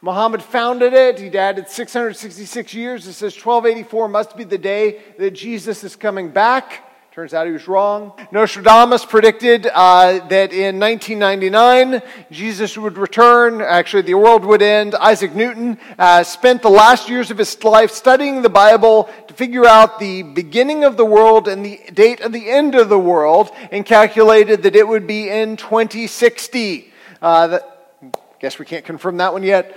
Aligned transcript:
Muhammad 0.00 0.42
founded 0.42 0.94
it. 0.94 1.20
He 1.20 1.28
added 1.38 1.68
666 1.68 2.74
years. 2.74 3.06
It 3.06 3.12
says 3.12 3.34
1284 3.34 4.08
must 4.08 4.36
be 4.36 4.42
the 4.42 4.58
day 4.58 5.00
that 5.16 5.30
Jesus 5.30 5.84
is 5.84 5.94
coming 5.94 6.30
back. 6.30 6.88
Turns 7.12 7.34
out 7.34 7.46
he 7.46 7.52
was 7.52 7.68
wrong. 7.68 8.14
Nostradamus 8.30 9.04
predicted 9.04 9.66
uh, 9.66 10.26
that 10.28 10.54
in 10.54 10.80
1999 10.80 12.00
Jesus 12.30 12.78
would 12.78 12.96
return. 12.96 13.60
Actually, 13.60 14.00
the 14.00 14.14
world 14.14 14.46
would 14.46 14.62
end. 14.62 14.94
Isaac 14.94 15.34
Newton 15.34 15.76
uh, 15.98 16.22
spent 16.22 16.62
the 16.62 16.70
last 16.70 17.10
years 17.10 17.30
of 17.30 17.36
his 17.36 17.62
life 17.64 17.90
studying 17.90 18.40
the 18.40 18.48
Bible 18.48 19.10
to 19.28 19.34
figure 19.34 19.66
out 19.66 19.98
the 19.98 20.22
beginning 20.22 20.84
of 20.84 20.96
the 20.96 21.04
world 21.04 21.48
and 21.48 21.62
the 21.62 21.78
date 21.92 22.22
of 22.22 22.32
the 22.32 22.50
end 22.50 22.74
of 22.74 22.88
the 22.88 22.98
world, 22.98 23.50
and 23.70 23.84
calculated 23.84 24.62
that 24.62 24.74
it 24.74 24.88
would 24.88 25.06
be 25.06 25.28
in 25.28 25.58
2060. 25.58 26.94
Uh, 27.20 27.46
that, 27.48 28.08
guess 28.40 28.58
we 28.58 28.64
can't 28.64 28.86
confirm 28.86 29.18
that 29.18 29.34
one 29.34 29.42
yet. 29.42 29.76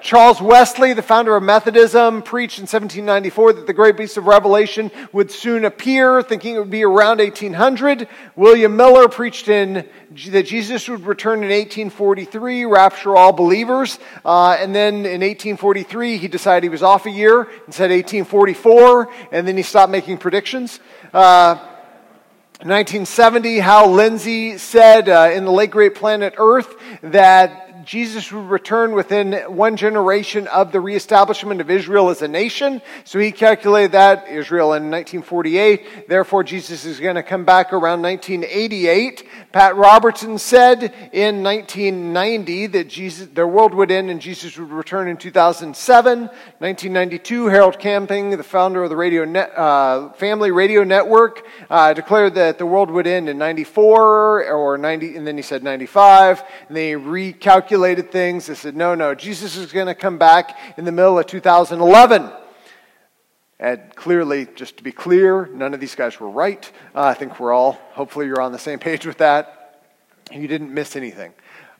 Charles 0.00 0.40
Wesley, 0.40 0.94
the 0.94 1.02
founder 1.02 1.36
of 1.36 1.42
Methodism, 1.42 2.22
preached 2.22 2.58
in 2.58 2.62
1794 2.62 3.52
that 3.52 3.66
the 3.66 3.74
great 3.74 3.96
beast 3.96 4.16
of 4.16 4.26
Revelation 4.26 4.90
would 5.12 5.30
soon 5.30 5.64
appear, 5.64 6.22
thinking 6.22 6.54
it 6.54 6.58
would 6.58 6.70
be 6.70 6.84
around 6.84 7.18
1800. 7.18 8.08
William 8.34 8.76
Miller 8.76 9.08
preached 9.08 9.48
in 9.48 9.86
that 10.28 10.44
Jesus 10.44 10.88
would 10.88 11.04
return 11.04 11.44
in 11.44 11.50
1843, 11.50 12.64
rapture 12.64 13.14
all 13.14 13.32
believers. 13.32 13.98
Uh, 14.24 14.56
and 14.58 14.74
then 14.74 14.94
in 15.06 15.20
1843, 15.20 16.16
he 16.16 16.28
decided 16.28 16.62
he 16.62 16.70
was 16.70 16.82
off 16.82 17.04
a 17.04 17.10
year 17.10 17.42
and 17.42 17.74
said 17.74 17.90
1844, 17.90 19.08
and 19.32 19.46
then 19.46 19.56
he 19.56 19.62
stopped 19.62 19.92
making 19.92 20.16
predictions. 20.16 20.80
Uh, 21.12 21.56
1970, 22.62 23.58
Hal 23.58 23.90
Lindsey 23.90 24.58
said 24.58 25.08
uh, 25.08 25.30
in 25.32 25.46
the 25.46 25.50
late 25.50 25.70
great 25.70 25.94
planet 25.94 26.34
Earth 26.36 26.74
that 27.02 27.69
Jesus 27.84 28.30
would 28.30 28.48
return 28.48 28.92
within 28.92 29.32
one 29.54 29.76
generation 29.76 30.46
of 30.48 30.72
the 30.72 30.80
reestablishment 30.80 31.60
of 31.60 31.70
Israel 31.70 32.10
as 32.10 32.22
a 32.22 32.28
nation. 32.28 32.82
So 33.04 33.18
he 33.18 33.32
calculated 33.32 33.92
that 33.92 34.28
Israel 34.28 34.74
in 34.74 34.90
1948. 34.90 36.08
Therefore, 36.08 36.44
Jesus 36.44 36.84
is 36.84 37.00
going 37.00 37.16
to 37.16 37.22
come 37.22 37.44
back 37.44 37.72
around 37.72 38.02
1988. 38.02 39.26
Pat 39.52 39.76
Robertson 39.76 40.38
said 40.38 40.82
in 41.12 41.42
1990 41.42 42.66
that 42.68 42.88
Jesus, 42.88 43.28
their 43.28 43.48
world 43.48 43.74
would 43.74 43.90
end 43.90 44.10
and 44.10 44.20
Jesus 44.20 44.56
would 44.58 44.70
return 44.70 45.08
in 45.08 45.16
2007. 45.16 46.20
1992, 46.20 47.46
Harold 47.46 47.78
Camping, 47.78 48.30
the 48.30 48.42
founder 48.42 48.82
of 48.82 48.90
the 48.90 48.96
radio 48.96 49.24
net, 49.24 49.56
uh, 49.56 50.10
Family 50.12 50.50
Radio 50.50 50.84
Network, 50.84 51.46
uh, 51.70 51.92
declared 51.94 52.34
that 52.34 52.58
the 52.58 52.66
world 52.66 52.90
would 52.90 53.06
end 53.06 53.28
in 53.28 53.38
94 53.38 54.44
or 54.52 54.78
90, 54.78 55.16
and 55.16 55.26
then 55.26 55.36
he 55.36 55.42
said 55.42 55.62
95, 55.62 56.42
and 56.68 56.76
they 56.76 56.92
recalculated 56.92 57.69
things. 57.70 58.46
They 58.46 58.54
said, 58.54 58.76
no, 58.76 58.94
no, 58.94 59.14
Jesus 59.14 59.56
is 59.56 59.72
going 59.72 59.86
to 59.86 59.94
come 59.94 60.18
back 60.18 60.58
in 60.76 60.84
the 60.84 60.92
middle 60.92 61.18
of 61.18 61.26
2011. 61.26 62.30
And 63.58 63.94
clearly, 63.94 64.48
just 64.54 64.78
to 64.78 64.82
be 64.82 64.92
clear, 64.92 65.46
none 65.46 65.74
of 65.74 65.80
these 65.80 65.94
guys 65.94 66.18
were 66.18 66.30
right. 66.30 66.70
Uh, 66.94 67.02
I 67.02 67.14
think 67.14 67.38
we're 67.38 67.52
all, 67.52 67.72
hopefully, 67.92 68.26
you're 68.26 68.40
on 68.40 68.52
the 68.52 68.58
same 68.58 68.78
page 68.78 69.04
with 69.04 69.18
that. 69.18 69.82
You 70.32 70.48
didn't 70.48 70.72
miss 70.72 70.96
anything. 70.96 71.32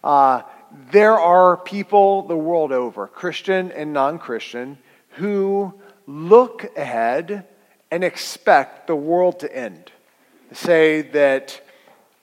Uh, 0.05 0.43
there 0.91 1.19
are 1.19 1.57
people 1.57 2.23
the 2.23 2.37
world 2.37 2.71
over, 2.71 3.07
Christian 3.07 3.73
and 3.73 3.93
non 3.93 4.19
Christian, 4.19 4.77
who 5.13 5.73
look 6.07 6.77
ahead 6.77 7.47
and 7.91 8.05
expect 8.05 8.87
the 8.87 8.97
world 8.97 9.41
to 9.41 9.57
end. 9.57 9.91
Say 10.53 11.03
that 11.03 11.63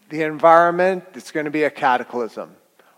the 0.09 0.23
environment 0.23 1.03
is 1.15 1.31
going 1.31 1.45
to 1.45 1.51
be 1.51 1.63
a 1.63 1.71
cataclysm. 1.71 2.56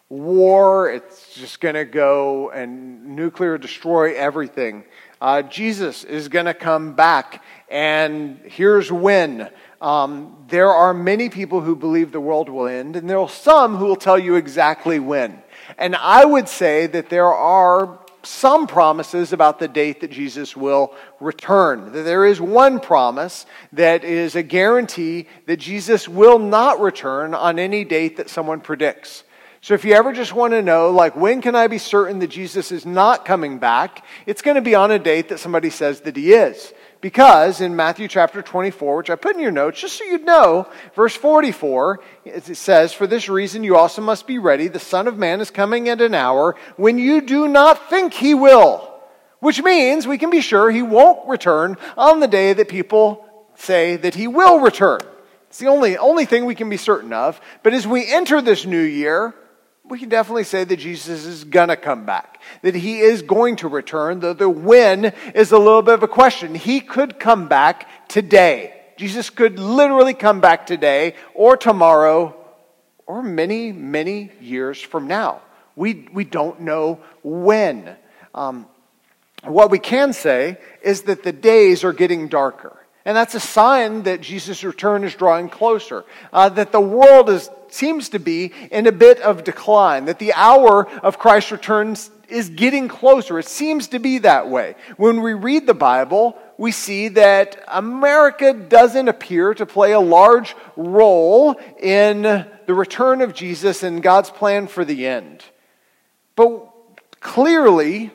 War, 0.09 0.89
it's 0.89 1.35
just 1.35 1.59
going 1.61 1.75
to 1.75 1.85
go 1.85 2.49
and 2.49 3.15
nuclear 3.15 3.57
destroy 3.57 4.15
everything 4.15 4.83
uh, 5.21 5.41
Jesus 5.41 6.03
is 6.03 6.29
going 6.29 6.45
to 6.45 6.53
come 6.53 6.93
back, 6.93 7.43
and 7.69 8.39
here's 8.45 8.91
when. 8.91 9.49
Um, 9.81 10.45
there 10.47 10.69
are 10.69 10.93
many 10.93 11.29
people 11.29 11.61
who 11.61 11.75
believe 11.75 12.11
the 12.11 12.21
world 12.21 12.49
will 12.49 12.67
end, 12.67 12.95
and 12.95 13.09
there 13.09 13.19
are 13.19 13.29
some 13.29 13.75
who 13.75 13.85
will 13.85 13.95
tell 13.95 14.19
you 14.19 14.35
exactly 14.35 14.99
when. 14.99 15.41
And 15.77 15.95
I 15.95 16.25
would 16.25 16.47
say 16.47 16.87
that 16.87 17.09
there 17.09 17.33
are 17.33 17.99
some 18.23 18.67
promises 18.67 19.31
about 19.31 19.59
the 19.59 19.67
date 19.67 20.01
that 20.01 20.11
Jesus 20.11 20.55
will 20.55 20.93
return. 21.19 21.91
There 21.91 22.25
is 22.25 22.41
one 22.41 22.79
promise 22.79 23.45
that 23.73 24.03
is 24.03 24.35
a 24.35 24.43
guarantee 24.43 25.27
that 25.45 25.57
Jesus 25.57 26.07
will 26.07 26.39
not 26.39 26.81
return 26.81 27.33
on 27.33 27.59
any 27.59 27.85
date 27.85 28.17
that 28.17 28.29
someone 28.29 28.59
predicts. 28.59 29.23
So 29.61 29.73
if 29.73 29.83
you 29.83 29.93
ever 29.93 30.13
just 30.13 30.33
want 30.33 30.53
to 30.53 30.61
know, 30.61 30.89
like, 30.89 31.17
when 31.17 31.41
can 31.41 31.53
I 31.53 31.67
be 31.67 31.79
certain 31.79 32.19
that 32.19 32.27
Jesus 32.27 32.71
is 32.71 32.85
not 32.85 33.25
coming 33.25 33.59
back? 33.59 34.05
It's 34.25 34.41
going 34.41 34.55
to 34.55 34.61
be 34.61 34.73
on 34.73 34.91
a 34.91 34.99
date 34.99 35.29
that 35.29 35.39
somebody 35.39 35.69
says 35.69 36.01
that 36.01 36.15
he 36.15 36.33
is. 36.33 36.73
Because 37.01 37.61
in 37.61 37.75
Matthew 37.75 38.07
chapter 38.07 38.41
24, 38.41 38.97
which 38.97 39.09
I 39.09 39.15
put 39.15 39.35
in 39.35 39.41
your 39.41 39.51
notes, 39.51 39.81
just 39.81 39.97
so 39.97 40.03
you'd 40.03 40.25
know, 40.25 40.67
verse 40.95 41.15
44, 41.15 42.01
it 42.25 42.57
says, 42.57 42.93
For 42.93 43.07
this 43.07 43.29
reason 43.29 43.63
you 43.63 43.75
also 43.75 44.01
must 44.01 44.27
be 44.27 44.37
ready. 44.37 44.67
The 44.67 44.79
Son 44.79 45.07
of 45.07 45.17
Man 45.17 45.41
is 45.41 45.51
coming 45.51 45.87
at 45.89 46.01
an 46.01 46.13
hour 46.13 46.55
when 46.77 46.97
you 46.97 47.21
do 47.21 47.47
not 47.47 47.89
think 47.89 48.13
he 48.13 48.33
will. 48.33 48.85
Which 49.39 49.63
means 49.63 50.05
we 50.05 50.17
can 50.17 50.29
be 50.29 50.41
sure 50.41 50.69
he 50.69 50.81
won't 50.81 51.27
return 51.27 51.77
on 51.97 52.19
the 52.19 52.27
day 52.27 52.51
that 52.51 52.67
people 52.67 53.25
say 53.55 53.95
that 53.97 54.15
he 54.15 54.27
will 54.27 54.59
return. 54.59 54.99
It's 55.47 55.59
the 55.59 55.67
only, 55.67 55.97
only 55.97 56.25
thing 56.25 56.45
we 56.45 56.55
can 56.55 56.69
be 56.69 56.77
certain 56.77 57.13
of. 57.13 57.39
But 57.63 57.73
as 57.73 57.87
we 57.87 58.05
enter 58.05 58.41
this 58.41 58.65
new 58.65 58.81
year, 58.81 59.33
we 59.89 59.99
can 59.99 60.09
definitely 60.09 60.43
say 60.43 60.63
that 60.63 60.77
Jesus 60.77 61.25
is 61.25 61.43
going 61.43 61.69
to 61.69 61.77
come 61.77 62.05
back, 62.05 62.41
that 62.61 62.75
he 62.75 62.99
is 62.99 63.21
going 63.21 63.55
to 63.57 63.67
return, 63.67 64.19
though 64.19 64.33
the 64.33 64.49
when 64.49 65.05
is 65.33 65.51
a 65.51 65.57
little 65.57 65.81
bit 65.81 65.95
of 65.95 66.03
a 66.03 66.07
question. 66.07 66.55
He 66.55 66.79
could 66.79 67.19
come 67.19 67.47
back 67.47 68.07
today. 68.07 68.75
Jesus 68.97 69.29
could 69.29 69.57
literally 69.59 70.13
come 70.13 70.41
back 70.41 70.65
today 70.65 71.15
or 71.33 71.57
tomorrow 71.57 72.35
or 73.07 73.23
many, 73.23 73.71
many 73.71 74.31
years 74.39 74.81
from 74.81 75.07
now. 75.07 75.41
We, 75.75 76.07
we 76.13 76.25
don't 76.25 76.61
know 76.61 76.99
when. 77.23 77.95
Um, 78.35 78.67
what 79.43 79.71
we 79.71 79.79
can 79.79 80.13
say 80.13 80.57
is 80.83 81.03
that 81.03 81.23
the 81.23 81.31
days 81.31 81.83
are 81.83 81.93
getting 81.93 82.27
darker. 82.27 82.75
And 83.05 83.15
that's 83.15 83.33
a 83.33 83.39
sign 83.39 84.03
that 84.03 84.21
Jesus' 84.21 84.63
return 84.63 85.03
is 85.03 85.15
drawing 85.15 85.49
closer, 85.49 86.03
uh, 86.33 86.49
that 86.49 86.71
the 86.71 86.81
world 86.81 87.29
is 87.29 87.49
seems 87.73 88.09
to 88.09 88.19
be 88.19 88.51
in 88.71 88.87
a 88.87 88.91
bit 88.91 89.19
of 89.21 89.43
decline, 89.43 90.05
that 90.05 90.19
the 90.19 90.33
hour 90.33 90.87
of 90.99 91.19
Christ's 91.19 91.51
return 91.51 91.95
is 92.27 92.49
getting 92.49 92.87
closer. 92.87 93.39
It 93.39 93.47
seems 93.47 93.87
to 93.89 93.99
be 93.99 94.19
that 94.19 94.49
way. 94.49 94.75
When 94.97 95.21
we 95.21 95.33
read 95.33 95.65
the 95.65 95.73
Bible, 95.73 96.37
we 96.57 96.71
see 96.71 97.07
that 97.09 97.63
America 97.67 98.53
doesn't 98.53 99.07
appear 99.07 99.53
to 99.55 99.65
play 99.65 99.93
a 99.93 99.99
large 99.99 100.55
role 100.75 101.59
in 101.79 102.21
the 102.21 102.73
return 102.73 103.21
of 103.21 103.33
Jesus 103.33 103.81
and 103.83 104.03
God's 104.03 104.29
plan 104.29 104.67
for 104.67 104.85
the 104.85 105.07
end. 105.07 105.43
But 106.35 106.69
clearly, 107.19 108.11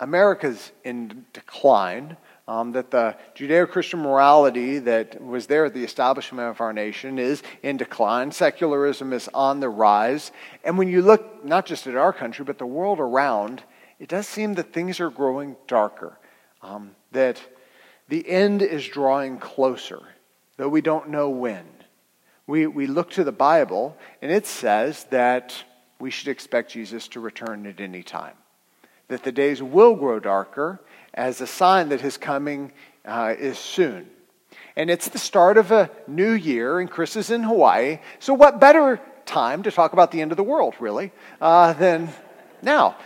America's 0.00 0.72
in 0.84 1.26
decline 1.32 2.16
um, 2.48 2.72
that 2.72 2.90
the 2.90 3.14
Judeo 3.36 3.68
Christian 3.68 4.00
morality 4.00 4.78
that 4.78 5.22
was 5.22 5.46
there 5.46 5.66
at 5.66 5.74
the 5.74 5.84
establishment 5.84 6.48
of 6.48 6.62
our 6.62 6.72
nation 6.72 7.18
is 7.18 7.42
in 7.62 7.76
decline. 7.76 8.32
Secularism 8.32 9.12
is 9.12 9.28
on 9.34 9.60
the 9.60 9.68
rise. 9.68 10.32
And 10.64 10.78
when 10.78 10.88
you 10.88 11.02
look 11.02 11.44
not 11.44 11.66
just 11.66 11.86
at 11.86 11.94
our 11.94 12.12
country, 12.12 12.46
but 12.46 12.56
the 12.56 12.66
world 12.66 13.00
around, 13.00 13.62
it 14.00 14.08
does 14.08 14.26
seem 14.26 14.54
that 14.54 14.72
things 14.72 14.98
are 14.98 15.10
growing 15.10 15.56
darker, 15.66 16.18
um, 16.62 16.92
that 17.12 17.38
the 18.08 18.26
end 18.26 18.62
is 18.62 18.88
drawing 18.88 19.36
closer, 19.38 20.00
though 20.56 20.70
we 20.70 20.80
don't 20.80 21.10
know 21.10 21.28
when. 21.28 21.66
we, 22.48 22.66
we 22.66 22.86
look 22.86 23.10
to 23.10 23.24
the 23.24 23.30
Bible, 23.30 23.94
and 24.22 24.32
it 24.32 24.46
says 24.46 25.04
that 25.10 25.54
we 26.00 26.10
should 26.10 26.28
expect 26.28 26.72
Jesus 26.72 27.06
to 27.08 27.20
return 27.20 27.66
at 27.66 27.78
any 27.78 28.02
time. 28.02 28.34
That 29.08 29.22
the 29.22 29.32
days 29.32 29.62
will 29.62 29.94
grow 29.94 30.18
darker 30.18 30.80
as 31.18 31.40
a 31.40 31.46
sign 31.46 31.88
that 31.88 32.00
his 32.00 32.16
coming 32.16 32.70
uh, 33.04 33.34
is 33.36 33.58
soon. 33.58 34.08
And 34.76 34.88
it's 34.88 35.08
the 35.08 35.18
start 35.18 35.58
of 35.58 35.72
a 35.72 35.90
new 36.06 36.30
year, 36.30 36.78
and 36.78 36.88
Chris 36.88 37.16
is 37.16 37.30
in 37.30 37.42
Hawaii. 37.42 37.98
So, 38.20 38.32
what 38.32 38.60
better 38.60 39.00
time 39.26 39.64
to 39.64 39.72
talk 39.72 39.92
about 39.92 40.12
the 40.12 40.22
end 40.22 40.30
of 40.30 40.36
the 40.36 40.44
world, 40.44 40.74
really, 40.78 41.10
uh, 41.40 41.72
than 41.72 42.08
now? 42.62 42.96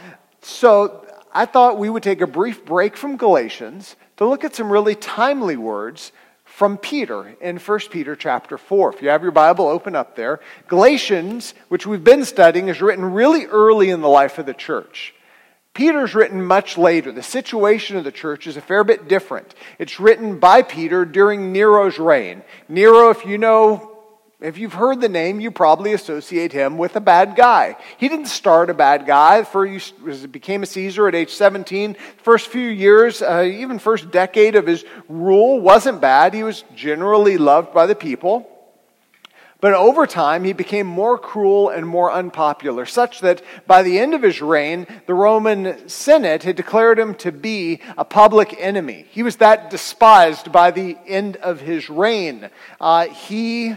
So, 0.42 1.06
I 1.32 1.46
thought 1.46 1.78
we 1.78 1.88
would 1.88 2.02
take 2.02 2.20
a 2.20 2.26
brief 2.26 2.66
break 2.66 2.98
from 2.98 3.16
Galatians 3.16 3.96
to 4.18 4.26
look 4.26 4.44
at 4.44 4.54
some 4.54 4.70
really 4.70 4.94
timely 4.94 5.56
words 5.56 6.12
from 6.44 6.76
Peter 6.76 7.34
in 7.40 7.56
1 7.56 7.78
Peter 7.90 8.14
chapter 8.14 8.58
4. 8.58 8.92
If 8.92 9.00
you 9.00 9.08
have 9.08 9.22
your 9.22 9.32
Bible, 9.32 9.66
open 9.66 9.96
up 9.96 10.16
there. 10.16 10.40
Galatians, 10.68 11.54
which 11.68 11.86
we've 11.86 12.04
been 12.04 12.26
studying, 12.26 12.68
is 12.68 12.82
written 12.82 13.06
really 13.06 13.46
early 13.46 13.88
in 13.88 14.02
the 14.02 14.08
life 14.08 14.38
of 14.38 14.44
the 14.44 14.52
church. 14.52 15.14
Peter's 15.74 16.14
written 16.14 16.44
much 16.44 16.76
later. 16.76 17.12
The 17.12 17.22
situation 17.22 17.96
of 17.96 18.04
the 18.04 18.12
church 18.12 18.46
is 18.46 18.56
a 18.56 18.60
fair 18.60 18.84
bit 18.84 19.08
different. 19.08 19.54
It's 19.78 19.98
written 19.98 20.38
by 20.38 20.62
Peter 20.62 21.04
during 21.04 21.52
Nero's 21.52 21.98
reign. 21.98 22.42
Nero, 22.68 23.08
if 23.10 23.24
you 23.24 23.38
know 23.38 23.92
if 24.42 24.58
you've 24.58 24.72
heard 24.72 25.00
the 25.00 25.08
name, 25.08 25.40
you 25.40 25.52
probably 25.52 25.92
associate 25.92 26.52
him 26.52 26.76
with 26.76 26.96
a 26.96 27.00
bad 27.00 27.36
guy. 27.36 27.76
He 27.96 28.08
didn't 28.08 28.26
start 28.26 28.70
a 28.70 28.74
bad 28.74 29.06
guy. 29.06 29.44
For 29.44 29.64
he 29.64 29.78
became 30.26 30.64
a 30.64 30.66
Caesar 30.66 31.06
at 31.06 31.14
age 31.14 31.30
17. 31.30 31.96
First 32.18 32.48
few 32.48 32.68
years, 32.68 33.22
uh, 33.22 33.42
even 33.48 33.78
first 33.78 34.10
decade 34.10 34.56
of 34.56 34.66
his 34.66 34.84
rule 35.08 35.60
wasn't 35.60 36.00
bad. 36.00 36.34
He 36.34 36.42
was 36.42 36.64
generally 36.74 37.38
loved 37.38 37.72
by 37.72 37.86
the 37.86 37.94
people. 37.94 38.48
But 39.62 39.74
over 39.74 40.08
time, 40.08 40.42
he 40.42 40.52
became 40.52 40.88
more 40.88 41.16
cruel 41.16 41.68
and 41.68 41.86
more 41.86 42.10
unpopular, 42.12 42.84
such 42.84 43.20
that 43.20 43.42
by 43.64 43.84
the 43.84 43.96
end 43.96 44.12
of 44.12 44.20
his 44.20 44.42
reign, 44.42 44.88
the 45.06 45.14
Roman 45.14 45.88
Senate 45.88 46.42
had 46.42 46.56
declared 46.56 46.98
him 46.98 47.14
to 47.16 47.30
be 47.30 47.80
a 47.96 48.04
public 48.04 48.56
enemy. 48.58 49.06
He 49.10 49.22
was 49.22 49.36
that 49.36 49.70
despised 49.70 50.50
by 50.50 50.72
the 50.72 50.98
end 51.06 51.36
of 51.36 51.60
his 51.60 51.88
reign. 51.88 52.50
Uh, 52.80 53.06
he 53.06 53.76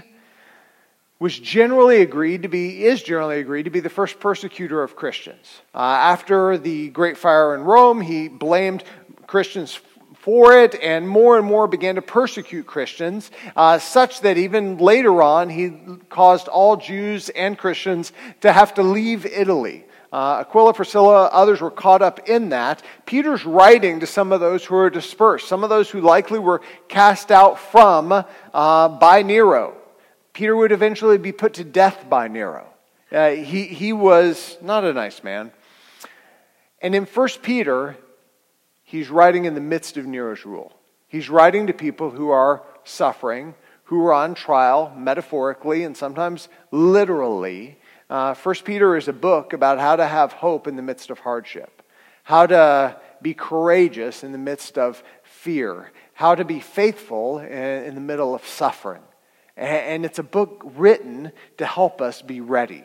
was 1.19 1.37
generally 1.37 2.01
agreed 2.01 2.41
to 2.41 2.49
be, 2.49 2.83
is 2.83 3.03
generally 3.03 3.39
agreed 3.39 3.63
to 3.63 3.69
be 3.69 3.79
the 3.79 3.87
first 3.87 4.19
persecutor 4.19 4.81
of 4.81 4.95
Christians. 4.95 5.61
Uh, 5.71 5.81
after 5.81 6.57
the 6.57 6.89
Great 6.89 7.15
Fire 7.15 7.53
in 7.53 7.61
Rome, 7.61 8.01
he 8.01 8.27
blamed 8.27 8.83
Christians 9.27 9.79
for 10.25 10.57
it 10.57 10.73
and 10.81 11.07
more 11.07 11.37
and 11.37 11.45
more 11.45 11.67
began 11.67 11.93
to 11.93 12.01
persecute 12.01 12.65
Christians, 12.65 13.29
uh, 13.55 13.77
such 13.77 14.21
that 14.21 14.37
even 14.37 14.79
later 14.79 15.21
on 15.21 15.51
he 15.51 15.71
caused 16.09 16.47
all 16.47 16.77
Jews 16.77 17.29
and 17.29 17.55
Christians 17.55 18.11
to 18.41 18.51
have 18.51 18.73
to 18.73 18.81
leave 18.81 19.27
Italy. 19.27 19.85
Uh, 20.11 20.39
Aquila, 20.39 20.73
Priscilla, 20.73 21.25
others 21.25 21.61
were 21.61 21.69
caught 21.69 22.01
up 22.01 22.27
in 22.27 22.49
that. 22.49 22.81
Peter's 23.05 23.45
writing 23.45 23.99
to 23.99 24.07
some 24.07 24.31
of 24.31 24.39
those 24.39 24.65
who 24.65 24.75
are 24.75 24.89
dispersed, 24.89 25.47
some 25.47 25.63
of 25.63 25.69
those 25.69 25.91
who 25.91 26.01
likely 26.01 26.39
were 26.39 26.61
cast 26.87 27.31
out 27.31 27.59
from 27.59 28.11
uh, 28.11 28.87
by 28.87 29.21
Nero. 29.21 29.77
Peter 30.33 30.55
would 30.55 30.71
eventually 30.71 31.19
be 31.19 31.33
put 31.33 31.53
to 31.53 31.63
death 31.63 32.09
by 32.09 32.27
Nero. 32.27 32.65
Uh, 33.11 33.29
he, 33.29 33.65
he 33.65 33.93
was 33.93 34.57
not 34.59 34.83
a 34.83 34.91
nice 34.91 35.23
man. 35.23 35.51
And 36.81 36.95
in 36.95 37.05
1 37.05 37.29
Peter, 37.43 37.95
he's 38.85 39.09
writing 39.09 39.43
in 39.43 39.55
the 39.55 39.61
midst 39.61 39.97
of 39.97 40.05
Nero's 40.05 40.45
rule. 40.45 40.71
He's 41.07 41.29
writing 41.29 41.67
to 41.67 41.73
people 41.73 42.11
who 42.11 42.29
are 42.29 42.63
suffering, 42.85 43.55
who 43.85 44.05
are 44.05 44.13
on 44.13 44.35
trial, 44.35 44.93
metaphorically 44.95 45.83
and 45.83 45.97
sometimes 45.97 46.47
literally. 46.71 47.77
Uh, 48.09 48.33
1 48.35 48.55
Peter 48.63 48.95
is 48.95 49.07
a 49.07 49.13
book 49.13 49.53
about 49.53 49.79
how 49.79 49.95
to 49.95 50.05
have 50.05 50.31
hope 50.31 50.67
in 50.67 50.75
the 50.75 50.81
midst 50.81 51.09
of 51.09 51.19
hardship, 51.19 51.81
how 52.23 52.45
to 52.47 52.97
be 53.21 53.33
courageous 53.33 54.23
in 54.23 54.31
the 54.31 54.37
midst 54.37 54.77
of 54.77 55.03
fear, 55.23 55.91
how 56.13 56.35
to 56.35 56.45
be 56.45 56.59
faithful 56.59 57.39
in 57.39 57.95
the 57.95 58.01
middle 58.01 58.35
of 58.35 58.45
suffering. 58.45 59.01
And 59.57 60.05
it's 60.05 60.19
a 60.19 60.23
book 60.23 60.63
written 60.75 61.31
to 61.57 61.65
help 61.65 62.01
us 62.01 62.21
be 62.21 62.41
ready. 62.41 62.83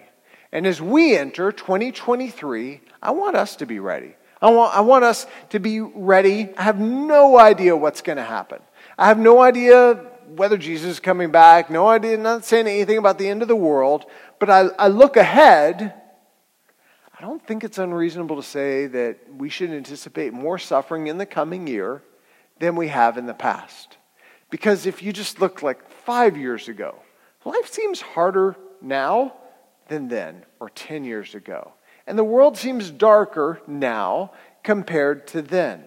And 0.52 0.66
as 0.66 0.80
we 0.80 1.16
enter 1.16 1.52
2023, 1.52 2.80
I 3.02 3.10
want 3.10 3.36
us 3.36 3.56
to 3.56 3.66
be 3.66 3.80
ready. 3.80 4.14
I 4.42 4.50
want, 4.50 4.74
I 4.74 4.80
want 4.80 5.04
us 5.04 5.26
to 5.50 5.58
be 5.58 5.80
ready. 5.80 6.48
I 6.56 6.62
have 6.62 6.80
no 6.80 7.38
idea 7.38 7.76
what's 7.76 8.00
going 8.00 8.16
to 8.16 8.24
happen. 8.24 8.60
I 8.96 9.08
have 9.08 9.18
no 9.18 9.40
idea 9.40 9.94
whether 10.36 10.56
Jesus 10.56 10.92
is 10.92 11.00
coming 11.00 11.30
back, 11.30 11.70
no 11.70 11.88
idea, 11.88 12.16
not 12.16 12.44
saying 12.44 12.66
anything 12.66 12.98
about 12.98 13.18
the 13.18 13.28
end 13.28 13.42
of 13.42 13.48
the 13.48 13.56
world, 13.56 14.06
but 14.38 14.48
I, 14.48 14.68
I 14.78 14.88
look 14.88 15.16
ahead. 15.16 15.94
I 17.18 17.22
don't 17.22 17.44
think 17.46 17.64
it's 17.64 17.78
unreasonable 17.78 18.36
to 18.36 18.42
say 18.42 18.86
that 18.86 19.18
we 19.36 19.50
should 19.50 19.70
anticipate 19.70 20.32
more 20.32 20.58
suffering 20.58 21.08
in 21.08 21.18
the 21.18 21.26
coming 21.26 21.66
year 21.66 22.02
than 22.60 22.76
we 22.76 22.88
have 22.88 23.18
in 23.18 23.26
the 23.26 23.34
past. 23.34 23.96
Because 24.50 24.86
if 24.86 25.02
you 25.02 25.12
just 25.12 25.40
look 25.40 25.62
like 25.62 25.90
five 25.90 26.36
years 26.36 26.68
ago, 26.68 26.96
life 27.44 27.70
seems 27.70 28.00
harder 28.00 28.56
now 28.80 29.34
than 29.88 30.08
then, 30.08 30.44
or 30.60 30.70
10 30.70 31.04
years 31.04 31.34
ago. 31.34 31.72
And 32.06 32.18
the 32.18 32.24
world 32.24 32.56
seems 32.56 32.90
darker 32.90 33.60
now 33.66 34.32
compared 34.62 35.26
to 35.28 35.42
then. 35.42 35.84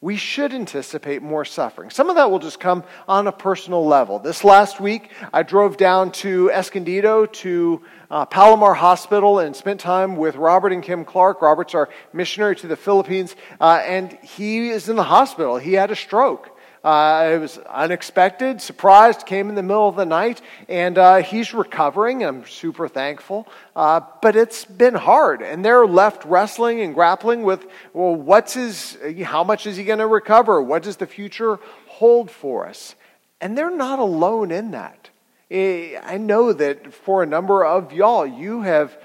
We 0.00 0.16
should 0.16 0.54
anticipate 0.54 1.22
more 1.22 1.44
suffering. 1.44 1.90
Some 1.90 2.08
of 2.08 2.14
that 2.14 2.30
will 2.30 2.38
just 2.38 2.60
come 2.60 2.84
on 3.08 3.26
a 3.26 3.32
personal 3.32 3.84
level. 3.84 4.20
This 4.20 4.44
last 4.44 4.78
week, 4.78 5.10
I 5.32 5.42
drove 5.42 5.76
down 5.76 6.12
to 6.12 6.52
Escondido 6.52 7.26
to 7.26 7.82
uh, 8.08 8.24
Palomar 8.26 8.74
Hospital 8.74 9.40
and 9.40 9.56
spent 9.56 9.80
time 9.80 10.14
with 10.14 10.36
Robert 10.36 10.72
and 10.72 10.84
Kim 10.84 11.04
Clark. 11.04 11.42
Robert's 11.42 11.74
our 11.74 11.88
missionary 12.12 12.54
to 12.56 12.68
the 12.68 12.76
Philippines, 12.76 13.34
uh, 13.60 13.82
and 13.84 14.12
he 14.22 14.68
is 14.68 14.88
in 14.88 14.94
the 14.94 15.02
hospital. 15.02 15.56
He 15.56 15.72
had 15.72 15.90
a 15.90 15.96
stroke. 15.96 16.56
Uh, 16.84 17.32
it 17.34 17.38
was 17.38 17.58
unexpected, 17.58 18.60
surprised, 18.60 19.26
came 19.26 19.48
in 19.48 19.54
the 19.54 19.62
middle 19.62 19.88
of 19.88 19.96
the 19.96 20.06
night, 20.06 20.40
and 20.68 20.96
uh, 20.96 21.16
he's 21.16 21.52
recovering. 21.52 22.24
I'm 22.24 22.46
super 22.46 22.88
thankful. 22.88 23.48
Uh, 23.74 24.00
but 24.22 24.36
it's 24.36 24.64
been 24.64 24.94
hard, 24.94 25.42
and 25.42 25.64
they're 25.64 25.86
left 25.86 26.24
wrestling 26.24 26.80
and 26.80 26.94
grappling 26.94 27.42
with, 27.42 27.66
well, 27.92 28.14
what's 28.14 28.54
his, 28.54 28.96
how 29.24 29.42
much 29.42 29.66
is 29.66 29.76
he 29.76 29.84
going 29.84 29.98
to 29.98 30.06
recover? 30.06 30.62
What 30.62 30.82
does 30.82 30.98
the 30.98 31.06
future 31.06 31.58
hold 31.86 32.30
for 32.30 32.66
us? 32.66 32.94
And 33.40 33.58
they're 33.58 33.74
not 33.74 33.98
alone 33.98 34.50
in 34.50 34.70
that. 34.70 35.10
I 35.50 36.18
know 36.20 36.52
that 36.52 36.92
for 36.92 37.22
a 37.22 37.26
number 37.26 37.64
of 37.64 37.92
y'all, 37.92 38.26
you 38.26 38.62
have 38.62 38.96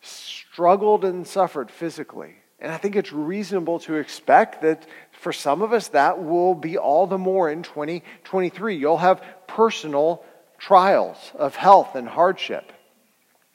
struggled 0.00 1.04
and 1.04 1.26
suffered 1.26 1.70
physically. 1.70 2.36
And 2.60 2.70
I 2.70 2.76
think 2.76 2.94
it's 2.94 3.12
reasonable 3.12 3.78
to 3.80 3.94
expect 3.94 4.60
that 4.62 4.86
for 5.20 5.32
some 5.32 5.60
of 5.60 5.72
us, 5.72 5.88
that 5.88 6.22
will 6.22 6.54
be 6.54 6.78
all 6.78 7.06
the 7.06 7.18
more 7.18 7.50
in 7.50 7.62
2023. 7.62 8.76
You'll 8.76 8.96
have 8.96 9.22
personal 9.46 10.24
trials 10.58 11.18
of 11.34 11.54
health 11.54 11.94
and 11.94 12.08
hardship. 12.08 12.72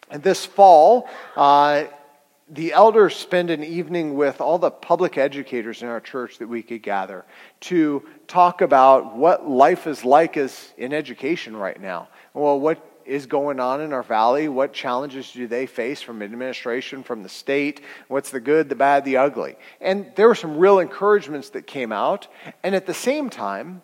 And 0.10 0.22
this 0.22 0.46
fall, 0.46 1.10
uh, 1.36 1.86
the 2.50 2.74
elders 2.74 3.16
spend 3.16 3.50
an 3.50 3.64
evening 3.64 4.16
with 4.16 4.40
all 4.40 4.60
the 4.60 4.70
public 4.70 5.18
educators 5.18 5.82
in 5.82 5.88
our 5.88 6.00
church 6.00 6.38
that 6.38 6.48
we 6.48 6.62
could 6.62 6.84
gather 6.84 7.26
to 7.62 8.04
talk 8.28 8.62
about 8.62 9.16
what 9.16 9.50
life 9.50 9.88
is 9.88 10.06
like 10.06 10.38
as 10.38 10.72
in 10.78 10.94
education 10.94 11.58
right 11.58 11.82
now. 11.82 12.08
Well, 12.36 12.60
what 12.60 12.95
is 13.06 13.26
going 13.26 13.60
on 13.60 13.82
in 13.82 13.94
our 13.94 14.04
valley? 14.04 14.48
What 14.48 14.74
challenges 14.74 15.32
do 15.32 15.48
they 15.48 15.66
face 15.66 16.02
from 16.02 16.22
administration, 16.22 17.04
from 17.04 17.24
the 17.24 17.30
state? 17.30 17.82
What's 18.08 18.32
the 18.32 18.40
good, 18.40 18.70
the 18.70 18.76
bad, 18.76 19.06
the 19.06 19.18
ugly? 19.18 19.56
And 19.80 20.12
there 20.16 20.28
were 20.28 20.36
some 20.36 20.58
real 20.58 20.80
encouragements 20.80 21.50
that 21.52 21.68
came 21.68 21.92
out. 21.92 22.28
And 22.64 22.76
at 22.76 22.86
the 22.86 22.94
same 22.94 23.30
time, 23.30 23.82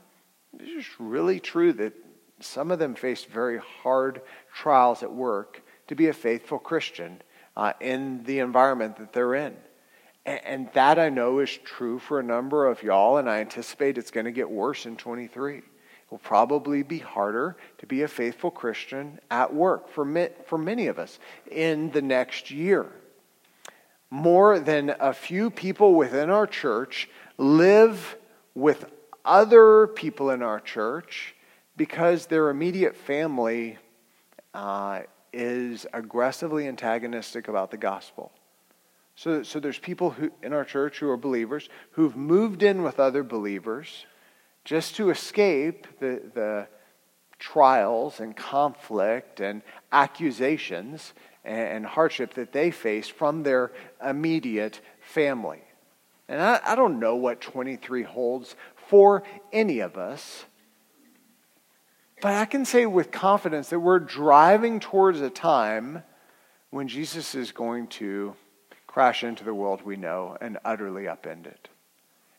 it's 0.59 0.85
just 0.85 0.99
really 0.99 1.39
true 1.39 1.73
that 1.73 1.93
some 2.39 2.71
of 2.71 2.79
them 2.79 2.95
faced 2.95 3.27
very 3.27 3.59
hard 3.83 4.21
trials 4.53 5.03
at 5.03 5.11
work 5.11 5.61
to 5.87 5.95
be 5.95 6.07
a 6.07 6.13
faithful 6.13 6.59
Christian 6.59 7.21
uh, 7.55 7.73
in 7.79 8.23
the 8.23 8.39
environment 8.39 8.97
that 8.97 9.13
they're 9.13 9.35
in. 9.35 9.55
And, 10.25 10.41
and 10.45 10.69
that 10.73 10.99
I 10.99 11.09
know 11.09 11.39
is 11.39 11.57
true 11.63 11.99
for 11.99 12.19
a 12.19 12.23
number 12.23 12.67
of 12.67 12.81
y'all, 12.83 13.17
and 13.17 13.29
I 13.29 13.39
anticipate 13.39 13.97
it's 13.97 14.11
going 14.11 14.25
to 14.25 14.31
get 14.31 14.49
worse 14.49 14.85
in 14.85 14.97
23 14.97 15.61
will 16.11 16.19
probably 16.19 16.83
be 16.83 16.99
harder 16.99 17.55
to 17.77 17.87
be 17.87 18.03
a 18.03 18.07
faithful 18.07 18.51
Christian 18.51 19.19
at 19.31 19.53
work 19.53 19.89
for, 19.89 20.29
for 20.45 20.57
many 20.57 20.87
of 20.87 20.99
us 20.99 21.17
in 21.49 21.89
the 21.91 22.01
next 22.01 22.51
year. 22.51 22.85
More 24.09 24.59
than 24.59 24.93
a 24.99 25.13
few 25.13 25.49
people 25.49 25.95
within 25.95 26.29
our 26.29 26.45
church 26.45 27.09
live 27.37 28.17
with 28.53 28.85
other 29.23 29.87
people 29.87 30.31
in 30.31 30.43
our 30.43 30.59
church 30.59 31.33
because 31.77 32.25
their 32.25 32.49
immediate 32.49 32.97
family 32.97 33.77
uh, 34.53 35.01
is 35.31 35.87
aggressively 35.93 36.67
antagonistic 36.67 37.47
about 37.47 37.71
the 37.71 37.77
gospel. 37.77 38.33
So, 39.15 39.43
so 39.43 39.61
there's 39.61 39.79
people 39.79 40.09
who, 40.09 40.31
in 40.43 40.51
our 40.51 40.65
church 40.65 40.99
who 40.99 41.09
are 41.09 41.15
believers 41.15 41.69
who've 41.91 42.17
moved 42.17 42.63
in 42.63 42.83
with 42.83 42.99
other 42.99 43.23
believers 43.23 44.05
just 44.63 44.95
to 44.95 45.09
escape 45.09 45.87
the, 45.99 46.21
the 46.33 46.67
trials 47.39 48.19
and 48.19 48.35
conflict 48.35 49.39
and 49.39 49.61
accusations 49.91 51.13
and 51.43 51.85
hardship 51.85 52.35
that 52.35 52.51
they 52.51 52.69
face 52.69 53.07
from 53.07 53.43
their 53.43 53.71
immediate 54.05 54.79
family. 55.01 55.63
And 56.27 56.41
I, 56.41 56.61
I 56.63 56.75
don't 56.75 56.99
know 56.99 57.15
what 57.15 57.41
23 57.41 58.03
holds 58.03 58.55
for 58.87 59.23
any 59.51 59.79
of 59.79 59.97
us. 59.97 60.45
But 62.21 62.33
I 62.33 62.45
can 62.45 62.65
say 62.65 62.85
with 62.85 63.11
confidence 63.11 63.69
that 63.69 63.79
we're 63.79 63.99
driving 63.99 64.79
towards 64.79 65.21
a 65.21 65.31
time 65.31 66.03
when 66.69 66.87
Jesus 66.87 67.33
is 67.33 67.51
going 67.51 67.87
to 67.87 68.35
crash 68.85 69.23
into 69.23 69.43
the 69.43 69.53
world 69.53 69.81
we 69.81 69.97
know 69.97 70.37
and 70.39 70.59
utterly 70.63 71.03
upend 71.03 71.47
it. 71.47 71.69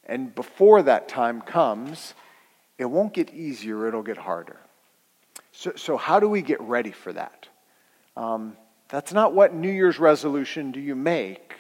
And 0.07 0.35
before 0.35 0.83
that 0.83 1.09
time 1.09 1.41
comes, 1.41 2.15
it 2.79 2.87
won't 2.87 3.13
get 3.13 3.33
easier, 3.33 3.87
it'll 3.87 4.03
get 4.03 4.19
harder. 4.19 4.59
So, 5.53 5.73
so 5.77 5.97
how 5.97 6.19
do 6.19 6.29
we 6.29 6.43
get 6.43 6.61
ready 6.61 6.91
for 6.91 7.13
that? 7.13 7.49
Um, 8.17 8.57
that's 8.89 9.13
not 9.13 9.35
what 9.35 9.55
New 9.55 9.71
Year's 9.71 9.99
resolution 9.99 10.73
do 10.73 10.81
you 10.81 10.95
make, 10.95 11.55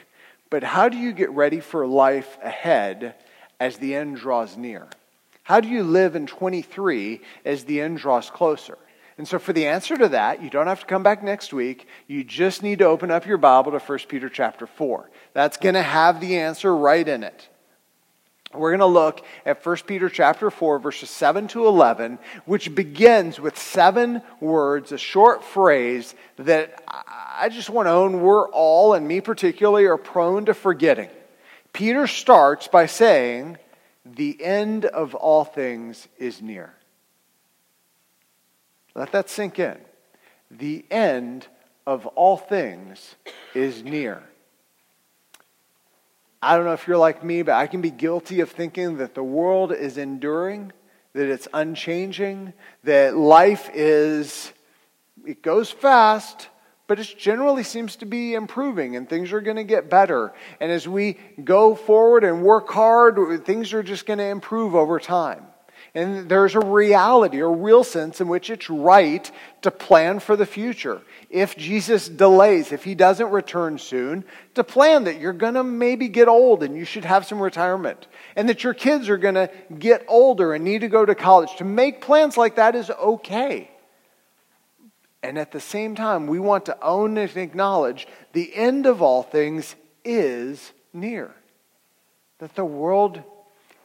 but 0.50 0.62
how 0.62 0.88
do 0.88 0.98
you 0.98 1.12
get 1.12 1.30
ready 1.30 1.60
for 1.60 1.86
life 1.86 2.36
ahead 2.42 3.14
as 3.60 3.78
the 3.78 3.94
end 3.94 4.16
draws 4.16 4.56
near? 4.56 4.88
How 5.44 5.60
do 5.60 5.68
you 5.68 5.82
live 5.82 6.14
in 6.14 6.26
23 6.26 7.20
as 7.44 7.64
the 7.64 7.80
end 7.80 7.98
draws 7.98 8.30
closer? 8.30 8.78
And 9.18 9.28
so 9.28 9.38
for 9.38 9.52
the 9.52 9.66
answer 9.66 9.96
to 9.96 10.08
that, 10.08 10.42
you 10.42 10.50
don't 10.50 10.66
have 10.66 10.80
to 10.80 10.86
come 10.86 11.02
back 11.02 11.22
next 11.22 11.52
week. 11.52 11.86
You 12.06 12.24
just 12.24 12.62
need 12.62 12.78
to 12.78 12.86
open 12.86 13.10
up 13.10 13.26
your 13.26 13.38
Bible 13.38 13.72
to 13.72 13.78
1 13.78 13.98
Peter 14.08 14.28
chapter 14.28 14.66
4. 14.66 15.10
That's 15.32 15.56
going 15.56 15.74
to 15.74 15.82
have 15.82 16.20
the 16.20 16.38
answer 16.38 16.74
right 16.74 17.06
in 17.06 17.22
it. 17.22 17.48
We're 18.54 18.70
going 18.70 18.80
to 18.80 18.86
look 18.86 19.24
at 19.46 19.64
1 19.64 19.76
Peter 19.86 20.08
chapter 20.08 20.50
4 20.50 20.78
verses 20.78 21.08
7 21.10 21.48
to 21.48 21.66
11, 21.66 22.18
which 22.44 22.74
begins 22.74 23.40
with 23.40 23.58
seven 23.58 24.22
words, 24.40 24.92
a 24.92 24.98
short 24.98 25.42
phrase 25.42 26.14
that 26.36 26.82
I 26.86 27.48
just 27.48 27.70
want 27.70 27.86
to 27.86 27.92
own 27.92 28.20
we're 28.20 28.48
all 28.50 28.94
and 28.94 29.08
me 29.08 29.20
particularly 29.20 29.86
are 29.86 29.96
prone 29.96 30.44
to 30.46 30.54
forgetting. 30.54 31.08
Peter 31.72 32.06
starts 32.06 32.68
by 32.68 32.86
saying, 32.86 33.56
the 34.04 34.42
end 34.42 34.84
of 34.84 35.14
all 35.14 35.44
things 35.44 36.08
is 36.18 36.42
near. 36.42 36.74
Let 38.94 39.12
that 39.12 39.30
sink 39.30 39.58
in. 39.58 39.78
The 40.50 40.84
end 40.90 41.46
of 41.86 42.06
all 42.08 42.36
things 42.36 43.14
is 43.54 43.82
near. 43.82 44.22
I 46.42 46.56
don't 46.56 46.64
know 46.64 46.72
if 46.72 46.88
you're 46.88 46.98
like 46.98 47.22
me, 47.22 47.42
but 47.42 47.54
I 47.54 47.68
can 47.68 47.80
be 47.80 47.90
guilty 47.90 48.40
of 48.40 48.50
thinking 48.50 48.98
that 48.98 49.14
the 49.14 49.22
world 49.22 49.72
is 49.72 49.96
enduring, 49.96 50.72
that 51.12 51.30
it's 51.30 51.46
unchanging, 51.54 52.52
that 52.82 53.16
life 53.16 53.70
is, 53.72 54.52
it 55.24 55.40
goes 55.40 55.70
fast, 55.70 56.48
but 56.88 56.98
it 56.98 57.14
generally 57.16 57.62
seems 57.62 57.94
to 57.96 58.06
be 58.06 58.34
improving 58.34 58.96
and 58.96 59.08
things 59.08 59.32
are 59.32 59.40
going 59.40 59.56
to 59.56 59.64
get 59.64 59.88
better. 59.88 60.32
And 60.60 60.72
as 60.72 60.88
we 60.88 61.16
go 61.42 61.76
forward 61.76 62.24
and 62.24 62.42
work 62.42 62.68
hard, 62.70 63.46
things 63.46 63.72
are 63.72 63.84
just 63.84 64.04
going 64.04 64.18
to 64.18 64.26
improve 64.26 64.74
over 64.74 64.98
time. 64.98 65.46
And 65.94 66.26
there's 66.26 66.54
a 66.54 66.60
reality, 66.60 67.40
a 67.40 67.46
real 67.46 67.84
sense 67.84 68.22
in 68.22 68.28
which 68.28 68.48
it's 68.48 68.70
right 68.70 69.30
to 69.60 69.70
plan 69.70 70.20
for 70.20 70.36
the 70.36 70.46
future. 70.46 71.02
If 71.28 71.54
Jesus 71.54 72.08
delays, 72.08 72.72
if 72.72 72.84
he 72.84 72.94
doesn't 72.94 73.30
return 73.30 73.76
soon, 73.76 74.24
to 74.54 74.64
plan 74.64 75.04
that 75.04 75.20
you're 75.20 75.34
going 75.34 75.52
to 75.52 75.62
maybe 75.62 76.08
get 76.08 76.28
old 76.28 76.62
and 76.62 76.74
you 76.74 76.86
should 76.86 77.04
have 77.04 77.26
some 77.26 77.42
retirement, 77.42 78.06
and 78.36 78.48
that 78.48 78.64
your 78.64 78.72
kids 78.72 79.10
are 79.10 79.18
going 79.18 79.34
to 79.34 79.50
get 79.78 80.02
older 80.08 80.54
and 80.54 80.64
need 80.64 80.80
to 80.80 80.88
go 80.88 81.04
to 81.04 81.14
college. 81.14 81.56
To 81.56 81.64
make 81.64 82.00
plans 82.00 82.38
like 82.38 82.56
that 82.56 82.74
is 82.74 82.88
okay. 82.90 83.70
And 85.22 85.38
at 85.38 85.52
the 85.52 85.60
same 85.60 85.94
time, 85.94 86.26
we 86.26 86.38
want 86.38 86.64
to 86.66 86.82
own 86.82 87.18
and 87.18 87.36
acknowledge 87.36 88.08
the 88.32 88.54
end 88.56 88.86
of 88.86 89.02
all 89.02 89.22
things 89.22 89.76
is 90.06 90.72
near. 90.94 91.34
That 92.38 92.54
the 92.54 92.64
world 92.64 93.22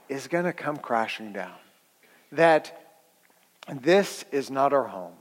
is 0.08 0.28
going 0.30 0.46
to 0.46 0.54
come 0.54 0.78
crashing 0.78 1.34
down. 1.34 1.54
That 2.32 2.78
this 3.70 4.26
is 4.32 4.50
not 4.50 4.74
our 4.74 4.88
home 4.88 5.14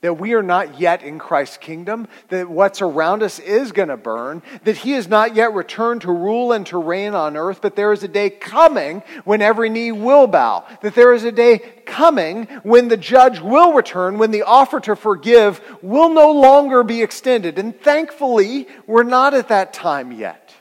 that 0.00 0.14
we 0.14 0.34
are 0.34 0.42
not 0.44 0.78
yet 0.78 1.02
in 1.02 1.18
Christ's 1.18 1.56
kingdom, 1.56 2.06
that 2.28 2.48
what's 2.48 2.80
around 2.80 3.22
us 3.22 3.40
is 3.40 3.72
going 3.72 3.88
to 3.88 3.96
burn, 3.96 4.42
that 4.62 4.76
he 4.76 4.92
has 4.92 5.08
not 5.08 5.34
yet 5.34 5.52
returned 5.54 6.02
to 6.02 6.12
rule 6.12 6.52
and 6.52 6.64
to 6.66 6.78
reign 6.78 7.14
on 7.14 7.36
earth, 7.36 7.60
but 7.60 7.74
there 7.74 7.92
is 7.92 8.04
a 8.04 8.08
day 8.08 8.30
coming 8.30 9.02
when 9.24 9.42
every 9.42 9.68
knee 9.68 9.90
will 9.90 10.28
bow, 10.28 10.64
that 10.82 10.94
there 10.94 11.12
is 11.12 11.24
a 11.24 11.32
day 11.32 11.58
coming 11.84 12.44
when 12.62 12.86
the 12.86 12.96
judge 12.96 13.40
will 13.40 13.72
return, 13.72 14.18
when 14.18 14.30
the 14.30 14.42
offer 14.42 14.78
to 14.78 14.94
forgive 14.94 15.60
will 15.82 16.10
no 16.10 16.30
longer 16.30 16.84
be 16.84 17.02
extended. 17.02 17.58
And 17.58 17.78
thankfully, 17.80 18.68
we're 18.86 19.02
not 19.02 19.34
at 19.34 19.48
that 19.48 19.72
time 19.72 20.12
yet, 20.12 20.54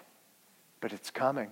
but 0.81 0.93
it's 0.93 1.12
coming. 1.12 1.50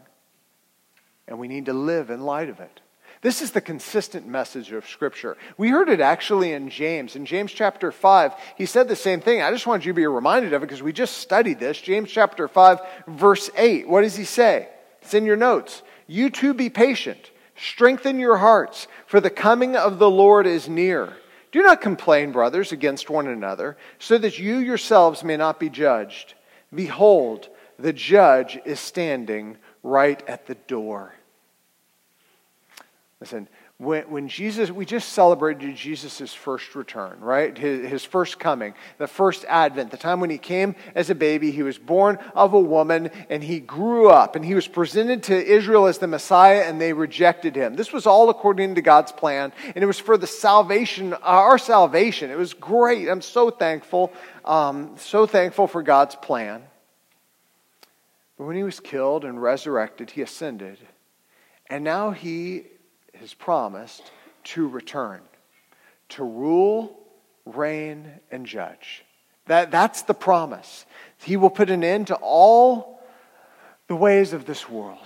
And 1.27 1.37
we 1.37 1.47
need 1.47 1.67
to 1.67 1.73
live 1.73 2.09
in 2.09 2.21
light 2.21 2.49
of 2.49 2.59
it. 2.59 2.81
This 3.25 3.41
is 3.41 3.49
the 3.49 3.59
consistent 3.59 4.27
message 4.27 4.71
of 4.71 4.87
Scripture. 4.87 5.35
We 5.57 5.69
heard 5.69 5.89
it 5.89 5.99
actually 5.99 6.51
in 6.51 6.69
James. 6.69 7.15
In 7.15 7.25
James 7.25 7.51
chapter 7.51 7.91
5, 7.91 8.33
he 8.55 8.67
said 8.67 8.87
the 8.87 8.95
same 8.95 9.19
thing. 9.19 9.41
I 9.41 9.49
just 9.49 9.65
wanted 9.65 9.83
you 9.83 9.93
to 9.93 9.97
be 9.97 10.05
reminded 10.05 10.53
of 10.53 10.61
it 10.61 10.67
because 10.67 10.83
we 10.83 10.93
just 10.93 11.17
studied 11.17 11.59
this. 11.59 11.81
James 11.81 12.11
chapter 12.11 12.47
5, 12.47 12.79
verse 13.07 13.49
8. 13.57 13.89
What 13.89 14.01
does 14.01 14.15
he 14.15 14.25
say? 14.25 14.69
It's 15.01 15.15
in 15.15 15.25
your 15.25 15.37
notes. 15.37 15.81
You 16.05 16.29
too 16.29 16.53
be 16.53 16.69
patient. 16.69 17.31
Strengthen 17.55 18.19
your 18.19 18.37
hearts, 18.37 18.87
for 19.07 19.19
the 19.19 19.31
coming 19.31 19.75
of 19.75 19.97
the 19.97 20.11
Lord 20.11 20.45
is 20.45 20.69
near. 20.69 21.17
Do 21.51 21.63
not 21.63 21.81
complain, 21.81 22.31
brothers, 22.31 22.71
against 22.71 23.09
one 23.09 23.27
another, 23.27 23.75
so 23.97 24.19
that 24.19 24.37
you 24.37 24.57
yourselves 24.57 25.23
may 25.23 25.35
not 25.35 25.59
be 25.59 25.71
judged. 25.71 26.35
Behold, 26.71 27.49
the 27.79 27.91
judge 27.91 28.59
is 28.65 28.79
standing 28.79 29.57
right 29.81 30.21
at 30.29 30.45
the 30.45 30.53
door. 30.53 31.15
Listen, 33.21 33.47
when, 33.77 34.03
when 34.09 34.27
Jesus, 34.27 34.69
we 34.71 34.85
just 34.85 35.13
celebrated 35.13 35.75
Jesus' 35.75 36.33
first 36.33 36.75
return, 36.75 37.19
right? 37.21 37.57
His, 37.57 37.89
his 37.89 38.03
first 38.05 38.39
coming, 38.39 38.73
the 38.97 39.07
first 39.07 39.45
advent, 39.47 39.91
the 39.91 39.97
time 39.97 40.19
when 40.19 40.29
he 40.29 40.37
came 40.37 40.75
as 40.95 41.09
a 41.09 41.15
baby. 41.15 41.51
He 41.51 41.63
was 41.63 41.77
born 41.77 42.17
of 42.33 42.53
a 42.53 42.59
woman 42.59 43.09
and 43.29 43.41
he 43.41 43.61
grew 43.61 44.09
up 44.09 44.35
and 44.35 44.43
he 44.43 44.53
was 44.53 44.67
presented 44.67 45.23
to 45.23 45.45
Israel 45.45 45.87
as 45.87 45.97
the 45.97 46.07
Messiah 46.07 46.63
and 46.63 46.79
they 46.79 46.91
rejected 46.91 47.55
him. 47.55 47.75
This 47.75 47.93
was 47.93 48.05
all 48.05 48.29
according 48.29 48.75
to 48.75 48.81
God's 48.81 49.13
plan 49.13 49.53
and 49.73 49.83
it 49.83 49.87
was 49.87 49.99
for 49.99 50.17
the 50.17 50.27
salvation, 50.27 51.13
our 51.13 51.57
salvation. 51.57 52.31
It 52.31 52.37
was 52.37 52.53
great. 52.53 53.07
I'm 53.07 53.21
so 53.21 53.49
thankful, 53.49 54.11
um, 54.43 54.95
so 54.97 55.25
thankful 55.25 55.67
for 55.67 55.83
God's 55.83 56.15
plan. 56.15 56.63
But 58.37 58.45
when 58.45 58.57
he 58.57 58.63
was 58.63 58.81
killed 58.81 59.23
and 59.23 59.41
resurrected, 59.41 60.11
he 60.11 60.21
ascended. 60.21 60.79
And 61.69 61.83
now 61.83 62.11
he 62.11 62.65
has 63.17 63.33
promised 63.33 64.11
to 64.45 64.67
return, 64.67 65.21
to 66.09 66.23
rule, 66.23 66.99
reign, 67.45 68.11
and 68.31 68.45
judge. 68.45 69.03
That, 69.47 69.71
that's 69.71 70.03
the 70.03 70.13
promise. 70.13 70.85
He 71.17 71.37
will 71.37 71.49
put 71.49 71.69
an 71.69 71.83
end 71.83 72.07
to 72.07 72.15
all 72.15 73.03
the 73.87 73.95
ways 73.95 74.33
of 74.33 74.45
this 74.45 74.67
world, 74.69 75.05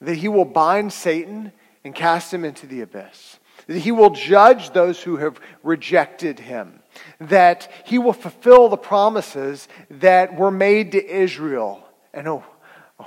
that 0.00 0.16
he 0.16 0.28
will 0.28 0.44
bind 0.44 0.92
Satan 0.92 1.52
and 1.84 1.94
cast 1.94 2.32
him 2.32 2.44
into 2.44 2.66
the 2.66 2.82
abyss, 2.82 3.38
that 3.66 3.78
he 3.78 3.92
will 3.92 4.10
judge 4.10 4.70
those 4.70 5.02
who 5.02 5.16
have 5.16 5.40
rejected 5.62 6.38
him, 6.38 6.80
that 7.20 7.70
he 7.84 7.98
will 7.98 8.12
fulfill 8.12 8.68
the 8.68 8.76
promises 8.76 9.68
that 9.90 10.36
were 10.36 10.50
made 10.50 10.92
to 10.92 11.06
Israel. 11.06 11.82
And 12.12 12.28
oh, 12.28 12.44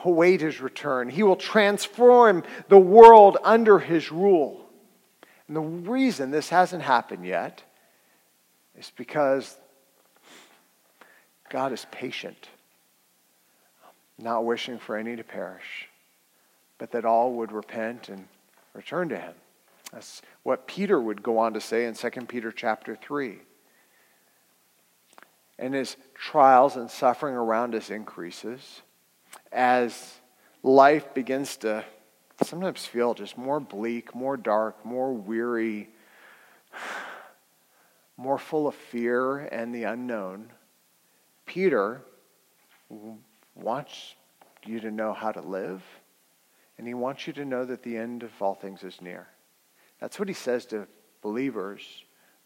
await 0.04 0.42
his 0.42 0.62
return. 0.62 1.10
He 1.10 1.24
will 1.24 1.36
transform 1.36 2.44
the 2.70 2.78
world 2.78 3.38
under 3.44 3.80
his 3.80 4.12
rule. 4.12 4.66
And 5.48 5.56
the 5.56 5.62
reason 5.62 6.32
this 6.32 6.50
hasn't 6.50 6.84
happened 6.84 7.26
yet 7.26 7.64
is 8.78 8.92
because 8.96 9.58
God 11.50 11.74
is 11.74 11.86
patient, 11.92 12.48
not 14.18 14.46
wishing 14.46 14.80
for 14.80 14.96
any 14.96 15.18
to 15.18 15.24
perish, 15.24 15.90
but 16.78 16.92
that 16.92 17.04
all 17.04 17.34
would 17.34 17.52
repent 17.52 18.08
and 18.08 18.28
return 18.74 19.10
to 19.10 19.18
him. 19.18 19.34
That's 19.92 20.22
what 20.44 20.68
Peter 20.68 21.02
would 21.02 21.22
go 21.22 21.38
on 21.38 21.54
to 21.54 21.60
say 21.62 21.86
in 21.86 21.96
2 21.96 22.10
Peter 22.28 22.52
chapter 22.52 22.96
3. 22.96 23.40
And 25.60 25.76
as 25.76 25.98
trials 26.16 26.78
and 26.78 26.90
suffering 26.90 27.36
around 27.36 27.76
us 27.76 27.90
increases, 27.90 28.82
as 29.52 30.16
life 30.64 31.14
begins 31.14 31.58
to 31.58 31.84
sometimes 32.44 32.86
feel 32.86 33.14
just 33.14 33.38
more 33.38 33.60
bleak, 33.60 34.16
more 34.16 34.38
dark, 34.38 34.84
more 34.86 35.14
weary, 35.14 35.90
more 38.18 38.38
full 38.38 38.68
of 38.68 38.76
fear 38.76 39.40
and 39.40 39.74
the 39.74 39.84
unknown, 39.84 40.52
Peter 41.46 42.02
wants 43.56 44.16
you 44.66 44.80
to 44.80 44.92
know 44.92 45.14
how 45.14 45.32
to 45.32 45.42
live, 45.42 45.84
and 46.78 46.88
he 46.88 46.94
wants 46.94 47.28
you 47.28 47.34
to 47.34 47.46
know 47.46 47.66
that 47.66 47.84
the 47.84 47.98
end 47.98 48.24
of 48.24 48.32
all 48.42 48.54
things 48.54 48.84
is 48.84 49.02
near. 49.02 49.28
That's 50.00 50.18
what 50.18 50.28
he 50.28 50.34
says 50.34 50.66
to 50.68 50.88
believers 51.22 51.82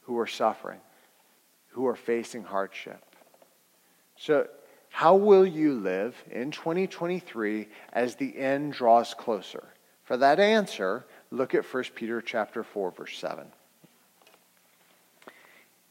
who 0.01 0.17
are 0.19 0.27
suffering, 0.27 0.79
who 1.69 1.88
are 1.88 1.95
facing 1.95 2.43
hardship. 2.43 3.03
So, 4.17 4.47
how 4.96 5.14
will 5.14 5.46
you 5.46 5.74
live 5.74 6.16
in 6.32 6.52
2023 6.52 7.68
as 7.92 8.16
the 8.16 8.38
end 8.38 8.72
draws 8.72 9.14
closer? 9.14 9.68
For 10.06 10.16
that 10.16 10.40
answer, 10.40 11.06
look 11.32 11.54
at 11.54 11.66
1 11.66 11.84
Peter 11.96 12.22
chapter 12.22 12.64
4 12.64 12.92
verse 12.92 13.18
7. 13.18 13.52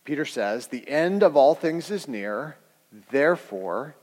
Peter 0.06 0.24
says, 0.24 0.68
"The 0.68 0.88
end 0.88 1.22
of 1.22 1.36
all 1.36 1.54
things 1.54 1.90
is 1.90 2.08
near, 2.08 2.56
therefore 3.10 3.94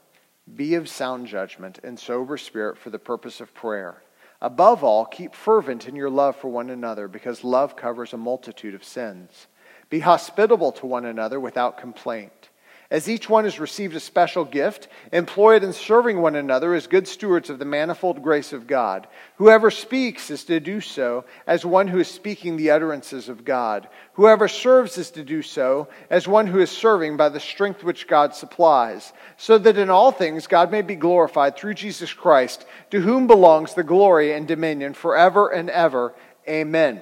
be 0.55 0.75
of 0.75 0.87
sound 0.87 1.25
judgment 1.25 1.79
and 1.83 1.99
sober 1.99 2.37
spirit 2.37 2.77
for 2.77 2.91
the 2.91 2.99
purpose 2.99 3.41
of 3.41 3.55
prayer." 3.55 4.03
Above 4.39 4.83
all, 4.83 5.07
keep 5.07 5.33
fervent 5.33 5.87
in 5.87 5.95
your 5.95 6.11
love 6.11 6.35
for 6.35 6.49
one 6.49 6.69
another, 6.69 7.07
because 7.07 7.43
love 7.43 7.75
covers 7.75 8.13
a 8.13 8.17
multitude 8.17 8.75
of 8.75 8.83
sins. 8.83 9.47
Be 9.89 10.01
hospitable 10.01 10.71
to 10.73 10.85
one 10.85 11.05
another 11.05 11.39
without 11.39 11.79
complaint. 11.79 12.50
As 12.91 13.09
each 13.09 13.29
one 13.29 13.45
has 13.45 13.57
received 13.57 13.95
a 13.95 14.01
special 14.01 14.43
gift, 14.43 14.89
employ 15.13 15.55
it 15.55 15.63
in 15.63 15.71
serving 15.71 16.21
one 16.21 16.35
another 16.35 16.73
as 16.73 16.87
good 16.87 17.07
stewards 17.07 17.49
of 17.49 17.57
the 17.57 17.63
manifold 17.63 18.21
grace 18.21 18.51
of 18.51 18.67
God. 18.67 19.07
Whoever 19.37 19.71
speaks 19.71 20.29
is 20.29 20.43
to 20.45 20.59
do 20.59 20.81
so 20.81 21.23
as 21.47 21.65
one 21.65 21.87
who 21.87 21.99
is 21.99 22.09
speaking 22.09 22.57
the 22.57 22.71
utterances 22.71 23.29
of 23.29 23.45
God. 23.45 23.87
Whoever 24.15 24.49
serves 24.49 24.97
is 24.97 25.09
to 25.11 25.23
do 25.23 25.41
so 25.41 25.87
as 26.09 26.27
one 26.27 26.47
who 26.47 26.59
is 26.59 26.69
serving 26.69 27.15
by 27.15 27.29
the 27.29 27.39
strength 27.39 27.81
which 27.81 28.09
God 28.09 28.35
supplies, 28.35 29.13
so 29.37 29.57
that 29.57 29.77
in 29.77 29.89
all 29.89 30.11
things 30.11 30.45
God 30.45 30.69
may 30.69 30.81
be 30.81 30.95
glorified 30.95 31.55
through 31.55 31.75
Jesus 31.75 32.11
Christ, 32.11 32.65
to 32.89 32.99
whom 32.99 33.25
belongs 33.25 33.73
the 33.73 33.83
glory 33.83 34.33
and 34.33 34.45
dominion 34.45 34.93
forever 34.95 35.47
and 35.47 35.69
ever. 35.69 36.13
Amen. 36.45 37.01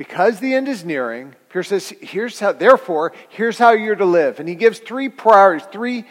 Because 0.00 0.40
the 0.40 0.54
end 0.54 0.66
is 0.66 0.82
nearing, 0.82 1.34
Peter 1.50 1.62
says, 1.62 1.92
here's 2.00 2.40
how, 2.40 2.52
therefore, 2.52 3.12
here's 3.28 3.58
how 3.58 3.72
you're 3.72 3.96
to 3.96 4.06
live. 4.06 4.40
And 4.40 4.48
he 4.48 4.54
gives 4.54 4.78
three 4.78 5.10
priorities, 5.10 5.68
three 5.70 6.06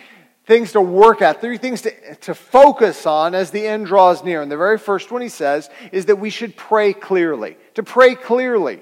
things 0.45 0.73
to 0.73 0.81
work 0.81 1.23
at, 1.23 1.41
three 1.41 1.57
things 1.57 1.81
to, 1.81 2.15
to 2.17 2.35
focus 2.35 3.07
on 3.07 3.33
as 3.33 3.49
the 3.49 3.65
end 3.65 3.87
draws 3.87 4.23
near. 4.23 4.43
And 4.43 4.51
the 4.51 4.57
very 4.57 4.77
first 4.77 5.09
one 5.09 5.23
he 5.23 5.27
says 5.27 5.71
is 5.91 6.05
that 6.05 6.17
we 6.17 6.29
should 6.29 6.55
pray 6.55 6.93
clearly. 6.93 7.57
To 7.73 7.81
pray 7.81 8.13
clearly. 8.13 8.79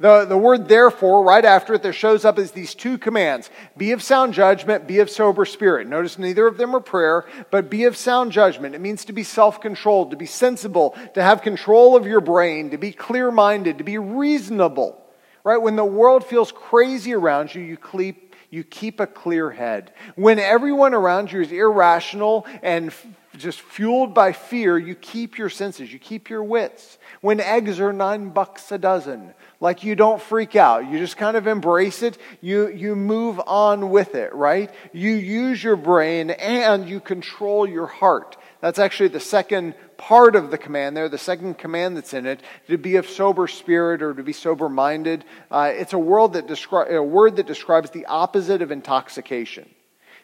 The, 0.00 0.24
the 0.24 0.38
word 0.38 0.66
therefore, 0.66 1.22
right 1.22 1.44
after 1.44 1.74
it, 1.74 1.82
there 1.82 1.92
shows 1.92 2.24
up 2.24 2.38
as 2.38 2.52
these 2.52 2.74
two 2.74 2.96
commands 2.96 3.50
be 3.76 3.92
of 3.92 4.02
sound 4.02 4.32
judgment, 4.32 4.86
be 4.86 5.00
of 5.00 5.10
sober 5.10 5.44
spirit. 5.44 5.86
Notice 5.86 6.18
neither 6.18 6.46
of 6.46 6.56
them 6.56 6.74
are 6.74 6.80
prayer, 6.80 7.26
but 7.50 7.68
be 7.68 7.84
of 7.84 7.98
sound 7.98 8.32
judgment. 8.32 8.74
It 8.74 8.80
means 8.80 9.04
to 9.04 9.12
be 9.12 9.22
self 9.22 9.60
controlled, 9.60 10.10
to 10.12 10.16
be 10.16 10.24
sensible, 10.24 10.96
to 11.12 11.22
have 11.22 11.42
control 11.42 11.96
of 11.96 12.06
your 12.06 12.22
brain, 12.22 12.70
to 12.70 12.78
be 12.78 12.92
clear 12.92 13.30
minded, 13.30 13.76
to 13.76 13.84
be 13.84 13.98
reasonable. 13.98 14.96
Right? 15.44 15.60
When 15.60 15.76
the 15.76 15.84
world 15.84 16.24
feels 16.24 16.50
crazy 16.50 17.12
around 17.12 17.54
you, 17.54 17.60
you 17.60 17.76
keep, 17.76 18.34
you 18.48 18.64
keep 18.64 19.00
a 19.00 19.06
clear 19.06 19.50
head. 19.50 19.92
When 20.16 20.38
everyone 20.38 20.94
around 20.94 21.30
you 21.30 21.42
is 21.42 21.52
irrational 21.52 22.46
and 22.62 22.90
just 23.36 23.60
fueled 23.60 24.12
by 24.12 24.32
fear, 24.32 24.76
you 24.76 24.94
keep 24.94 25.38
your 25.38 25.48
senses, 25.48 25.92
you 25.92 25.98
keep 25.98 26.28
your 26.28 26.42
wits. 26.42 26.98
When 27.20 27.40
eggs 27.40 27.78
are 27.78 27.92
nine 27.92 28.30
bucks 28.30 28.72
a 28.72 28.78
dozen, 28.78 29.34
like 29.60 29.84
you 29.84 29.94
don't 29.94 30.20
freak 30.20 30.56
out. 30.56 30.90
You 30.90 30.98
just 30.98 31.16
kind 31.16 31.36
of 31.36 31.46
embrace 31.46 32.02
it. 32.02 32.18
You, 32.40 32.68
you 32.68 32.96
move 32.96 33.40
on 33.46 33.90
with 33.90 34.14
it, 34.14 34.34
right? 34.34 34.70
You 34.92 35.10
use 35.10 35.62
your 35.62 35.76
brain 35.76 36.30
and 36.30 36.88
you 36.88 36.98
control 36.98 37.68
your 37.68 37.86
heart. 37.86 38.36
That's 38.60 38.78
actually 38.78 39.10
the 39.10 39.20
second 39.20 39.74
part 39.96 40.34
of 40.34 40.50
the 40.50 40.58
command 40.58 40.96
there, 40.96 41.08
the 41.08 41.18
second 41.18 41.56
command 41.58 41.96
that's 41.96 42.14
in 42.14 42.26
it, 42.26 42.40
to 42.68 42.78
be 42.78 42.96
of 42.96 43.08
sober 43.08 43.46
spirit 43.46 44.02
or 44.02 44.12
to 44.12 44.22
be 44.22 44.32
sober 44.32 44.68
minded. 44.68 45.24
Uh, 45.50 45.72
it's 45.74 45.92
a, 45.92 45.98
word 45.98 46.32
that 46.32 46.46
descri- 46.46 46.90
a 46.90 47.02
word 47.02 47.36
that 47.36 47.46
describes 47.46 47.90
the 47.90 48.06
opposite 48.06 48.60
of 48.60 48.70
intoxication. 48.70 49.68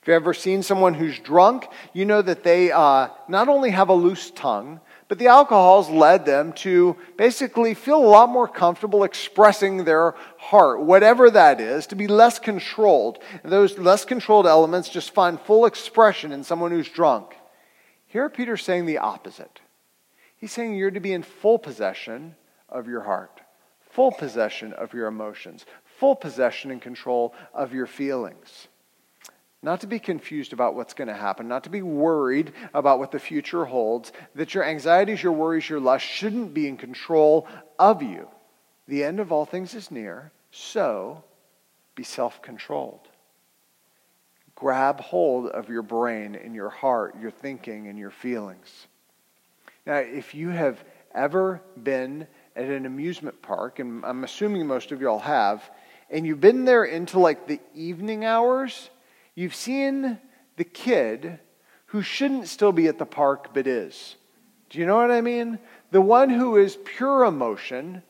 If 0.06 0.10
you've 0.10 0.22
ever 0.22 0.34
seen 0.34 0.62
someone 0.62 0.95
who's 0.95 1.19
drunk, 1.19 1.66
you 1.92 2.04
know 2.04 2.23
that 2.23 2.45
they 2.45 2.71
uh, 2.71 3.08
not 3.26 3.49
only 3.49 3.71
have 3.71 3.88
a 3.88 3.92
loose 3.92 4.30
tongue, 4.30 4.78
but 5.08 5.19
the 5.19 5.26
alcohol's 5.26 5.90
led 5.90 6.25
them 6.25 6.52
to 6.62 6.97
basically 7.16 7.75
feel 7.75 7.97
a 7.97 8.06
lot 8.06 8.28
more 8.28 8.47
comfortable 8.47 9.02
expressing 9.02 9.82
their 9.82 10.14
heart, 10.38 10.80
whatever 10.80 11.28
that 11.30 11.60
is, 11.60 11.88
to 11.88 11.97
be 11.97 12.06
less 12.06 12.38
controlled. 12.38 13.19
those 13.42 13.78
less 13.78 14.04
controlled 14.04 14.47
elements 14.47 14.88
just 14.88 15.10
find 15.10 15.40
full 15.40 15.66
expression 15.66 16.30
in 16.30 16.45
someone 16.45 16.71
who's 16.71 16.88
drunk. 16.88 17.34
Here, 18.06 18.30
Peter's 18.30 18.62
saying 18.62 18.86
the 18.86 18.99
opposite. 18.99 19.58
He's 20.36 20.52
saying 20.52 20.76
you're 20.76 20.92
to 20.92 21.00
be 21.00 21.14
in 21.14 21.25
full 21.25 21.58
possession 21.58 22.36
of 22.69 22.86
your 22.86 23.00
heart, 23.00 23.40
full 23.90 24.12
possession 24.12 24.73
of 24.73 24.95
your 24.95 25.08
emotions, 25.08 25.66
full 25.99 26.14
possession 26.14 26.71
and 26.71 26.80
control 26.80 27.34
of 27.52 27.75
your 27.75 27.88
feelings. 27.88 28.69
Not 29.66 29.80
to 29.80 29.88
be 29.88 29.98
confused 29.98 30.52
about 30.52 30.76
what's 30.76 30.94
going 30.94 31.08
to 31.08 31.14
happen, 31.14 31.48
not 31.48 31.64
to 31.64 31.70
be 31.70 31.82
worried 31.82 32.52
about 32.72 33.00
what 33.00 33.10
the 33.10 33.18
future 33.18 33.64
holds, 33.64 34.12
that 34.36 34.54
your 34.54 34.62
anxieties, 34.62 35.20
your 35.20 35.32
worries, 35.32 35.68
your 35.68 35.80
lust 35.80 36.04
shouldn't 36.04 36.54
be 36.54 36.68
in 36.68 36.76
control 36.76 37.48
of 37.76 38.00
you. 38.00 38.28
The 38.86 39.02
end 39.02 39.18
of 39.18 39.32
all 39.32 39.44
things 39.44 39.74
is 39.74 39.90
near, 39.90 40.30
so 40.52 41.24
be 41.96 42.04
self 42.04 42.40
controlled. 42.42 43.08
Grab 44.54 45.00
hold 45.00 45.48
of 45.48 45.68
your 45.68 45.82
brain 45.82 46.36
and 46.36 46.54
your 46.54 46.70
heart, 46.70 47.16
your 47.20 47.32
thinking 47.32 47.88
and 47.88 47.98
your 47.98 48.12
feelings. 48.12 48.86
Now, 49.84 49.96
if 49.96 50.32
you 50.32 50.50
have 50.50 50.84
ever 51.12 51.60
been 51.82 52.28
at 52.54 52.66
an 52.66 52.86
amusement 52.86 53.42
park, 53.42 53.80
and 53.80 54.04
I'm 54.04 54.22
assuming 54.22 54.68
most 54.68 54.92
of 54.92 55.00
y'all 55.00 55.18
have, 55.18 55.68
and 56.08 56.24
you've 56.24 56.40
been 56.40 56.64
there 56.64 56.84
into 56.84 57.18
like 57.18 57.48
the 57.48 57.58
evening 57.74 58.24
hours, 58.24 58.90
You've 59.36 59.54
seen 59.54 60.18
the 60.56 60.64
kid 60.64 61.38
who 61.86 62.00
shouldn't 62.00 62.49
still 62.49 62.72
be 62.72 62.88
at 62.88 62.99
the 62.99 63.06
park 63.06 63.50
but 63.52 63.66
is. 63.66 64.16
Do 64.70 64.78
you 64.78 64.86
know 64.86 64.96
what 64.96 65.10
I 65.10 65.20
mean? 65.20 65.58
The 65.90 66.00
one 66.00 66.30
who 66.30 66.56
is 66.56 66.78
pure 66.84 67.25
emotion, 67.25 68.02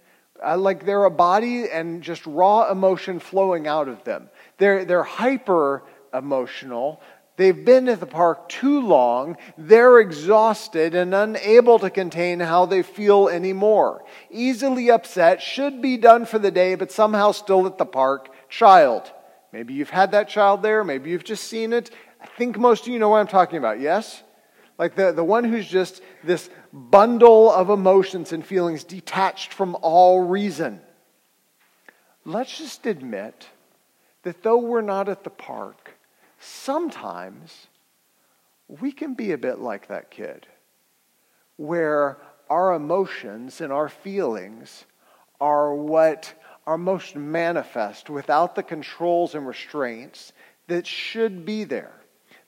uh, 0.42 0.56
like 0.56 0.86
they're 0.86 1.04
a 1.04 1.10
body 1.10 1.68
and 1.68 2.00
just 2.00 2.24
raw 2.26 2.70
emotion 2.70 3.18
flowing 3.18 3.66
out 3.66 3.88
of 3.88 4.04
them. 4.04 4.30
They're, 4.58 4.84
they're 4.84 5.02
hyper 5.02 5.82
emotional. 6.14 7.02
They've 7.36 7.64
been 7.64 7.88
at 7.88 7.98
the 7.98 8.06
park 8.06 8.48
too 8.48 8.80
long. 8.80 9.36
They're 9.58 9.98
exhausted 9.98 10.94
and 10.94 11.12
unable 11.12 11.80
to 11.80 11.90
contain 11.90 12.38
how 12.38 12.66
they 12.66 12.82
feel 12.82 13.28
anymore. 13.28 14.04
Easily 14.30 14.90
upset, 14.92 15.42
should 15.42 15.82
be 15.82 15.96
done 15.96 16.24
for 16.24 16.38
the 16.38 16.52
day, 16.52 16.76
but 16.76 16.92
somehow 16.92 17.32
still 17.32 17.66
at 17.66 17.78
the 17.78 17.84
park. 17.84 18.32
Child. 18.48 19.12
Maybe 19.52 19.74
you've 19.74 19.90
had 19.90 20.12
that 20.12 20.28
child 20.28 20.62
there. 20.62 20.84
Maybe 20.84 21.10
you've 21.10 21.24
just 21.24 21.44
seen 21.44 21.72
it. 21.72 21.90
I 22.20 22.26
think 22.26 22.58
most 22.58 22.82
of 22.82 22.88
you 22.88 22.98
know 22.98 23.08
what 23.08 23.18
I'm 23.18 23.26
talking 23.26 23.58
about, 23.58 23.80
yes? 23.80 24.22
Like 24.78 24.94
the, 24.94 25.12
the 25.12 25.24
one 25.24 25.44
who's 25.44 25.66
just 25.66 26.02
this 26.22 26.50
bundle 26.72 27.50
of 27.50 27.70
emotions 27.70 28.32
and 28.32 28.44
feelings 28.44 28.84
detached 28.84 29.52
from 29.52 29.76
all 29.80 30.22
reason. 30.22 30.80
Let's 32.24 32.58
just 32.58 32.86
admit 32.86 33.48
that 34.24 34.42
though 34.42 34.58
we're 34.58 34.80
not 34.80 35.08
at 35.08 35.24
the 35.24 35.30
park, 35.30 35.96
sometimes 36.40 37.68
we 38.68 38.92
can 38.92 39.14
be 39.14 39.32
a 39.32 39.38
bit 39.38 39.60
like 39.60 39.88
that 39.88 40.10
kid, 40.10 40.46
where 41.56 42.18
our 42.50 42.74
emotions 42.74 43.60
and 43.60 43.72
our 43.72 43.88
feelings 43.88 44.84
are 45.40 45.74
what 45.74 46.34
are 46.66 46.78
most 46.78 47.14
manifest 47.14 48.10
without 48.10 48.54
the 48.54 48.62
controls 48.62 49.34
and 49.34 49.46
restraints 49.46 50.32
that 50.66 50.86
should 50.86 51.44
be 51.44 51.64
there, 51.64 51.94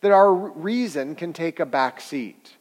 that 0.00 0.11
our 0.11 0.33
reason 0.35 1.14
can 1.14 1.33
take 1.33 1.61
a 1.61 1.66
back 1.66 2.00
seat. 2.00 2.57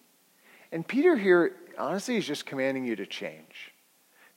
And 0.72 0.88
Peter 0.88 1.15
here, 1.15 1.56
honestly, 1.78 2.17
is 2.17 2.28
just 2.28 2.46
commanding 2.46 2.86
you 2.86 2.96
to 2.98 3.06
change. 3.06 3.74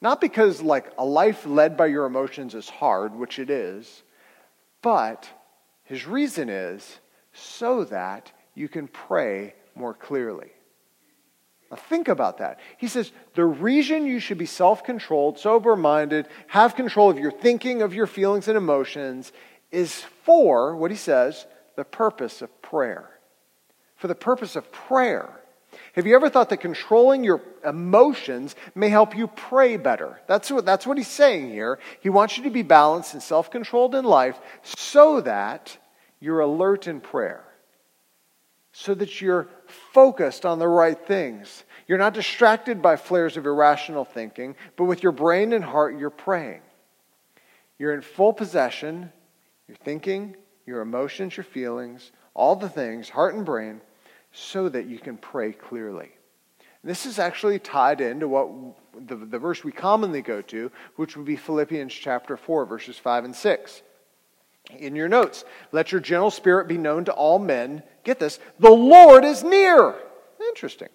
Not 0.00 0.20
because, 0.20 0.62
like, 0.62 0.92
a 0.96 1.04
life 1.04 1.44
led 1.44 1.76
by 1.76 1.86
your 1.86 2.06
emotions 2.06 2.54
is 2.54 2.70
hard, 2.70 3.14
which 3.14 3.38
it 3.38 3.50
is, 3.50 4.02
but 4.80 5.28
his 5.84 6.06
reason 6.06 6.48
is 6.48 7.00
so 7.34 7.84
that 7.84 8.32
you 8.54 8.68
can 8.68 8.88
pray 8.88 9.54
more 9.74 9.92
clearly. 9.92 10.50
Now 11.70 11.76
think 11.76 12.08
about 12.08 12.38
that. 12.38 12.58
He 12.78 12.88
says 12.88 13.12
the 13.34 13.44
reason 13.44 14.06
you 14.06 14.18
should 14.18 14.38
be 14.38 14.46
self 14.46 14.82
controlled, 14.82 15.38
sober 15.38 15.76
minded, 15.76 16.26
have 16.48 16.74
control 16.74 17.10
of 17.10 17.18
your 17.18 17.30
thinking, 17.30 17.82
of 17.82 17.94
your 17.94 18.06
feelings 18.06 18.48
and 18.48 18.56
emotions 18.56 19.32
is 19.70 20.02
for, 20.24 20.74
what 20.74 20.90
he 20.90 20.96
says, 20.96 21.46
the 21.76 21.84
purpose 21.84 22.42
of 22.42 22.60
prayer. 22.60 23.08
For 23.96 24.08
the 24.08 24.16
purpose 24.16 24.56
of 24.56 24.72
prayer. 24.72 25.28
Have 25.92 26.06
you 26.06 26.16
ever 26.16 26.28
thought 26.28 26.48
that 26.48 26.56
controlling 26.56 27.22
your 27.22 27.40
emotions 27.64 28.56
may 28.74 28.88
help 28.88 29.16
you 29.16 29.28
pray 29.28 29.76
better? 29.76 30.20
That's 30.26 30.50
what, 30.50 30.64
that's 30.64 30.86
what 30.86 30.98
he's 30.98 31.06
saying 31.06 31.50
here. 31.50 31.78
He 32.00 32.08
wants 32.08 32.36
you 32.36 32.44
to 32.44 32.50
be 32.50 32.62
balanced 32.62 33.14
and 33.14 33.22
self 33.22 33.50
controlled 33.50 33.94
in 33.94 34.04
life 34.04 34.38
so 34.62 35.20
that 35.20 35.76
you're 36.18 36.40
alert 36.40 36.88
in 36.88 37.00
prayer 37.00 37.44
so 38.72 38.94
that 38.94 39.20
you're 39.20 39.48
focused 39.70 40.44
on 40.44 40.58
the 40.58 40.68
right 40.68 40.98
things. 41.06 41.64
You're 41.86 41.98
not 41.98 42.14
distracted 42.14 42.82
by 42.82 42.96
flares 42.96 43.36
of 43.36 43.46
irrational 43.46 44.04
thinking, 44.04 44.54
but 44.76 44.84
with 44.84 45.02
your 45.02 45.12
brain 45.12 45.52
and 45.52 45.64
heart, 45.64 45.98
you're 45.98 46.10
praying. 46.10 46.60
You're 47.78 47.94
in 47.94 48.02
full 48.02 48.32
possession. 48.32 49.12
Your 49.68 49.76
thinking, 49.76 50.34
your 50.66 50.80
emotions, 50.80 51.36
your 51.36 51.44
feelings, 51.44 52.10
all 52.34 52.56
the 52.56 52.68
things, 52.68 53.08
heart 53.08 53.34
and 53.34 53.46
brain, 53.46 53.80
so 54.32 54.68
that 54.68 54.86
you 54.86 54.98
can 54.98 55.16
pray 55.16 55.52
clearly. 55.52 56.10
This 56.82 57.06
is 57.06 57.18
actually 57.18 57.58
tied 57.58 58.00
into 58.00 58.26
what 58.26 58.48
the, 59.06 59.14
the 59.14 59.38
verse 59.38 59.62
we 59.62 59.70
commonly 59.70 60.22
go 60.22 60.42
to, 60.42 60.72
which 60.96 61.16
would 61.16 61.26
be 61.26 61.36
Philippians 61.36 61.92
chapter 61.92 62.36
4, 62.36 62.66
verses 62.66 62.96
5 62.98 63.26
and 63.26 63.36
6. 63.36 63.82
In 64.78 64.94
your 64.96 65.08
notes, 65.08 65.44
let 65.72 65.92
your 65.92 66.00
gentle 66.00 66.30
spirit 66.30 66.68
be 66.68 66.78
known 66.78 67.04
to 67.06 67.12
all 67.12 67.38
men. 67.38 67.82
Get 68.04 68.18
this, 68.18 68.38
the 68.58 68.70
Lord 68.70 69.24
is 69.24 69.42
near. 69.42 69.94
Interesting. 70.48 70.88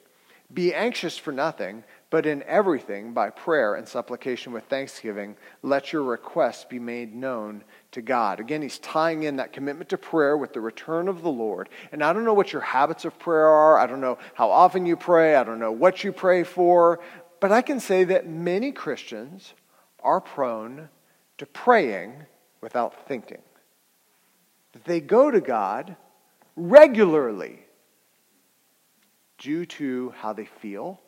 Be 0.54 0.74
anxious 0.74 1.18
for 1.18 1.32
nothing, 1.32 1.84
but 2.12 2.26
in 2.26 2.44
everything, 2.44 3.14
by 3.14 3.30
prayer 3.30 3.76
and 3.76 3.88
supplication 3.88 4.54
with 4.54 4.64
thanksgiving, 4.66 5.36
let 5.64 5.92
your 5.92 6.04
requests 6.04 6.66
be 6.66 6.80
made 6.80 7.16
known 7.16 7.64
to 7.92 8.02
God. 8.02 8.40
Again, 8.40 8.62
he's 8.62 8.78
tying 8.80 9.24
in 9.24 9.38
that 9.38 9.52
commitment 9.52 9.90
to 9.90 9.98
prayer 9.98 10.38
with 10.38 10.54
the 10.54 10.62
return 10.62 11.08
of 11.08 11.24
the 11.24 11.32
Lord. 11.32 11.68
And 11.92 12.04
I 12.04 12.14
don't 12.14 12.26
know 12.26 12.34
what 12.34 12.54
your 12.54 12.62
habits 12.62 13.06
of 13.06 13.18
prayer 13.18 13.48
are. 13.48 13.78
I 13.80 13.88
don't 13.88 14.02
know 14.02 14.20
how 14.36 14.52
often 14.52 14.86
you 14.86 14.96
pray. 14.96 15.36
I 15.36 15.44
don't 15.44 15.60
know 15.60 15.72
what 15.72 16.04
you 16.04 16.12
pray 16.12 16.44
for. 16.44 17.00
But 17.40 17.52
I 17.52 17.62
can 17.62 17.80
say 17.80 18.04
that 18.06 18.28
many 18.28 18.72
Christians 18.72 19.54
are 20.02 20.22
prone 20.22 20.90
to 21.40 21.46
praying 21.48 22.14
without 22.62 23.08
thinking. 23.08 23.42
That 24.76 24.86
they 24.86 25.02
go 25.02 25.32
to 25.32 25.42
God 25.42 25.96
regularly 26.56 27.66
due 29.40 29.66
to 29.66 30.14
how 30.20 30.34
they 30.34 30.46
feel 30.46 31.02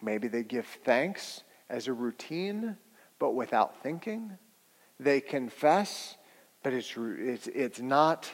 Maybe 0.00 0.28
they 0.28 0.42
give 0.42 0.66
thanks 0.66 1.42
as 1.68 1.88
a 1.88 1.92
routine, 1.92 2.76
but 3.18 3.32
without 3.32 3.82
thinking. 3.82 4.38
They 5.00 5.20
confess, 5.20 6.16
but 6.62 6.72
it's, 6.72 6.94
it's, 6.96 7.46
it's 7.48 7.80
not 7.80 8.30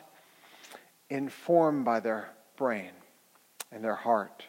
informed 1.11 1.85
by 1.85 2.01
their 2.01 2.31
brain 2.57 2.91
and 3.73 3.83
their 3.83 3.95
heart. 3.95 4.45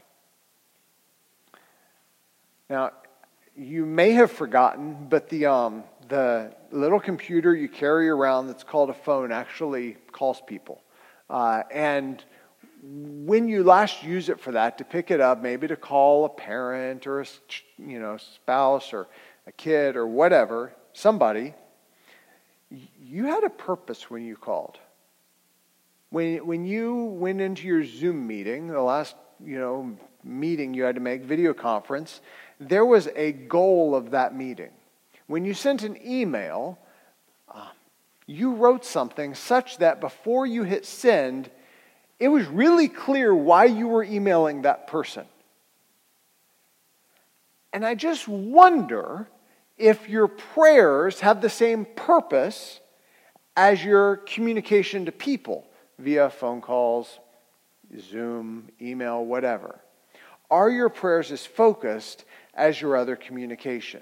Now, 2.69 2.91
you 3.55 3.85
may 3.85 4.11
have 4.11 4.31
forgotten, 4.31 5.07
but 5.09 5.29
the, 5.29 5.45
um, 5.45 5.83
the 6.09 6.53
little 6.71 6.99
computer 6.99 7.55
you 7.55 7.69
carry 7.69 8.09
around 8.09 8.47
that's 8.47 8.63
called 8.63 8.89
a 8.89 8.93
phone 8.93 9.31
actually 9.31 9.97
calls 10.11 10.41
people. 10.45 10.81
Uh, 11.29 11.63
and 11.71 12.23
when 12.83 13.47
you 13.47 13.63
last 13.63 14.03
use 14.03 14.29
it 14.29 14.39
for 14.39 14.51
that, 14.51 14.77
to 14.77 14.83
pick 14.83 15.09
it 15.09 15.21
up, 15.21 15.41
maybe 15.41 15.67
to 15.67 15.75
call 15.75 16.25
a 16.25 16.29
parent 16.29 17.07
or 17.07 17.21
a 17.21 17.25
you 17.77 17.99
know, 17.99 18.17
spouse 18.17 18.93
or 18.93 19.07
a 19.47 19.51
kid 19.51 19.95
or 19.95 20.05
whatever, 20.05 20.73
somebody, 20.93 21.53
you 23.01 23.25
had 23.25 23.43
a 23.43 23.49
purpose 23.49 24.09
when 24.09 24.23
you 24.23 24.35
called. 24.35 24.77
When, 26.09 26.45
when 26.45 26.65
you 26.65 27.05
went 27.05 27.41
into 27.41 27.67
your 27.67 27.83
Zoom 27.83 28.27
meeting, 28.27 28.67
the 28.67 28.81
last 28.81 29.15
you 29.43 29.59
know, 29.59 29.97
meeting 30.23 30.73
you 30.73 30.83
had 30.83 30.95
to 30.95 31.01
make, 31.01 31.23
video 31.23 31.53
conference, 31.53 32.21
there 32.59 32.85
was 32.85 33.07
a 33.15 33.31
goal 33.31 33.95
of 33.95 34.11
that 34.11 34.35
meeting. 34.35 34.71
When 35.27 35.45
you 35.45 35.53
sent 35.53 35.83
an 35.83 35.97
email, 36.05 36.77
uh, 37.53 37.67
you 38.27 38.53
wrote 38.53 38.85
something 38.85 39.33
such 39.35 39.77
that 39.79 39.99
before 39.99 40.45
you 40.45 40.63
hit 40.63 40.85
send, 40.85 41.49
it 42.19 42.27
was 42.27 42.45
really 42.47 42.87
clear 42.87 43.33
why 43.33 43.65
you 43.65 43.87
were 43.87 44.03
emailing 44.03 44.61
that 44.61 44.87
person. 44.87 45.25
And 47.73 47.85
I 47.85 47.95
just 47.95 48.27
wonder 48.27 49.27
if 49.77 50.07
your 50.07 50.27
prayers 50.27 51.19
have 51.19 51.41
the 51.41 51.49
same 51.49 51.85
purpose 51.85 52.79
as 53.57 53.83
your 53.83 54.17
communication 54.17 55.05
to 55.05 55.11
people 55.11 55.65
via 55.99 56.29
phone 56.29 56.61
calls, 56.61 57.19
Zoom, 57.99 58.69
email, 58.81 59.25
whatever. 59.25 59.79
Are 60.49 60.69
your 60.69 60.89
prayers 60.89 61.31
as 61.31 61.45
focused 61.45 62.23
as 62.55 62.79
your 62.79 62.95
other 62.95 63.15
communication? 63.15 64.01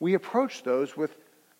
We 0.00 0.14
approach 0.14 0.62
those 0.62 0.96
with 0.96 1.16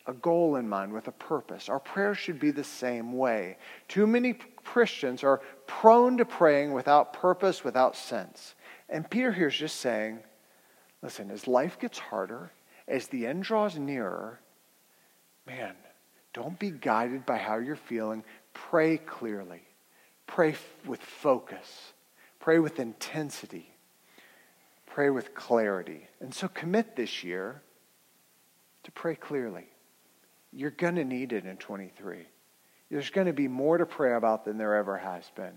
a 0.07 0.13
goal 0.13 0.57
in 0.57 0.69
mind, 0.69 0.93
with 0.93 1.09
a 1.09 1.13
purpose. 1.13 1.69
Our 1.69 1.81
prayers 1.81 2.19
should 2.19 2.39
be 2.39 2.51
the 2.51 2.65
same 2.65 3.13
way. 3.17 3.57
Too 3.89 4.07
many 4.07 4.35
Christians 4.65 5.25
are 5.25 5.41
prone 5.67 6.19
to 6.19 6.25
praying 6.25 6.73
without 6.73 7.15
purpose, 7.15 7.65
without 7.65 7.97
sense. 7.97 8.55
And 8.89 9.09
Peter 9.09 9.33
here 9.33 9.49
is 9.49 9.57
just 9.57 9.77
saying, 9.77 10.19
listen, 11.03 11.31
as 11.31 11.47
life 11.49 11.79
gets 11.79 11.99
harder, 11.99 12.51
as 12.87 13.07
the 13.07 13.27
end 13.27 13.45
draws 13.45 13.79
nearer, 13.79 14.41
man, 15.47 15.75
don't 16.35 16.59
be 16.59 16.71
guided 16.71 17.25
by 17.25 17.39
how 17.39 17.57
you're 17.57 17.77
feeling. 17.77 18.25
Pray 18.53 18.99
clearly. 18.99 19.63
Pray 20.27 20.55
with 20.85 21.01
focus. 21.01 21.93
Pray 22.41 22.59
with 22.59 22.79
intensity. 22.79 23.74
Pray 24.95 25.11
with 25.11 25.35
clarity. 25.35 26.07
And 26.21 26.33
so 26.33 26.47
commit 26.47 26.95
this 26.95 27.25
year 27.25 27.61
to 28.85 28.93
pray 28.93 29.17
clearly. 29.17 29.67
You're 30.53 30.71
going 30.71 30.95
to 30.95 31.05
need 31.05 31.33
it 31.33 31.47
in 31.47 31.57
23. 31.57 32.19
There's 32.93 33.11
going 33.11 33.27
to 33.27 33.33
be 33.33 33.49
more 33.49 33.77
to 33.77 33.87
pray 33.87 34.15
about 34.15 34.45
than 34.45 34.57
there 34.57 34.77
ever 34.77 34.97
has 34.97 35.25
been. 35.35 35.55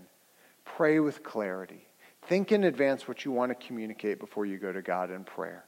Pray 0.64 0.98
with 0.98 1.22
clarity. 1.22 1.86
Think 2.22 2.50
in 2.50 2.64
advance 2.64 3.06
what 3.06 3.24
you 3.24 3.30
want 3.30 3.56
to 3.56 3.66
communicate 3.66 4.18
before 4.18 4.44
you 4.44 4.58
go 4.58 4.72
to 4.72 4.82
God 4.82 5.12
in 5.12 5.22
prayer. 5.22 5.64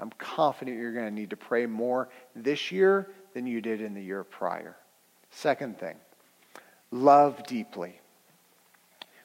I'm 0.00 0.10
confident 0.18 0.76
you're 0.76 0.92
going 0.92 1.06
to 1.06 1.14
need 1.14 1.30
to 1.30 1.36
pray 1.36 1.66
more 1.66 2.08
this 2.34 2.72
year 2.72 3.12
than 3.32 3.46
you 3.46 3.60
did 3.60 3.80
in 3.80 3.94
the 3.94 4.02
year 4.02 4.24
prior. 4.24 4.76
Second 5.30 5.78
thing, 5.78 5.94
love 6.90 7.46
deeply. 7.46 8.00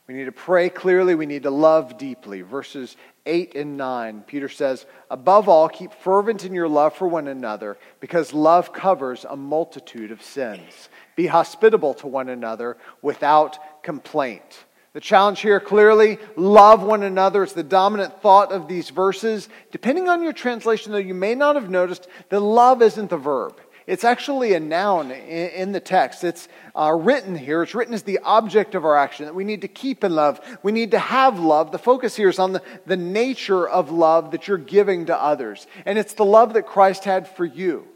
We 0.07 0.13
need 0.13 0.25
to 0.25 0.33
pray 0.33 0.69
clearly. 0.69 1.15
We 1.15 1.25
need 1.25 1.43
to 1.43 1.49
love 1.49 1.97
deeply. 1.97 2.41
Verses 2.41 2.97
8 3.25 3.55
and 3.55 3.77
9, 3.77 4.23
Peter 4.27 4.49
says, 4.49 4.85
Above 5.09 5.47
all, 5.47 5.69
keep 5.69 5.93
fervent 5.93 6.43
in 6.43 6.53
your 6.53 6.67
love 6.67 6.93
for 6.93 7.07
one 7.07 7.29
another, 7.29 7.77
because 8.01 8.33
love 8.33 8.73
covers 8.73 9.25
a 9.27 9.37
multitude 9.37 10.11
of 10.11 10.21
sins. 10.21 10.89
Be 11.15 11.27
hospitable 11.27 11.93
to 11.95 12.07
one 12.07 12.27
another 12.27 12.75
without 13.01 13.83
complaint. 13.83 14.65
The 14.91 14.99
challenge 14.99 15.39
here 15.39 15.59
clearly 15.59 16.19
love 16.35 16.83
one 16.83 17.01
another 17.01 17.43
is 17.43 17.53
the 17.53 17.63
dominant 17.63 18.21
thought 18.21 18.51
of 18.51 18.67
these 18.67 18.89
verses. 18.89 19.49
Depending 19.71 20.09
on 20.09 20.21
your 20.21 20.33
translation, 20.33 20.91
though, 20.91 20.99
you 20.99 21.15
may 21.15 21.33
not 21.33 21.55
have 21.55 21.69
noticed 21.69 22.07
that 22.29 22.41
love 22.41 22.81
isn't 22.81 23.09
the 23.09 23.17
verb. 23.17 23.59
It's 23.85 24.03
actually 24.03 24.53
a 24.53 24.59
noun 24.59 25.11
in, 25.11 25.73
the 25.73 25.79
text. 25.79 26.23
It's 26.23 26.47
uh, 26.73 26.93
written 26.97 27.35
here. 27.35 27.63
It's 27.63 27.75
written 27.75 27.93
as 27.93 28.03
the 28.03 28.19
object 28.19 28.75
of 28.75 28.85
our 28.85 28.95
action 28.95 29.25
that 29.25 29.35
we 29.35 29.43
need 29.43 29.61
to 29.61 29.67
keep 29.67 30.03
in 30.03 30.15
love. 30.15 30.39
We 30.63 30.71
need 30.71 30.91
to 30.91 30.99
have 30.99 31.39
love. 31.39 31.71
The 31.71 31.79
focus 31.79 32.15
here 32.15 32.29
is 32.29 32.39
on 32.39 32.53
the, 32.53 32.61
the 32.85 32.97
nature 32.97 33.67
of 33.67 33.91
love 33.91 34.31
that 34.31 34.47
you're 34.47 34.57
giving 34.57 35.07
to 35.07 35.21
others. 35.21 35.67
And 35.85 35.97
it's 35.97 36.13
the 36.13 36.25
love 36.25 36.53
that 36.53 36.65
Christ 36.65 37.03
had 37.03 37.27
for 37.27 37.45
you. 37.45 37.87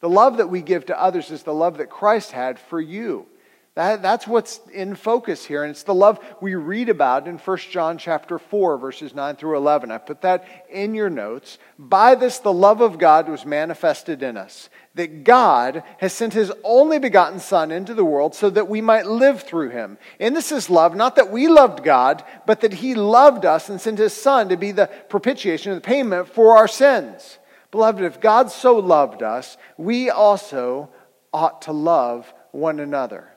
The 0.00 0.08
love 0.08 0.38
that 0.38 0.48
we 0.50 0.62
give 0.62 0.86
to 0.86 1.00
others 1.00 1.30
is 1.30 1.42
the 1.42 1.54
love 1.54 1.78
that 1.78 1.90
Christ 1.90 2.32
had 2.32 2.58
for 2.58 2.80
you. 2.80 3.26
That, 3.74 4.02
that's 4.02 4.26
what's 4.26 4.60
in 4.72 4.94
focus 4.94 5.44
here. 5.44 5.64
And 5.64 5.70
it's 5.70 5.82
the 5.82 5.94
love 5.94 6.24
we 6.40 6.54
read 6.54 6.88
about 6.88 7.26
in 7.26 7.38
1 7.38 7.58
John 7.70 7.98
chapter 7.98 8.38
4, 8.38 8.78
verses 8.78 9.14
9 9.14 9.34
through 9.34 9.56
11. 9.56 9.90
I 9.90 9.98
put 9.98 10.20
that 10.20 10.44
in 10.70 10.94
your 10.94 11.10
notes. 11.10 11.58
By 11.76 12.14
this, 12.14 12.38
the 12.38 12.52
love 12.52 12.80
of 12.80 12.98
God 12.98 13.28
was 13.28 13.44
manifested 13.44 14.22
in 14.22 14.36
us, 14.36 14.68
that 14.94 15.24
God 15.24 15.82
has 15.98 16.12
sent 16.12 16.34
his 16.34 16.52
only 16.62 16.98
begotten 16.98 17.40
Son 17.40 17.72
into 17.72 17.94
the 17.94 18.04
world 18.04 18.34
so 18.34 18.48
that 18.50 18.68
we 18.68 18.80
might 18.80 19.06
live 19.06 19.42
through 19.42 19.70
him. 19.70 19.98
And 20.20 20.36
this 20.36 20.52
is 20.52 20.70
love, 20.70 20.94
not 20.94 21.16
that 21.16 21.32
we 21.32 21.48
loved 21.48 21.82
God, 21.82 22.24
but 22.46 22.60
that 22.60 22.74
he 22.74 22.94
loved 22.94 23.44
us 23.44 23.68
and 23.68 23.80
sent 23.80 23.98
his 23.98 24.12
Son 24.12 24.48
to 24.48 24.56
be 24.56 24.70
the 24.70 24.88
propitiation, 25.08 25.72
and 25.72 25.82
the 25.82 25.86
payment 25.86 26.28
for 26.28 26.56
our 26.56 26.68
sins. 26.68 27.38
Beloved, 27.72 28.04
if 28.04 28.20
God 28.20 28.52
so 28.52 28.78
loved 28.78 29.22
us, 29.22 29.56
we 29.76 30.10
also 30.10 30.90
ought 31.32 31.62
to 31.62 31.72
love 31.72 32.32
one 32.52 32.78
another. 32.78 33.28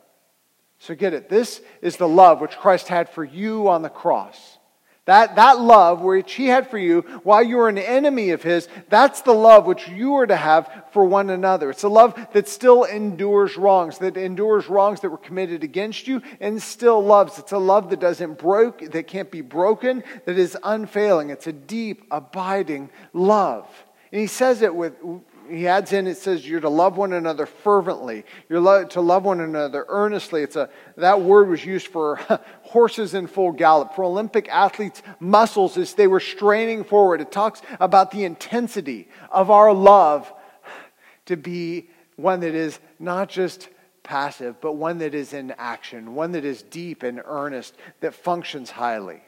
So 0.78 0.94
get 0.94 1.16
it. 1.16 1.28
This 1.28 1.60
is 1.82 1.98
the 1.98 2.08
love 2.08 2.40
which 2.40 2.58
Christ 2.58 2.88
had 2.88 3.10
for 3.10 3.24
you 3.24 3.68
on 3.68 3.82
the 3.82 3.90
cross. 3.90 4.57
That, 5.08 5.38
that 5.38 5.62
love 5.62 6.02
which 6.02 6.34
he 6.34 6.48
had 6.48 6.70
for 6.70 6.78
you 6.78 7.00
while 7.24 7.42
you 7.42 7.56
were 7.56 7.70
an 7.70 7.78
enemy 7.78 8.32
of 8.32 8.44
his, 8.44 8.68
that's 8.90 9.22
the 9.22 9.32
love 9.32 9.66
which 9.66 9.88
you 9.88 10.16
are 10.16 10.28
to 10.28 10.36
have 10.36 10.84
for 10.92 11.06
one 11.06 11.30
another. 11.30 11.70
It's 11.70 11.84
a 11.84 11.90
love 11.90 12.14
that 12.34 12.50
still 12.50 12.84
endures 12.84 13.56
wrongs, 13.56 14.00
that 14.00 14.18
endures 14.18 14.68
wrongs 14.68 15.00
that 15.00 15.10
were 15.10 15.18
committed 15.18 15.64
against 15.64 16.10
you 16.10 16.22
and 16.42 16.62
still 16.62 17.02
loves. 17.02 17.40
It's 17.40 17.54
a 17.54 17.58
love 17.58 17.90
that 17.92 18.02
doesn't 18.02 18.38
broke, 18.38 18.80
that 18.92 19.08
can't 19.08 19.32
be 19.32 19.40
broken, 19.40 20.04
that 20.26 20.38
is 20.38 20.58
unfailing. 20.62 21.30
It's 21.30 21.48
a 21.48 21.54
deep, 21.54 22.04
abiding 22.12 22.90
love. 23.14 23.66
And 24.12 24.20
he 24.20 24.28
says 24.28 24.62
it 24.62 24.76
with, 24.76 24.94
he 25.50 25.68
adds 25.68 25.94
in, 25.94 26.08
it 26.08 26.18
says 26.18 26.48
you're 26.48 26.62
to 26.62 26.70
love 26.70 26.98
one 26.98 27.14
another 27.14 27.46
fervently. 27.46 28.26
You're 28.50 28.86
to 28.86 29.02
love 29.02 29.26
one 29.26 29.42
another 29.42 29.86
earnestly. 29.88 30.44
It's 30.44 30.56
a, 30.56 30.70
that 30.96 31.22
word 31.22 31.50
was 31.50 31.64
used 31.66 31.88
for 31.88 32.16
horses 32.64 33.14
in 33.14 33.28
full 33.28 33.52
gallop, 33.52 33.96
for 33.96 34.04
Olympic 34.04 34.48
athletes' 34.50 35.02
muscles 35.20 35.78
as 35.78 35.94
they 35.94 36.08
were 36.08 36.20
straining 36.20 36.84
forward. 36.84 37.22
It 37.22 37.32
talks 37.32 37.62
about 37.80 38.12
the 38.12 38.24
intensity 38.24 39.08
of 39.32 39.50
our 39.52 39.74
love 39.74 40.32
to 41.26 41.36
be 41.36 41.90
one 42.16 42.40
that 42.42 42.56
is 42.56 42.80
not 43.00 43.30
just 43.30 43.70
passive, 44.04 44.60
but 44.62 44.74
one 44.74 45.00
that 45.00 45.14
is 45.14 45.34
in 45.34 45.54
action, 45.58 46.16
one 46.16 46.32
that 46.32 46.46
is 46.46 46.62
deep 46.64 47.04
and 47.04 47.22
earnest, 47.26 47.76
that 48.00 48.16
functions 48.16 48.72
highly. 48.72 49.22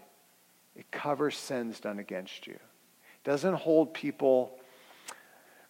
It 0.76 0.90
covers 0.92 1.38
sins 1.38 1.80
done 1.80 2.00
against 2.00 2.48
you. 2.48 2.54
It 2.54 3.24
doesn't 3.26 3.56
hold 3.56 3.94
people 3.94 4.59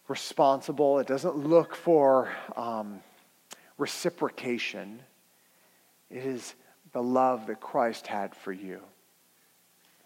responsible. 0.09 0.99
It 0.99 1.07
doesn't 1.07 1.37
look 1.37 1.75
for 1.75 2.31
um, 2.57 2.99
reciprocation. 3.77 5.01
It 6.09 6.25
is 6.25 6.55
the 6.91 7.03
love 7.03 7.47
that 7.47 7.61
Christ 7.61 8.07
had 8.07 8.35
for 8.35 8.51
you. 8.51 8.81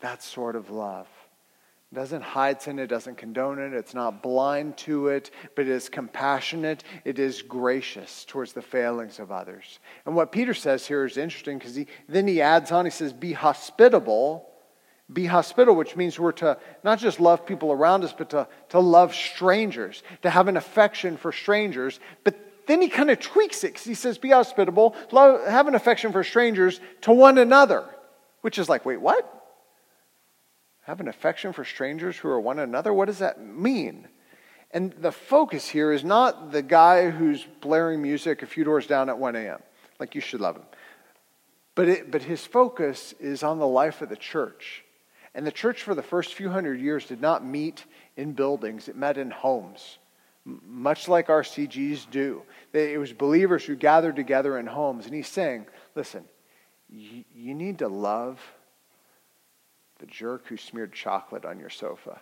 That 0.01 0.21
sort 0.21 0.55
of 0.55 0.69
love. 0.69 1.07
It 1.91 1.95
doesn't 1.95 2.23
hide 2.23 2.61
sin, 2.61 2.79
it 2.79 2.87
doesn't 2.87 3.17
condone 3.17 3.59
it, 3.59 3.71
it's 3.71 3.93
not 3.93 4.23
blind 4.23 4.77
to 4.77 5.09
it, 5.09 5.29
but 5.55 5.67
it 5.67 5.71
is 5.71 5.89
compassionate, 5.89 6.83
it 7.05 7.19
is 7.19 7.43
gracious 7.43 8.25
towards 8.25 8.51
the 8.51 8.63
failings 8.63 9.19
of 9.19 9.31
others. 9.31 9.79
And 10.05 10.15
what 10.15 10.31
Peter 10.31 10.55
says 10.55 10.87
here 10.87 11.05
is 11.05 11.17
interesting 11.17 11.59
because 11.59 11.75
he, 11.75 11.85
then 12.09 12.27
he 12.27 12.41
adds 12.41 12.71
on, 12.71 12.85
he 12.85 12.91
says, 12.91 13.13
Be 13.13 13.33
hospitable. 13.33 14.49
Be 15.11 15.25
hospitable, 15.25 15.75
which 15.75 15.95
means 15.95 16.17
we're 16.17 16.31
to 16.33 16.57
not 16.83 16.99
just 16.99 17.19
love 17.19 17.45
people 17.45 17.71
around 17.71 18.03
us, 18.03 18.13
but 18.17 18.29
to, 18.31 18.47
to 18.69 18.79
love 18.79 19.13
strangers, 19.13 20.01
to 20.21 20.29
have 20.29 20.47
an 20.47 20.55
affection 20.55 21.17
for 21.17 21.31
strangers. 21.31 21.99
But 22.23 22.39
then 22.67 22.81
he 22.81 22.87
kind 22.87 23.11
of 23.11 23.19
tweaks 23.19 23.63
it 23.63 23.77
he 23.79 23.93
says, 23.93 24.17
Be 24.17 24.29
hospitable, 24.29 24.95
love, 25.11 25.45
have 25.47 25.67
an 25.67 25.75
affection 25.75 26.11
for 26.11 26.23
strangers 26.23 26.79
to 27.01 27.11
one 27.11 27.37
another, 27.37 27.85
which 28.41 28.57
is 28.57 28.69
like, 28.69 28.85
wait, 28.85 29.01
what? 29.01 29.29
Have 30.83 30.99
an 30.99 31.07
affection 31.07 31.53
for 31.53 31.63
strangers 31.63 32.17
who 32.17 32.29
are 32.29 32.39
one 32.39 32.59
another? 32.59 32.93
What 32.93 33.05
does 33.05 33.19
that 33.19 33.41
mean? 33.41 34.07
And 34.71 34.91
the 34.93 35.11
focus 35.11 35.67
here 35.67 35.91
is 35.91 36.03
not 36.03 36.51
the 36.51 36.61
guy 36.61 37.09
who's 37.09 37.45
blaring 37.61 38.01
music 38.01 38.41
a 38.41 38.47
few 38.47 38.63
doors 38.63 38.87
down 38.87 39.09
at 39.09 39.17
1 39.17 39.35
a.m. 39.35 39.61
Like 39.99 40.15
you 40.15 40.21
should 40.21 40.41
love 40.41 40.55
him. 40.55 40.65
But, 41.75 41.89
it, 41.89 42.11
but 42.11 42.23
his 42.23 42.45
focus 42.45 43.13
is 43.19 43.43
on 43.43 43.59
the 43.59 43.67
life 43.67 44.01
of 44.01 44.09
the 44.09 44.15
church. 44.15 44.83
And 45.35 45.47
the 45.47 45.51
church 45.51 45.81
for 45.81 45.95
the 45.95 46.03
first 46.03 46.33
few 46.33 46.49
hundred 46.49 46.79
years 46.79 47.07
did 47.07 47.21
not 47.21 47.45
meet 47.45 47.85
in 48.15 48.33
buildings, 48.33 48.87
it 48.87 48.95
met 48.95 49.17
in 49.17 49.31
homes, 49.31 49.97
much 50.45 51.07
like 51.07 51.29
our 51.29 51.41
CGs 51.41 52.09
do. 52.11 52.43
It 52.73 52.99
was 52.99 53.13
believers 53.13 53.65
who 53.65 53.75
gathered 53.75 54.15
together 54.15 54.57
in 54.59 54.67
homes. 54.67 55.05
And 55.05 55.15
he's 55.15 55.27
saying, 55.27 55.65
listen, 55.95 56.25
you, 56.89 57.55
need 57.55 57.79
to 57.79 57.87
love 57.87 58.39
the 59.99 60.05
jerk 60.05 60.45
who 60.47 60.57
smeared 60.57 60.93
chocolate 60.93 61.45
on 61.45 61.59
your 61.59 61.69
sofa, 61.69 62.21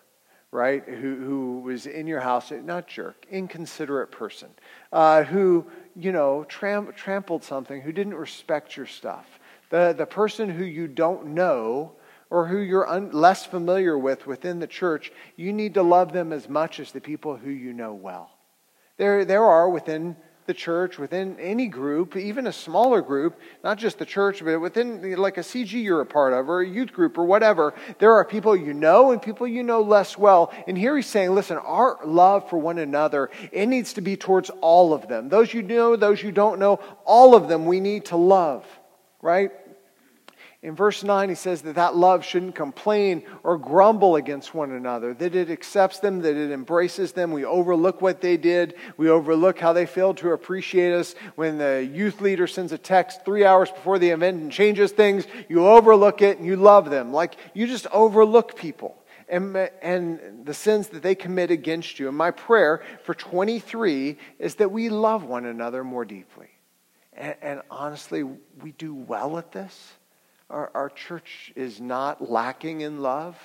right? 0.52 0.84
Who, 0.88 1.16
who 1.16 1.60
was 1.60 1.88
in 1.88 2.08
your 2.08 2.22
house, 2.22 2.52
not 2.52 2.88
jerk, 2.88 3.26
inconsiderate 3.30 4.12
person, 4.12 4.50
uh, 4.94 5.24
who, 5.24 5.66
you 5.96 6.14
know, 6.14 6.46
tram, 6.46 6.94
trampled 6.96 7.44
something, 7.44 7.82
who 7.82 7.92
didn't 7.92 8.14
respect 8.14 8.78
your 8.78 8.86
stuff. 8.86 9.40
The, 9.72 9.94
the 9.98 10.06
person 10.06 10.50
who 10.50 10.64
you 10.64 10.88
don't 10.88 11.28
know 11.28 11.94
or 12.32 12.48
who 12.48 12.58
you're 12.58 12.90
un, 12.90 13.12
less 13.12 13.46
familiar 13.46 13.96
with 13.96 14.26
within 14.26 14.60
the 14.60 14.66
church, 14.66 15.12
you 15.36 15.54
need 15.54 15.76
to 15.76 15.84
love 15.84 16.14
them 16.14 16.34
as 16.34 16.50
much 16.50 16.80
as 16.80 16.92
the 16.92 17.02
people 17.02 17.36
who 17.36 17.52
you 17.52 17.74
know 17.74 17.94
well. 17.94 18.32
There, 18.98 19.26
there 19.26 19.44
are 19.44 19.70
within 19.70 20.16
the 20.46 20.54
church, 20.54 20.98
within 20.98 21.38
any 21.40 21.68
group, 21.68 22.16
even 22.16 22.48
a 22.48 22.54
smaller 22.54 23.02
group, 23.02 23.40
not 23.64 23.78
just 23.78 24.00
the 24.00 24.06
church, 24.06 24.44
but 24.44 24.60
within 24.60 25.16
like 25.18 25.38
a 25.38 25.42
CG 25.42 25.72
you're 25.74 26.02
a 26.02 26.06
part 26.06 26.34
of, 26.34 26.50
or 26.50 26.62
a 26.62 26.68
youth 26.68 26.94
group, 26.94 27.18
or 27.18 27.26
whatever, 27.26 27.74
there 28.00 28.14
are 28.14 28.26
people 28.26 28.56
you 28.56 28.74
know 28.74 29.12
and 29.12 29.22
people 29.22 29.46
you 29.46 29.62
know 29.62 29.82
less 29.82 30.18
well. 30.18 30.54
And 30.68 30.78
here 30.78 30.96
he's 30.96 31.08
saying, 31.08 31.36
listen, 31.36 31.58
our 31.58 32.00
love 32.06 32.50
for 32.50 32.58
one 32.58 32.80
another, 32.80 33.30
it 33.52 33.68
needs 33.68 33.94
to 33.94 34.02
be 34.02 34.16
towards 34.16 34.50
all 34.62 34.94
of 34.94 35.08
them. 35.08 35.30
Those 35.30 35.54
you 35.54 35.62
know, 35.62 35.96
those 35.96 36.24
you 36.24 36.32
don't 36.32 36.60
know, 36.60 36.80
all 37.06 37.36
of 37.36 37.50
them 37.50 37.66
we 37.66 37.82
need 37.82 38.06
to 38.06 38.16
love, 38.16 38.66
right? 39.22 39.52
In 40.64 40.76
verse 40.76 41.04
9, 41.04 41.30
he 41.30 41.34
says 41.34 41.64
that 41.64 41.74
that 41.74 41.96
love 41.96 42.24
shouldn't 42.24 42.54
complain 42.54 43.24
or 43.42 43.58
grumble 43.58 44.16
against 44.16 44.54
one 44.54 44.72
another, 44.72 45.12
that 45.16 45.34
it 45.34 45.50
accepts 45.50 45.98
them, 45.98 46.22
that 46.22 46.36
it 46.36 46.52
embraces 46.52 47.14
them. 47.14 47.32
We 47.32 47.46
overlook 47.46 48.00
what 48.00 48.22
they 48.22 48.38
did. 48.38 48.76
We 48.96 49.10
overlook 49.10 49.58
how 49.58 49.74
they 49.74 49.88
failed 49.88 50.18
to 50.18 50.34
appreciate 50.34 50.94
us. 50.94 51.16
When 51.34 51.58
the 51.58 51.90
youth 51.92 52.22
leader 52.22 52.46
sends 52.46 52.72
a 52.74 52.78
text 52.78 53.26
three 53.26 53.44
hours 53.44 53.72
before 53.72 53.98
the 53.98 54.12
event 54.12 54.40
and 54.40 54.52
changes 54.52 54.92
things, 54.92 55.26
you 55.50 55.66
overlook 55.66 56.22
it 56.22 56.38
and 56.38 56.46
you 56.46 56.58
love 56.58 56.92
them. 56.92 57.12
Like 57.12 57.38
you 57.56 57.66
just 57.66 57.88
overlook 57.88 58.56
people. 58.56 58.96
And, 59.28 59.56
and 59.82 60.46
the 60.46 60.54
sins 60.54 60.90
that 60.90 61.02
they 61.02 61.16
commit 61.16 61.52
against 61.52 62.00
you. 62.00 62.10
And 62.10 62.18
my 62.18 62.32
prayer 62.32 62.84
for 63.04 63.16
23 63.16 64.18
is 64.38 64.56
that 64.56 64.72
we 64.72 64.90
love 64.90 65.24
one 65.24 65.46
another 65.46 65.86
more 65.86 66.04
deeply. 66.06 66.50
and, 67.14 67.36
and 67.42 67.62
honestly, 67.72 68.24
we 68.24 68.74
do 68.74 68.94
well 68.94 69.38
at 69.38 69.54
this 69.54 69.94
our, 70.52 70.70
our 70.74 70.90
church 70.90 71.52
is 71.56 71.80
not 71.80 72.30
lacking 72.30 72.82
in 72.82 73.02
love, 73.02 73.38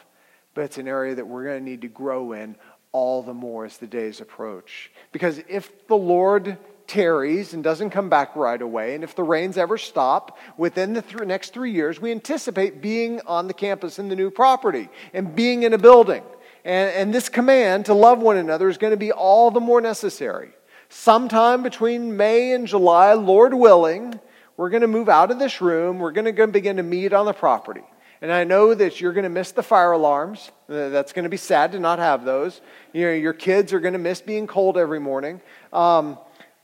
but 0.54 0.64
it's 0.64 0.78
an 0.78 0.88
area 0.88 1.14
that 1.14 1.26
we're 1.26 1.44
going 1.44 1.58
to 1.58 1.64
need 1.64 1.82
to 1.82 1.88
grow 1.88 2.32
in 2.32 2.56
all 2.92 3.22
the 3.22 3.34
more 3.34 3.64
as 3.64 3.76
the 3.78 3.86
days 3.86 4.20
approach. 4.20 4.90
Because 5.12 5.40
if 5.48 5.86
the 5.86 5.96
Lord 5.96 6.58
tarries 6.86 7.52
and 7.52 7.62
doesn't 7.62 7.90
come 7.90 8.08
back 8.08 8.34
right 8.36 8.60
away, 8.60 8.94
and 8.94 9.04
if 9.04 9.14
the 9.14 9.22
rains 9.22 9.58
ever 9.58 9.76
stop 9.76 10.38
within 10.56 10.92
the 10.92 11.02
th- 11.02 11.22
next 11.22 11.52
three 11.52 11.72
years, 11.72 12.00
we 12.00 12.10
anticipate 12.10 12.80
being 12.80 13.20
on 13.26 13.48
the 13.48 13.54
campus 13.54 13.98
in 13.98 14.08
the 14.08 14.16
new 14.16 14.30
property 14.30 14.88
and 15.12 15.34
being 15.34 15.62
in 15.62 15.74
a 15.74 15.78
building. 15.78 16.22
And, 16.64 16.90
and 16.94 17.14
this 17.14 17.28
command 17.28 17.86
to 17.86 17.94
love 17.94 18.20
one 18.20 18.36
another 18.36 18.68
is 18.68 18.78
going 18.78 18.92
to 18.92 18.96
be 18.96 19.12
all 19.12 19.50
the 19.50 19.60
more 19.60 19.80
necessary. 19.80 20.50
Sometime 20.88 21.62
between 21.62 22.16
May 22.16 22.52
and 22.52 22.66
July, 22.66 23.12
Lord 23.12 23.52
willing, 23.52 24.20
we're 24.56 24.70
going 24.70 24.82
to 24.82 24.88
move 24.88 25.08
out 25.08 25.30
of 25.30 25.38
this 25.38 25.60
room. 25.60 25.98
We're 25.98 26.12
going 26.12 26.34
to 26.34 26.46
begin 26.46 26.76
to 26.76 26.82
meet 26.82 27.12
on 27.12 27.26
the 27.26 27.32
property. 27.32 27.84
And 28.22 28.32
I 28.32 28.44
know 28.44 28.74
that 28.74 29.00
you're 29.00 29.12
going 29.12 29.24
to 29.24 29.30
miss 29.30 29.52
the 29.52 29.62
fire 29.62 29.92
alarms. 29.92 30.50
Uh, 30.68 30.88
that's 30.88 31.12
going 31.12 31.24
to 31.24 31.28
be 31.28 31.36
sad 31.36 31.72
to 31.72 31.78
not 31.78 31.98
have 31.98 32.24
those. 32.24 32.62
You 32.92 33.06
know, 33.06 33.12
your 33.12 33.34
kids 33.34 33.72
are 33.72 33.80
going 33.80 33.92
to 33.92 33.98
miss 33.98 34.22
being 34.22 34.46
cold 34.46 34.78
every 34.78 35.00
morning. 35.00 35.42
Um, 35.72 36.18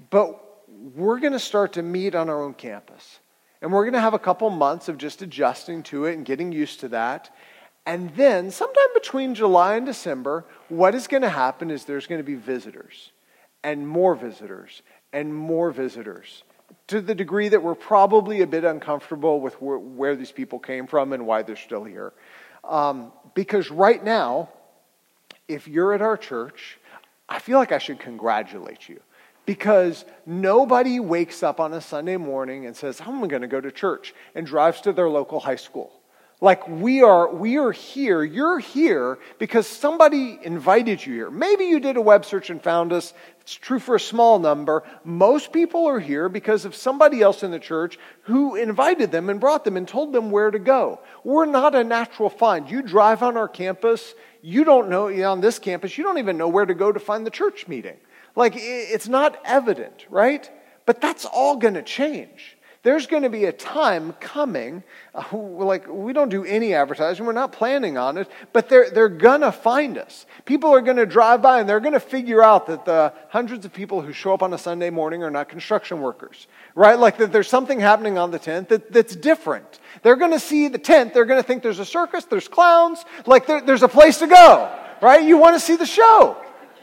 but 0.08 0.40
we're 0.94 1.20
going 1.20 1.34
to 1.34 1.38
start 1.38 1.74
to 1.74 1.82
meet 1.82 2.14
on 2.14 2.30
our 2.30 2.42
own 2.42 2.54
campus. 2.54 3.20
And 3.60 3.72
we're 3.72 3.84
going 3.84 3.92
to 3.92 4.00
have 4.00 4.14
a 4.14 4.18
couple 4.18 4.48
months 4.50 4.88
of 4.88 4.96
just 4.96 5.20
adjusting 5.20 5.82
to 5.84 6.06
it 6.06 6.14
and 6.14 6.24
getting 6.24 6.50
used 6.50 6.80
to 6.80 6.88
that. 6.88 7.30
And 7.84 8.14
then, 8.14 8.50
sometime 8.50 8.94
between 8.94 9.34
July 9.34 9.74
and 9.74 9.84
December, 9.84 10.44
what 10.68 10.94
is 10.94 11.06
going 11.06 11.22
to 11.22 11.28
happen 11.28 11.70
is 11.70 11.84
there's 11.84 12.06
going 12.06 12.20
to 12.20 12.24
be 12.24 12.36
visitors, 12.36 13.10
and 13.64 13.86
more 13.86 14.14
visitors, 14.14 14.82
and 15.12 15.34
more 15.34 15.72
visitors 15.72 16.44
to 16.92 17.00
the 17.00 17.14
degree 17.14 17.48
that 17.48 17.62
we're 17.62 17.74
probably 17.74 18.42
a 18.42 18.46
bit 18.46 18.64
uncomfortable 18.64 19.40
with 19.40 19.54
where, 19.62 19.78
where 19.78 20.14
these 20.14 20.30
people 20.30 20.58
came 20.58 20.86
from 20.86 21.14
and 21.14 21.26
why 21.26 21.40
they're 21.40 21.56
still 21.56 21.84
here. 21.84 22.12
Um, 22.64 23.12
because 23.32 23.70
right 23.70 24.02
now, 24.04 24.50
if 25.48 25.66
you're 25.66 25.94
at 25.94 26.02
our 26.02 26.18
church, 26.18 26.78
I 27.30 27.38
feel 27.38 27.58
like 27.58 27.72
I 27.72 27.78
should 27.78 27.98
congratulate 27.98 28.90
you. 28.90 29.00
Because 29.46 30.04
nobody 30.26 31.00
wakes 31.00 31.42
up 31.42 31.60
on 31.60 31.72
a 31.72 31.80
Sunday 31.80 32.18
morning 32.18 32.66
and 32.66 32.76
says, 32.76 33.00
I'm 33.00 33.26
going 33.26 33.40
to 33.40 33.48
go 33.48 33.60
to 33.60 33.72
church 33.72 34.14
and 34.34 34.46
drives 34.46 34.82
to 34.82 34.92
their 34.92 35.08
local 35.08 35.40
high 35.40 35.56
school. 35.56 35.90
Like 36.42 36.68
we 36.68 37.02
are, 37.02 37.32
we 37.32 37.56
are 37.56 37.72
here. 37.72 38.22
You're 38.22 38.58
here 38.58 39.18
because 39.38 39.66
somebody 39.66 40.38
invited 40.42 41.06
you 41.06 41.14
here. 41.14 41.30
Maybe 41.30 41.64
you 41.64 41.80
did 41.80 41.96
a 41.96 42.02
web 42.02 42.26
search 42.26 42.50
and 42.50 42.62
found 42.62 42.92
us. 42.92 43.14
It's 43.42 43.54
true 43.54 43.80
for 43.80 43.96
a 43.96 44.00
small 44.00 44.38
number. 44.38 44.84
Most 45.04 45.52
people 45.52 45.86
are 45.86 45.98
here 45.98 46.28
because 46.28 46.64
of 46.64 46.76
somebody 46.76 47.20
else 47.20 47.42
in 47.42 47.50
the 47.50 47.58
church 47.58 47.98
who 48.22 48.54
invited 48.54 49.10
them 49.10 49.28
and 49.28 49.40
brought 49.40 49.64
them 49.64 49.76
and 49.76 49.86
told 49.86 50.12
them 50.12 50.30
where 50.30 50.50
to 50.50 50.60
go. 50.60 51.00
We're 51.24 51.46
not 51.46 51.74
a 51.74 51.82
natural 51.82 52.30
find. 52.30 52.70
You 52.70 52.82
drive 52.82 53.22
on 53.22 53.36
our 53.36 53.48
campus, 53.48 54.14
you 54.42 54.62
don't 54.62 54.88
know, 54.88 55.08
on 55.28 55.40
this 55.40 55.58
campus, 55.58 55.98
you 55.98 56.04
don't 56.04 56.18
even 56.18 56.38
know 56.38 56.48
where 56.48 56.66
to 56.66 56.74
go 56.74 56.92
to 56.92 57.00
find 57.00 57.26
the 57.26 57.30
church 57.30 57.66
meeting. 57.66 57.96
Like 58.36 58.54
it's 58.56 59.08
not 59.08 59.40
evident, 59.44 60.06
right? 60.08 60.48
But 60.86 61.00
that's 61.00 61.24
all 61.24 61.56
going 61.56 61.74
to 61.74 61.82
change. 61.82 62.56
There's 62.82 63.06
going 63.06 63.22
to 63.22 63.30
be 63.30 63.44
a 63.44 63.52
time 63.52 64.12
coming, 64.14 64.82
uh, 65.14 65.22
like 65.36 65.86
we 65.86 66.12
don't 66.12 66.30
do 66.30 66.44
any 66.44 66.74
advertising, 66.74 67.24
we're 67.24 67.30
not 67.30 67.52
planning 67.52 67.96
on 67.96 68.18
it, 68.18 68.28
but 68.52 68.68
they're, 68.68 68.90
they're 68.90 69.08
going 69.08 69.42
to 69.42 69.52
find 69.52 69.96
us. 69.96 70.26
People 70.46 70.70
are 70.70 70.80
going 70.80 70.96
to 70.96 71.06
drive 71.06 71.42
by 71.42 71.60
and 71.60 71.68
they're 71.68 71.78
going 71.78 71.92
to 71.92 72.00
figure 72.00 72.42
out 72.42 72.66
that 72.66 72.84
the 72.84 73.12
hundreds 73.28 73.64
of 73.64 73.72
people 73.72 74.00
who 74.00 74.12
show 74.12 74.34
up 74.34 74.42
on 74.42 74.52
a 74.52 74.58
Sunday 74.58 74.90
morning 74.90 75.22
are 75.22 75.30
not 75.30 75.48
construction 75.48 76.00
workers, 76.00 76.48
right? 76.74 76.98
Like 76.98 77.18
that 77.18 77.30
there's 77.30 77.48
something 77.48 77.78
happening 77.78 78.18
on 78.18 78.32
the 78.32 78.40
tent 78.40 78.68
that, 78.70 78.92
that's 78.92 79.14
different. 79.14 79.78
They're 80.02 80.16
going 80.16 80.32
to 80.32 80.40
see 80.40 80.66
the 80.66 80.78
tent, 80.78 81.14
they're 81.14 81.24
going 81.24 81.40
to 81.40 81.46
think 81.46 81.62
there's 81.62 81.78
a 81.78 81.84
circus, 81.84 82.24
there's 82.24 82.48
clowns, 82.48 83.04
like 83.26 83.46
there, 83.46 83.60
there's 83.60 83.84
a 83.84 83.88
place 83.88 84.18
to 84.18 84.26
go, 84.26 84.76
right? 85.00 85.22
You 85.22 85.38
want 85.38 85.54
to 85.54 85.60
see 85.60 85.76
the 85.76 85.86
show. 85.86 86.36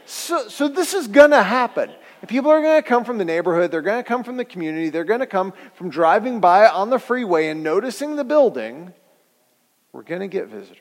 So, 0.06 0.48
so 0.48 0.66
this 0.66 0.94
is 0.94 1.08
going 1.08 1.30
to 1.32 1.42
happen. 1.42 1.90
And 2.20 2.28
people 2.28 2.50
are 2.50 2.60
going 2.60 2.82
to 2.82 2.86
come 2.86 3.04
from 3.04 3.18
the 3.18 3.24
neighborhood, 3.24 3.70
they're 3.70 3.80
going 3.80 4.02
to 4.02 4.08
come 4.08 4.24
from 4.24 4.36
the 4.36 4.44
community, 4.44 4.90
they're 4.90 5.04
going 5.04 5.20
to 5.20 5.26
come 5.26 5.54
from 5.74 5.88
driving 5.88 6.40
by 6.40 6.68
on 6.68 6.90
the 6.90 6.98
freeway 6.98 7.48
and 7.48 7.62
noticing 7.62 8.16
the 8.16 8.24
building. 8.24 8.92
We're 9.92 10.02
going 10.02 10.20
to 10.20 10.28
get 10.28 10.48
visitors. 10.48 10.78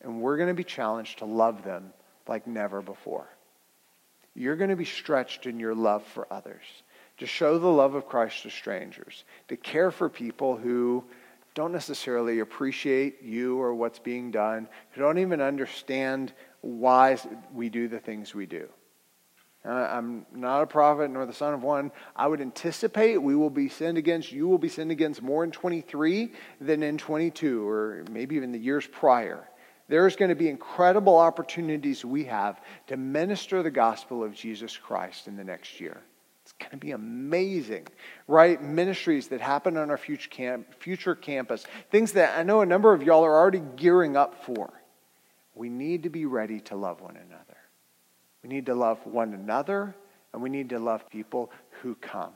And 0.00 0.20
we're 0.20 0.36
going 0.36 0.48
to 0.48 0.54
be 0.54 0.64
challenged 0.64 1.18
to 1.18 1.24
love 1.24 1.64
them 1.64 1.92
like 2.26 2.46
never 2.46 2.80
before. 2.82 3.28
you're 4.34 4.56
going 4.56 4.70
to 4.70 4.76
be 4.76 4.84
stretched 4.84 5.46
in 5.46 5.60
your 5.60 5.74
love 5.74 6.04
for 6.04 6.26
others, 6.30 6.64
to 7.18 7.26
show 7.26 7.58
the 7.58 7.68
love 7.68 7.94
of 7.94 8.08
Christ 8.08 8.42
to 8.42 8.50
strangers, 8.50 9.24
to 9.48 9.56
care 9.56 9.90
for 9.90 10.08
people 10.08 10.56
who 10.56 11.04
don't 11.54 11.72
necessarily 11.72 12.40
appreciate 12.40 13.22
you 13.22 13.60
or 13.60 13.74
what's 13.74 14.00
being 14.00 14.32
done, 14.32 14.68
who 14.90 15.02
don't 15.02 15.18
even 15.18 15.40
understand 15.40 16.32
why 16.62 17.16
we 17.52 17.68
do 17.68 17.86
the 17.86 18.00
things 18.00 18.34
we 18.34 18.46
do. 18.46 18.68
I'm 19.64 20.26
not 20.34 20.62
a 20.62 20.66
prophet 20.66 21.10
nor 21.10 21.24
the 21.24 21.32
son 21.32 21.54
of 21.54 21.62
one. 21.62 21.90
I 22.14 22.26
would 22.26 22.40
anticipate 22.40 23.16
we 23.16 23.34
will 23.34 23.50
be 23.50 23.68
sinned 23.68 23.96
against, 23.96 24.30
you 24.30 24.46
will 24.46 24.58
be 24.58 24.68
sinned 24.68 24.90
against 24.90 25.22
more 25.22 25.42
in 25.42 25.50
23 25.50 26.32
than 26.60 26.82
in 26.82 26.98
22, 26.98 27.66
or 27.66 28.04
maybe 28.10 28.36
even 28.36 28.52
the 28.52 28.58
years 28.58 28.86
prior. 28.86 29.48
There's 29.88 30.16
going 30.16 30.30
to 30.30 30.34
be 30.34 30.48
incredible 30.48 31.16
opportunities 31.16 32.04
we 32.04 32.24
have 32.24 32.60
to 32.88 32.96
minister 32.96 33.62
the 33.62 33.70
gospel 33.70 34.22
of 34.22 34.34
Jesus 34.34 34.76
Christ 34.76 35.28
in 35.28 35.36
the 35.36 35.44
next 35.44 35.80
year. 35.80 36.02
It's 36.42 36.52
going 36.52 36.72
to 36.72 36.76
be 36.76 36.90
amazing, 36.90 37.86
right? 38.28 38.62
Ministries 38.62 39.28
that 39.28 39.40
happen 39.40 39.78
on 39.78 39.90
our 39.90 39.96
future, 39.96 40.28
camp, 40.28 40.74
future 40.78 41.14
campus, 41.14 41.64
things 41.90 42.12
that 42.12 42.38
I 42.38 42.42
know 42.42 42.60
a 42.60 42.66
number 42.66 42.92
of 42.92 43.02
y'all 43.02 43.24
are 43.24 43.34
already 43.34 43.62
gearing 43.76 44.14
up 44.14 44.44
for. 44.44 44.70
We 45.54 45.70
need 45.70 46.02
to 46.02 46.10
be 46.10 46.26
ready 46.26 46.60
to 46.60 46.76
love 46.76 47.00
one 47.00 47.16
another. 47.16 47.53
We 48.44 48.50
need 48.50 48.66
to 48.66 48.74
love 48.74 48.98
one 49.06 49.32
another, 49.32 49.94
and 50.34 50.42
we 50.42 50.50
need 50.50 50.68
to 50.68 50.78
love 50.78 51.08
people 51.08 51.50
who 51.80 51.94
come. 51.94 52.34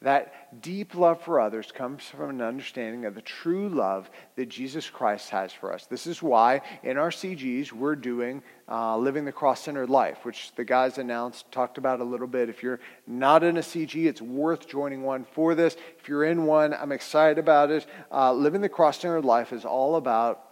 That 0.00 0.62
deep 0.62 0.94
love 0.94 1.20
for 1.22 1.40
others 1.40 1.72
comes 1.72 2.04
from 2.04 2.30
an 2.30 2.40
understanding 2.40 3.04
of 3.04 3.16
the 3.16 3.20
true 3.20 3.68
love 3.68 4.08
that 4.36 4.48
Jesus 4.48 4.88
Christ 4.88 5.30
has 5.30 5.52
for 5.52 5.72
us. 5.72 5.86
This 5.86 6.06
is 6.06 6.22
why 6.22 6.60
in 6.84 6.96
our 6.98 7.10
CGs 7.10 7.72
we're 7.72 7.96
doing 7.96 8.44
uh, 8.68 8.96
Living 8.96 9.24
the 9.24 9.32
Cross 9.32 9.62
Centered 9.62 9.90
Life, 9.90 10.24
which 10.24 10.52
the 10.54 10.64
guys 10.64 10.98
announced, 10.98 11.50
talked 11.50 11.78
about 11.78 11.98
a 11.98 12.04
little 12.04 12.28
bit. 12.28 12.48
If 12.48 12.62
you're 12.62 12.78
not 13.08 13.42
in 13.42 13.56
a 13.56 13.60
CG, 13.60 14.06
it's 14.06 14.22
worth 14.22 14.68
joining 14.68 15.02
one 15.02 15.26
for 15.32 15.56
this. 15.56 15.76
If 15.98 16.08
you're 16.08 16.26
in 16.26 16.46
one, 16.46 16.72
I'm 16.72 16.92
excited 16.92 17.38
about 17.38 17.72
it. 17.72 17.84
Uh, 18.12 18.32
Living 18.32 18.60
the 18.60 18.68
Cross 18.68 19.00
Centered 19.00 19.24
Life 19.24 19.52
is 19.52 19.64
all 19.64 19.96
about 19.96 20.47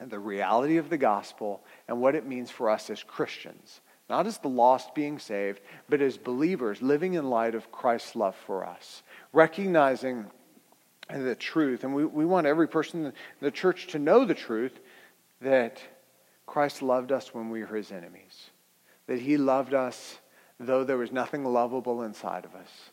the 0.00 0.18
reality 0.18 0.76
of 0.76 0.90
the 0.90 0.98
gospel 0.98 1.62
and 1.88 2.00
what 2.00 2.14
it 2.14 2.26
means 2.26 2.50
for 2.50 2.70
us 2.70 2.90
as 2.90 3.02
Christians. 3.02 3.80
Not 4.08 4.26
as 4.26 4.38
the 4.38 4.48
lost 4.48 4.94
being 4.94 5.18
saved, 5.18 5.60
but 5.88 6.00
as 6.00 6.16
believers 6.16 6.80
living 6.80 7.14
in 7.14 7.28
light 7.28 7.54
of 7.54 7.72
Christ's 7.72 8.14
love 8.14 8.36
for 8.46 8.64
us. 8.64 9.02
Recognizing 9.32 10.26
the 11.12 11.34
truth, 11.34 11.84
and 11.84 11.94
we, 11.94 12.04
we 12.04 12.24
want 12.24 12.46
every 12.46 12.68
person 12.68 13.06
in 13.06 13.12
the 13.40 13.50
church 13.50 13.88
to 13.88 13.98
know 13.98 14.24
the 14.24 14.34
truth 14.34 14.78
that 15.40 15.80
Christ 16.46 16.82
loved 16.82 17.12
us 17.12 17.34
when 17.34 17.50
we 17.50 17.62
were 17.62 17.76
his 17.76 17.90
enemies, 17.90 18.50
that 19.06 19.20
he 19.20 19.36
loved 19.36 19.74
us 19.74 20.18
though 20.58 20.84
there 20.84 20.96
was 20.96 21.12
nothing 21.12 21.44
lovable 21.44 22.02
inside 22.02 22.44
of 22.44 22.54
us 22.54 22.90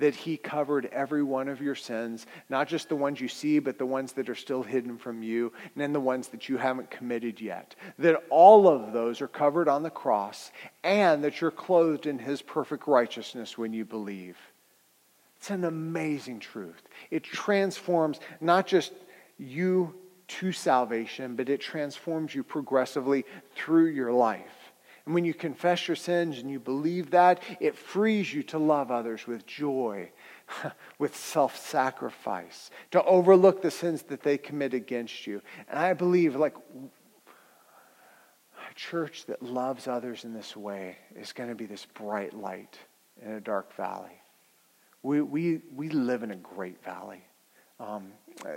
that 0.00 0.14
He 0.14 0.36
covered 0.36 0.86
every 0.86 1.22
one 1.22 1.48
of 1.48 1.62
your 1.62 1.74
sins, 1.74 2.26
not 2.48 2.68
just 2.68 2.88
the 2.88 2.96
ones 2.96 3.20
you 3.20 3.28
see, 3.28 3.58
but 3.58 3.78
the 3.78 3.86
ones 3.86 4.12
that 4.12 4.28
are 4.28 4.34
still 4.34 4.62
hidden 4.62 4.98
from 4.98 5.22
you, 5.22 5.52
and 5.62 5.80
then 5.80 5.92
the 5.92 6.00
ones 6.00 6.28
that 6.28 6.48
you 6.48 6.56
haven't 6.56 6.90
committed 6.90 7.40
yet. 7.40 7.74
That 7.98 8.22
all 8.28 8.68
of 8.68 8.92
those 8.92 9.20
are 9.20 9.28
covered 9.28 9.68
on 9.68 9.82
the 9.82 9.90
cross, 9.90 10.50
and 10.82 11.22
that 11.24 11.40
you're 11.40 11.50
clothed 11.50 12.06
in 12.06 12.18
His 12.18 12.42
perfect 12.42 12.86
righteousness 12.86 13.56
when 13.56 13.72
you 13.72 13.84
believe. 13.84 14.36
It's 15.38 15.50
an 15.50 15.64
amazing 15.64 16.40
truth. 16.40 16.82
It 17.10 17.22
transforms 17.22 18.20
not 18.40 18.66
just 18.66 18.92
you 19.38 19.94
to 20.28 20.52
salvation, 20.52 21.34
but 21.34 21.48
it 21.48 21.60
transforms 21.60 22.34
you 22.34 22.44
progressively 22.44 23.24
through 23.54 23.86
your 23.86 24.12
life. 24.12 24.59
And 25.06 25.14
when 25.14 25.24
you 25.24 25.34
confess 25.34 25.88
your 25.88 25.96
sins 25.96 26.38
and 26.38 26.50
you 26.50 26.60
believe 26.60 27.10
that, 27.10 27.42
it 27.58 27.76
frees 27.76 28.32
you 28.32 28.42
to 28.44 28.58
love 28.58 28.90
others 28.90 29.26
with 29.26 29.46
joy, 29.46 30.10
with 30.98 31.16
self 31.16 31.56
sacrifice, 31.56 32.70
to 32.90 33.02
overlook 33.04 33.62
the 33.62 33.70
sins 33.70 34.02
that 34.04 34.22
they 34.22 34.38
commit 34.38 34.74
against 34.74 35.26
you. 35.26 35.42
And 35.68 35.78
I 35.78 35.94
believe, 35.94 36.36
like, 36.36 36.54
a 38.70 38.74
church 38.74 39.26
that 39.26 39.42
loves 39.42 39.88
others 39.88 40.24
in 40.24 40.32
this 40.32 40.56
way 40.56 40.98
is 41.16 41.32
going 41.32 41.48
to 41.48 41.54
be 41.54 41.66
this 41.66 41.86
bright 41.86 42.34
light 42.34 42.78
in 43.22 43.32
a 43.32 43.40
dark 43.40 43.74
valley. 43.74 44.20
We, 45.02 45.22
we, 45.22 45.60
we 45.74 45.88
live 45.88 46.22
in 46.22 46.30
a 46.30 46.36
great 46.36 46.82
valley. 46.84 47.24
Um, 47.78 48.12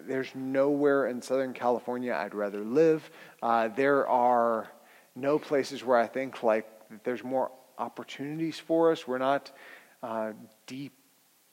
there's 0.05 0.35
nowhere 0.35 1.07
in 1.07 1.21
Southern 1.21 1.53
California 1.53 2.13
I'd 2.13 2.35
rather 2.35 2.61
live. 2.63 3.09
Uh, 3.41 3.69
there 3.69 4.05
are 4.07 4.69
know 5.15 5.39
places 5.39 5.83
where 5.83 5.97
I 5.97 6.07
think 6.07 6.43
like 6.43 6.67
there's 7.03 7.23
more 7.23 7.51
opportunities 7.77 8.59
for 8.59 8.91
us. 8.91 9.07
We're 9.07 9.17
not 9.17 9.51
uh, 10.01 10.33
deep, 10.67 10.93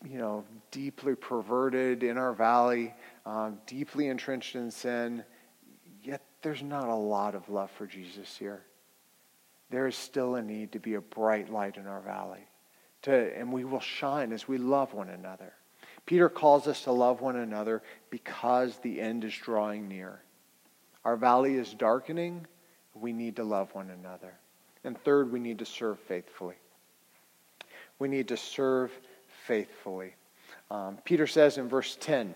you 0.05 0.19
know, 0.19 0.45
deeply 0.71 1.15
perverted 1.15 2.03
in 2.03 2.19
our 2.19 2.33
valley, 2.33 2.95
um, 3.27 3.59
deeply 3.67 4.09
entrenched 4.09 4.55
in 4.55 4.71
sin. 4.71 5.25
Yet 6.03 6.23
there's 6.43 6.63
not 6.63 6.89
a 6.89 6.95
lot 6.95 7.35
of 7.35 7.49
love 7.49 7.71
for 7.71 7.87
Jesus 7.87 8.37
here. 8.37 8.63
There 9.71 9.87
is 9.87 9.95
still 9.95 10.35
a 10.35 10.43
need 10.43 10.73
to 10.73 10.81
be 10.81 10.95
a 10.95 11.01
bright 11.01 11.51
light 11.51 11.77
in 11.77 11.87
our 11.87 12.01
valley, 12.01 12.47
to, 13.03 13.39
and 13.39 13.53
we 13.53 13.65
will 13.65 13.81
shine 13.81 14.33
as 14.33 14.49
we 14.49 14.59
love 14.59 14.95
one 14.95 15.11
another. 15.11 15.53
Peter 16.07 16.29
calls 16.29 16.67
us 16.67 16.85
to 16.85 16.93
love 16.93 17.21
one 17.21 17.37
another 17.37 17.83
because 18.09 18.79
the 18.79 19.01
end 19.01 19.23
is 19.23 19.35
drawing 19.35 19.87
near. 19.87 20.23
Our 21.05 21.17
valley 21.17 21.55
is 21.55 21.73
darkening 21.73 22.47
we 23.01 23.13
need 23.13 23.37
to 23.37 23.45
love 23.45 23.75
one 23.75 23.91
another. 23.91 24.33
And 24.85 25.03
third, 25.03 25.33
we 25.33 25.41
need 25.41 25.59
to 25.59 25.67
serve 25.67 25.99
faithfully. 26.01 26.57
We 27.99 28.09
need 28.09 28.29
to 28.29 28.37
serve 28.37 28.93
faithfully. 29.47 30.15
Um, 30.71 30.99
Peter 31.05 31.27
says 31.27 31.59
in 31.59 31.69
verse 31.69 31.97
10, 32.01 32.35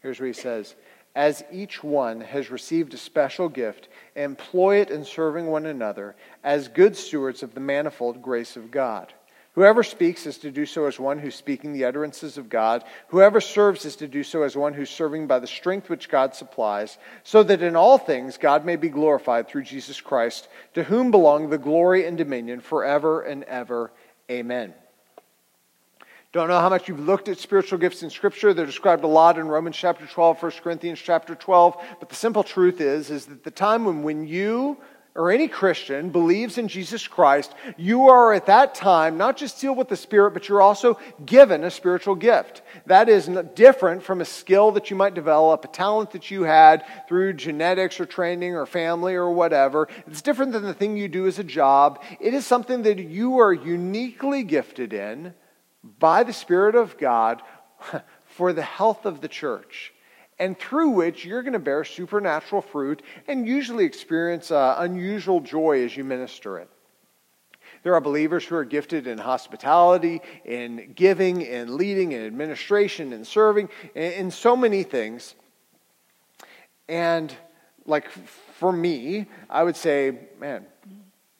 here's 0.00 0.20
what 0.20 0.26
he 0.26 0.32
says 0.32 0.74
As 1.14 1.44
each 1.52 1.84
one 1.84 2.20
has 2.20 2.50
received 2.50 2.94
a 2.94 2.98
special 2.98 3.48
gift, 3.48 3.88
employ 4.14 4.76
it 4.76 4.90
in 4.90 5.04
serving 5.04 5.46
one 5.46 5.66
another 5.66 6.14
as 6.42 6.68
good 6.68 6.96
stewards 6.96 7.42
of 7.42 7.54
the 7.54 7.60
manifold 7.60 8.22
grace 8.22 8.56
of 8.56 8.70
God. 8.70 9.12
Whoever 9.54 9.84
speaks 9.84 10.26
is 10.26 10.38
to 10.38 10.50
do 10.50 10.66
so 10.66 10.86
as 10.86 10.98
one 10.98 11.20
who's 11.20 11.36
speaking 11.36 11.72
the 11.72 11.84
utterances 11.84 12.38
of 12.38 12.48
God. 12.48 12.82
Whoever 13.08 13.40
serves 13.40 13.84
is 13.84 13.94
to 13.96 14.08
do 14.08 14.24
so 14.24 14.42
as 14.42 14.56
one 14.56 14.74
who's 14.74 14.90
serving 14.90 15.28
by 15.28 15.38
the 15.38 15.46
strength 15.46 15.88
which 15.88 16.08
God 16.08 16.34
supplies, 16.34 16.98
so 17.22 17.44
that 17.44 17.62
in 17.62 17.76
all 17.76 17.96
things 17.96 18.36
God 18.36 18.64
may 18.64 18.74
be 18.74 18.88
glorified 18.88 19.48
through 19.48 19.62
Jesus 19.62 20.00
Christ, 20.00 20.48
to 20.74 20.82
whom 20.82 21.12
belong 21.12 21.50
the 21.50 21.58
glory 21.58 22.04
and 22.04 22.18
dominion 22.18 22.60
forever 22.60 23.22
and 23.22 23.44
ever. 23.44 23.92
Amen. 24.28 24.74
Don't 26.32 26.48
know 26.48 26.58
how 26.58 26.68
much 26.68 26.88
you've 26.88 26.98
looked 26.98 27.28
at 27.28 27.38
spiritual 27.38 27.78
gifts 27.78 28.02
in 28.02 28.10
Scripture. 28.10 28.52
They're 28.52 28.66
described 28.66 29.04
a 29.04 29.06
lot 29.06 29.38
in 29.38 29.46
Romans 29.46 29.76
chapter 29.76 30.04
12, 30.04 30.42
1 30.42 30.52
Corinthians 30.64 30.98
chapter 30.98 31.36
12. 31.36 31.76
But 32.00 32.08
the 32.08 32.16
simple 32.16 32.42
truth 32.42 32.80
is, 32.80 33.08
is 33.08 33.26
that 33.26 33.44
the 33.44 33.52
time 33.52 33.84
when, 33.84 34.02
when 34.02 34.26
you 34.26 34.78
or 35.16 35.30
any 35.30 35.46
Christian 35.46 36.10
believes 36.10 36.58
in 36.58 36.66
Jesus 36.66 37.06
Christ, 37.06 37.54
you 37.76 38.08
are 38.08 38.32
at 38.32 38.46
that 38.46 38.74
time 38.74 39.16
not 39.16 39.36
just 39.36 39.58
sealed 39.58 39.78
with 39.78 39.88
the 39.88 39.96
Spirit, 39.96 40.32
but 40.32 40.48
you're 40.48 40.60
also 40.60 40.98
given 41.24 41.62
a 41.62 41.70
spiritual 41.70 42.16
gift. 42.16 42.62
That 42.86 43.08
is 43.08 43.30
different 43.54 44.02
from 44.02 44.20
a 44.20 44.24
skill 44.24 44.72
that 44.72 44.90
you 44.90 44.96
might 44.96 45.14
develop, 45.14 45.64
a 45.64 45.68
talent 45.68 46.10
that 46.12 46.32
you 46.32 46.42
had 46.42 46.84
through 47.06 47.34
genetics 47.34 48.00
or 48.00 48.06
training 48.06 48.56
or 48.56 48.66
family 48.66 49.14
or 49.14 49.30
whatever. 49.30 49.88
It's 50.08 50.22
different 50.22 50.50
than 50.50 50.64
the 50.64 50.74
thing 50.74 50.96
you 50.96 51.08
do 51.08 51.28
as 51.28 51.38
a 51.38 51.44
job. 51.44 52.02
It 52.20 52.34
is 52.34 52.44
something 52.44 52.82
that 52.82 52.98
you 52.98 53.38
are 53.38 53.52
uniquely 53.52 54.42
gifted 54.42 54.92
in 54.92 55.32
by 56.00 56.24
the 56.24 56.32
Spirit 56.32 56.74
of 56.74 56.98
God 56.98 57.40
for 58.24 58.52
the 58.52 58.62
health 58.62 59.06
of 59.06 59.20
the 59.20 59.28
church 59.28 59.93
and 60.38 60.58
through 60.58 60.90
which 60.90 61.24
you're 61.24 61.42
going 61.42 61.52
to 61.52 61.58
bear 61.58 61.84
supernatural 61.84 62.62
fruit 62.62 63.02
and 63.28 63.46
usually 63.46 63.84
experience 63.84 64.50
uh, 64.50 64.76
unusual 64.78 65.40
joy 65.40 65.84
as 65.84 65.96
you 65.96 66.04
minister 66.04 66.58
it. 66.58 66.68
There 67.82 67.94
are 67.94 68.00
believers 68.00 68.44
who 68.44 68.56
are 68.56 68.64
gifted 68.64 69.06
in 69.06 69.18
hospitality, 69.18 70.22
in 70.44 70.92
giving, 70.94 71.42
in 71.42 71.76
leading, 71.76 72.12
in 72.12 72.24
administration, 72.26 73.12
in 73.12 73.24
serving, 73.26 73.68
in, 73.94 74.30
so 74.30 74.56
many 74.56 74.82
things. 74.82 75.34
And, 76.88 77.34
like, 77.84 78.10
for 78.10 78.72
me, 78.72 79.26
I 79.50 79.62
would 79.62 79.76
say, 79.76 80.18
man, 80.40 80.64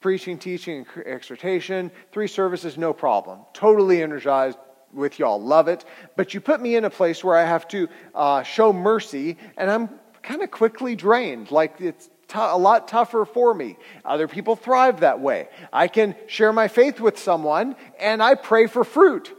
preaching, 0.00 0.36
teaching, 0.36 0.84
exhortation, 1.06 1.90
three 2.12 2.28
services, 2.28 2.76
no 2.76 2.92
problem. 2.92 3.40
Totally 3.54 4.02
energized, 4.02 4.58
with 4.94 5.18
y'all. 5.18 5.40
Love 5.40 5.68
it. 5.68 5.84
But 6.16 6.34
you 6.34 6.40
put 6.40 6.60
me 6.60 6.76
in 6.76 6.84
a 6.84 6.90
place 6.90 7.22
where 7.22 7.36
I 7.36 7.44
have 7.44 7.68
to 7.68 7.88
uh, 8.14 8.42
show 8.42 8.72
mercy, 8.72 9.36
and 9.56 9.70
I'm 9.70 9.90
kind 10.22 10.42
of 10.42 10.50
quickly 10.50 10.96
drained. 10.96 11.50
Like 11.50 11.80
it's 11.80 12.06
t- 12.28 12.38
a 12.38 12.56
lot 12.56 12.88
tougher 12.88 13.24
for 13.24 13.54
me. 13.54 13.76
Other 14.04 14.28
people 14.28 14.56
thrive 14.56 15.00
that 15.00 15.20
way. 15.20 15.48
I 15.72 15.88
can 15.88 16.14
share 16.26 16.52
my 16.52 16.68
faith 16.68 17.00
with 17.00 17.18
someone, 17.18 17.76
and 17.98 18.22
I 18.22 18.34
pray 18.34 18.66
for 18.66 18.84
fruit. 18.84 19.36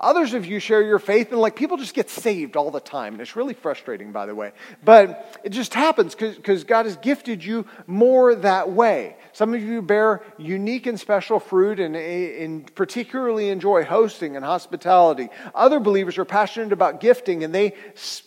Others 0.00 0.34
of 0.34 0.46
you 0.46 0.60
share 0.60 0.82
your 0.82 1.00
faith, 1.00 1.32
and 1.32 1.40
like 1.40 1.56
people 1.56 1.76
just 1.76 1.94
get 1.94 2.08
saved 2.08 2.56
all 2.56 2.70
the 2.70 2.80
time. 2.80 3.14
And 3.14 3.20
it's 3.20 3.34
really 3.34 3.54
frustrating, 3.54 4.12
by 4.12 4.26
the 4.26 4.34
way. 4.34 4.52
But 4.84 5.40
it 5.42 5.50
just 5.50 5.74
happens 5.74 6.14
because 6.14 6.62
God 6.62 6.86
has 6.86 6.96
gifted 6.96 7.44
you 7.44 7.66
more 7.88 8.36
that 8.36 8.70
way. 8.70 9.16
Some 9.32 9.54
of 9.54 9.62
you 9.62 9.82
bear 9.82 10.22
unique 10.36 10.86
and 10.86 11.00
special 11.00 11.40
fruit 11.40 11.80
and, 11.80 11.96
eh, 11.96 12.44
and 12.44 12.72
particularly 12.76 13.50
enjoy 13.50 13.84
hosting 13.84 14.36
and 14.36 14.44
hospitality. 14.44 15.30
Other 15.52 15.80
believers 15.80 16.16
are 16.16 16.24
passionate 16.24 16.72
about 16.72 17.00
gifting, 17.00 17.42
and 17.42 17.52
they 17.52 17.74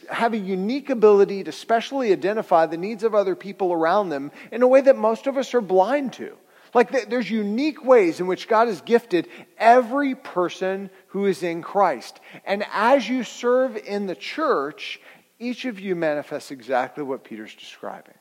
have 0.09 0.33
a 0.33 0.37
unique 0.37 0.89
ability 0.89 1.45
to 1.45 1.53
specially 1.53 2.11
identify 2.11 2.65
the 2.65 2.77
needs 2.77 3.03
of 3.03 3.15
other 3.15 3.35
people 3.35 3.71
around 3.71 4.09
them 4.09 4.31
in 4.51 4.61
a 4.61 4.67
way 4.67 4.81
that 4.81 4.97
most 4.97 5.25
of 5.25 5.37
us 5.37 5.53
are 5.53 5.61
blind 5.61 6.11
to. 6.13 6.35
Like 6.73 7.09
there's 7.09 7.29
unique 7.29 7.83
ways 7.83 8.19
in 8.19 8.27
which 8.27 8.47
God 8.47 8.67
has 8.67 8.81
gifted 8.81 9.27
every 9.57 10.15
person 10.15 10.89
who 11.07 11.25
is 11.25 11.43
in 11.43 11.61
Christ. 11.61 12.19
And 12.45 12.65
as 12.71 13.07
you 13.07 13.23
serve 13.23 13.75
in 13.75 14.07
the 14.07 14.15
church, 14.15 14.99
each 15.39 15.65
of 15.65 15.79
you 15.79 15.95
manifests 15.95 16.51
exactly 16.51 17.03
what 17.03 17.23
Peter's 17.23 17.55
describing. 17.55 18.13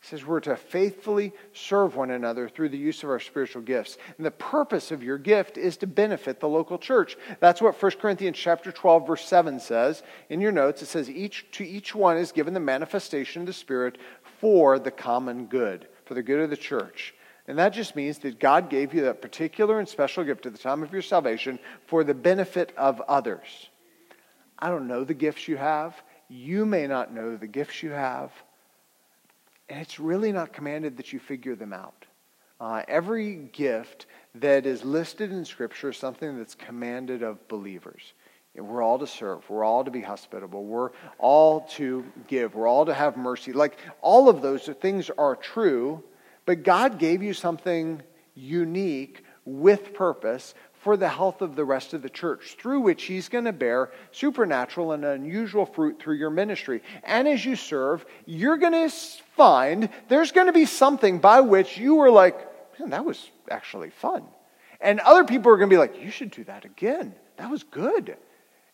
He 0.00 0.08
says 0.08 0.26
we're 0.26 0.40
to 0.40 0.56
faithfully 0.56 1.32
serve 1.52 1.96
one 1.96 2.10
another 2.10 2.48
through 2.48 2.68
the 2.68 2.78
use 2.78 3.02
of 3.02 3.10
our 3.10 3.18
spiritual 3.18 3.62
gifts. 3.62 3.96
And 4.18 4.26
the 4.26 4.30
purpose 4.30 4.92
of 4.92 5.02
your 5.02 5.18
gift 5.18 5.56
is 5.56 5.78
to 5.78 5.86
benefit 5.86 6.38
the 6.38 6.48
local 6.48 6.78
church. 6.78 7.16
That's 7.40 7.62
what 7.62 7.80
1 7.82 7.92
Corinthians 7.92 8.36
chapter 8.36 8.70
12 8.70 9.06
verse 9.06 9.24
7 9.24 9.58
says. 9.58 10.02
In 10.28 10.40
your 10.40 10.52
notes 10.52 10.82
it 10.82 10.86
says 10.86 11.10
each 11.10 11.46
to 11.52 11.66
each 11.66 11.94
one 11.94 12.18
is 12.18 12.30
given 12.30 12.54
the 12.54 12.60
manifestation 12.60 13.42
of 13.42 13.46
the 13.46 13.52
spirit 13.52 13.98
for 14.40 14.78
the 14.78 14.92
common 14.92 15.46
good, 15.46 15.88
for 16.04 16.14
the 16.14 16.22
good 16.22 16.40
of 16.40 16.50
the 16.50 16.56
church. 16.56 17.14
And 17.48 17.58
that 17.58 17.72
just 17.72 17.94
means 17.94 18.18
that 18.18 18.40
God 18.40 18.70
gave 18.70 18.92
you 18.92 19.02
that 19.02 19.22
particular 19.22 19.78
and 19.78 19.88
special 19.88 20.24
gift 20.24 20.46
at 20.46 20.52
the 20.52 20.58
time 20.58 20.82
of 20.82 20.92
your 20.92 21.02
salvation 21.02 21.58
for 21.86 22.02
the 22.02 22.14
benefit 22.14 22.72
of 22.76 23.00
others. 23.02 23.70
I 24.58 24.68
don't 24.68 24.88
know 24.88 25.04
the 25.04 25.14
gifts 25.14 25.46
you 25.46 25.56
have. 25.56 25.94
You 26.28 26.66
may 26.66 26.86
not 26.86 27.14
know 27.14 27.36
the 27.36 27.46
gifts 27.46 27.82
you 27.82 27.90
have. 27.90 28.32
And 29.68 29.80
it's 29.80 30.00
really 30.00 30.32
not 30.32 30.52
commanded 30.52 30.96
that 30.96 31.12
you 31.12 31.20
figure 31.20 31.54
them 31.54 31.72
out. 31.72 32.04
Uh, 32.60 32.82
every 32.88 33.36
gift 33.52 34.06
that 34.36 34.66
is 34.66 34.84
listed 34.84 35.30
in 35.30 35.44
Scripture 35.44 35.90
is 35.90 35.96
something 35.96 36.36
that's 36.38 36.54
commanded 36.54 37.22
of 37.22 37.46
believers. 37.48 38.14
We're 38.54 38.82
all 38.82 38.98
to 38.98 39.06
serve. 39.06 39.48
We're 39.50 39.64
all 39.64 39.84
to 39.84 39.90
be 39.90 40.00
hospitable. 40.00 40.64
We're 40.64 40.90
all 41.18 41.60
to 41.72 42.04
give. 42.26 42.54
We're 42.54 42.66
all 42.66 42.86
to 42.86 42.94
have 42.94 43.16
mercy. 43.16 43.52
Like 43.52 43.78
all 44.00 44.30
of 44.30 44.40
those 44.40 44.66
things 44.80 45.10
are 45.10 45.36
true 45.36 46.02
but 46.46 46.62
God 46.62 46.98
gave 46.98 47.22
you 47.22 47.34
something 47.34 48.02
unique 48.34 49.22
with 49.44 49.94
purpose 49.94 50.54
for 50.86 50.96
the 50.96 51.08
health 51.08 51.42
of 51.42 51.56
the 51.56 51.64
rest 51.64 51.94
of 51.94 52.02
the 52.02 52.08
church, 52.08 52.56
through 52.60 52.80
which 52.80 53.04
He's 53.04 53.28
going 53.28 53.44
to 53.46 53.52
bear 53.52 53.90
supernatural 54.12 54.92
and 54.92 55.04
unusual 55.04 55.66
fruit 55.66 56.00
through 56.00 56.14
your 56.14 56.30
ministry. 56.30 56.80
And 57.02 57.26
as 57.26 57.44
you 57.44 57.56
serve, 57.56 58.06
you're 58.24 58.56
going 58.56 58.88
to 58.88 58.88
find 59.36 59.88
there's 60.08 60.30
going 60.30 60.46
to 60.46 60.52
be 60.52 60.64
something 60.64 61.18
by 61.18 61.40
which 61.40 61.76
you 61.76 61.96
were 61.96 62.10
like, 62.10 62.38
man, 62.78 62.90
that 62.90 63.04
was 63.04 63.30
actually 63.50 63.90
fun. 63.90 64.22
And 64.80 65.00
other 65.00 65.24
people 65.24 65.50
are 65.50 65.56
going 65.56 65.70
to 65.70 65.74
be 65.74 65.78
like, 65.78 66.00
you 66.00 66.10
should 66.10 66.30
do 66.30 66.44
that 66.44 66.64
again. 66.64 67.14
That 67.36 67.50
was 67.50 67.64
good. 67.64 68.16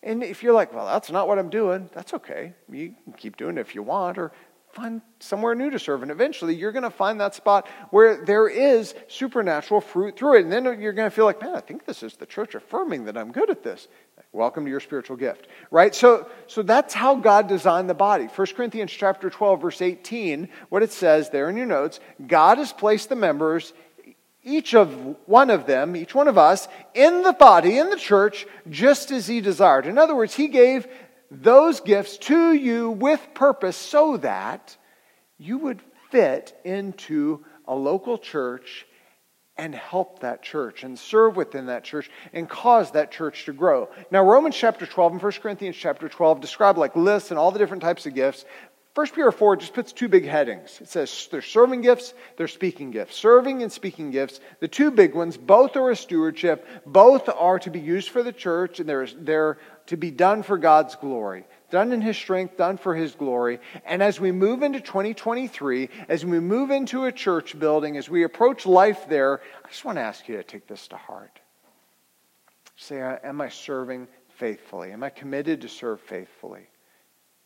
And 0.03 0.23
if 0.23 0.43
you're 0.43 0.53
like, 0.53 0.75
well, 0.75 0.87
that's 0.87 1.11
not 1.11 1.29
what 1.29 1.39
I'm 1.39 1.49
doing, 1.49 1.89
that's 1.95 2.13
okay. 2.13 2.53
You 2.71 2.95
can 3.05 3.13
keep 3.15 3.37
doing 3.37 3.57
it 3.57 3.61
if 3.61 3.75
you 3.75 3.83
want, 3.83 4.19
or 4.19 4.33
find 4.73 5.03
somewhere 5.21 5.55
new 5.55 5.71
to 5.71 5.79
serve. 5.79 6.03
And 6.03 6.11
eventually 6.11 6.55
you're 6.55 6.73
going 6.73 6.83
to 6.83 6.91
find 6.91 7.21
that 7.21 7.35
spot 7.35 7.69
where 7.91 8.25
there 8.25 8.49
is 8.49 8.95
supernatural 9.09 9.81
fruit 9.81 10.17
through 10.17 10.39
it. 10.39 10.43
And 10.43 10.53
then 10.53 10.65
you're 10.81 10.93
going 10.93 11.09
to 11.09 11.15
feel 11.15 11.27
like, 11.27 11.41
man, 11.41 11.55
I 11.55 11.61
think 11.61 11.85
this 11.85 12.03
is 12.03 12.15
the 12.17 12.27
church 12.27 12.55
affirming 12.55 13.05
that 13.05 13.17
I'm 13.17 13.33
good 13.33 13.51
at 13.51 13.63
this. 13.63 13.89
Welcome 14.33 14.65
to 14.65 14.71
your 14.71 14.81
spiritual 14.81 15.17
gift. 15.17 15.47
Right? 15.71 15.95
So, 15.95 16.27
so 16.47 16.63
that's 16.63 16.95
how 16.95 17.17
God 17.17 17.49
designed 17.49 17.91
the 17.91 17.95
body. 17.95 18.25
1 18.25 18.47
Corinthians 18.57 18.91
chapter 18.91 19.29
12, 19.29 19.61
verse 19.61 19.83
18, 19.83 20.49
what 20.71 20.83
it 20.83 20.93
says 20.93 21.29
there 21.29 21.51
in 21.51 21.57
your 21.57 21.67
notes, 21.67 22.01
God 22.27 22.57
has 22.57 22.73
placed 22.73 23.11
the 23.11 23.17
members 23.17 23.75
each 24.45 24.75
of 24.75 25.17
one 25.27 25.51
of 25.51 25.67
them, 25.67 25.95
each 25.95 26.15
one 26.15 26.27
of 26.27 26.37
us, 26.37 26.67
in 26.95 27.23
the 27.23 27.33
body, 27.33 27.79
in 27.79 27.91
the 27.91 27.97
church, 27.97 28.47
just 28.69 29.13
as 29.13 29.29
he 29.29 29.41
desired. 29.41 29.87
In 29.87 29.99
other 29.99 30.17
words, 30.17 30.35
he 30.35 30.49
gave 30.49 30.89
those 31.33 31.81
gifts 31.81 32.19
to 32.19 32.53
you 32.53 32.91
with 32.91 33.27
purpose 33.33 33.77
so 33.77 34.19
that 34.19 34.77
you 35.39 35.57
would 35.59 35.81
fit 36.11 36.55
into 36.65 37.45
a 37.67 37.75
local 37.75 38.19
church 38.19 38.87
and 39.57 39.75
help 39.75 40.21
that 40.21 40.43
church 40.43 40.83
and 40.83 40.99
serve 40.99 41.37
within 41.37 41.67
that 41.67 41.85
church 41.85 42.11
and 42.33 42.49
cause 42.49 42.91
that 42.93 43.11
church 43.11 43.47
to 43.47 43.53
grow. 43.53 43.89
Now, 44.11 44.25
Romans 44.25 44.57
chapter 44.57 44.87
12 44.87 45.13
and 45.13 45.23
1 45.23 45.33
Corinthians 45.43 45.77
chapter 45.77 46.09
12 46.09 46.41
describe 46.41 46.79
like 46.79 46.97
lists 46.97 47.31
and 47.31 47.39
all 47.39 47.51
the 47.51 47.59
different 47.59 47.83
types 47.83 48.07
of 48.07 48.15
gifts. 48.15 48.45
First 48.95 49.15
Peter 49.15 49.33
4 49.33 49.57
just 49.57 49.73
puts 49.73 49.91
two 49.93 50.09
big 50.09 50.27
headings. 50.27 50.79
It 50.83 50.89
says 50.89 51.29
there's 51.31 51.47
serving 51.47 51.81
gifts, 51.81 52.13
there's 52.37 52.53
speaking 52.53 52.91
gifts. 52.91 53.17
Serving 53.17 53.63
and 53.63 53.73
speaking 53.73 54.11
gifts, 54.11 54.39
the 54.61 54.69
two 54.69 54.91
big 54.91 55.15
ones, 55.15 55.39
both 55.39 55.77
are 55.77 55.91
a 55.91 55.97
stewardship, 55.97 56.67
both 56.85 57.27
are 57.31 57.59
to 57.61 57.71
be 57.71 57.81
used 57.81 58.11
for 58.11 58.23
the 58.23 58.35
church, 58.35 58.81
and 58.81 58.89
they're, 58.89 59.07
they're 59.07 59.59
to 59.87 59.97
be 59.97 60.11
done 60.11 60.43
for 60.43 60.59
God's 60.59 60.95
glory. 60.95 61.45
Done 61.71 61.93
in 61.93 62.01
His 62.01 62.17
strength, 62.17 62.57
done 62.57 62.77
for 62.77 62.95
His 62.95 63.15
glory. 63.15 63.61
And 63.85 64.03
as 64.03 64.21
we 64.21 64.33
move 64.33 64.63
into 64.63 64.81
2023, 64.81 65.89
as 66.09 66.25
we 66.25 66.39
move 66.41 66.71
into 66.71 67.05
a 67.07 67.13
church 67.13 67.59
building, 67.59 67.97
as 67.97 68.09
we 68.09 68.25
approach 68.25 68.67
life 68.67 69.09
there, 69.09 69.41
I 69.65 69.69
just 69.69 69.85
want 69.85 69.97
to 69.97 70.03
ask 70.03 70.29
you 70.29 70.37
to 70.37 70.43
take 70.43 70.67
this 70.67 70.89
to 70.89 70.97
heart. 70.97 71.41
Say, 72.77 73.01
Am 73.01 73.41
I 73.41 73.49
serving 73.49 74.09
faithfully? 74.37 74.93
Am 74.93 75.03
I 75.03 75.11
committed 75.11 75.63
to 75.63 75.69
serve 75.69 76.01
faithfully? 76.01 76.67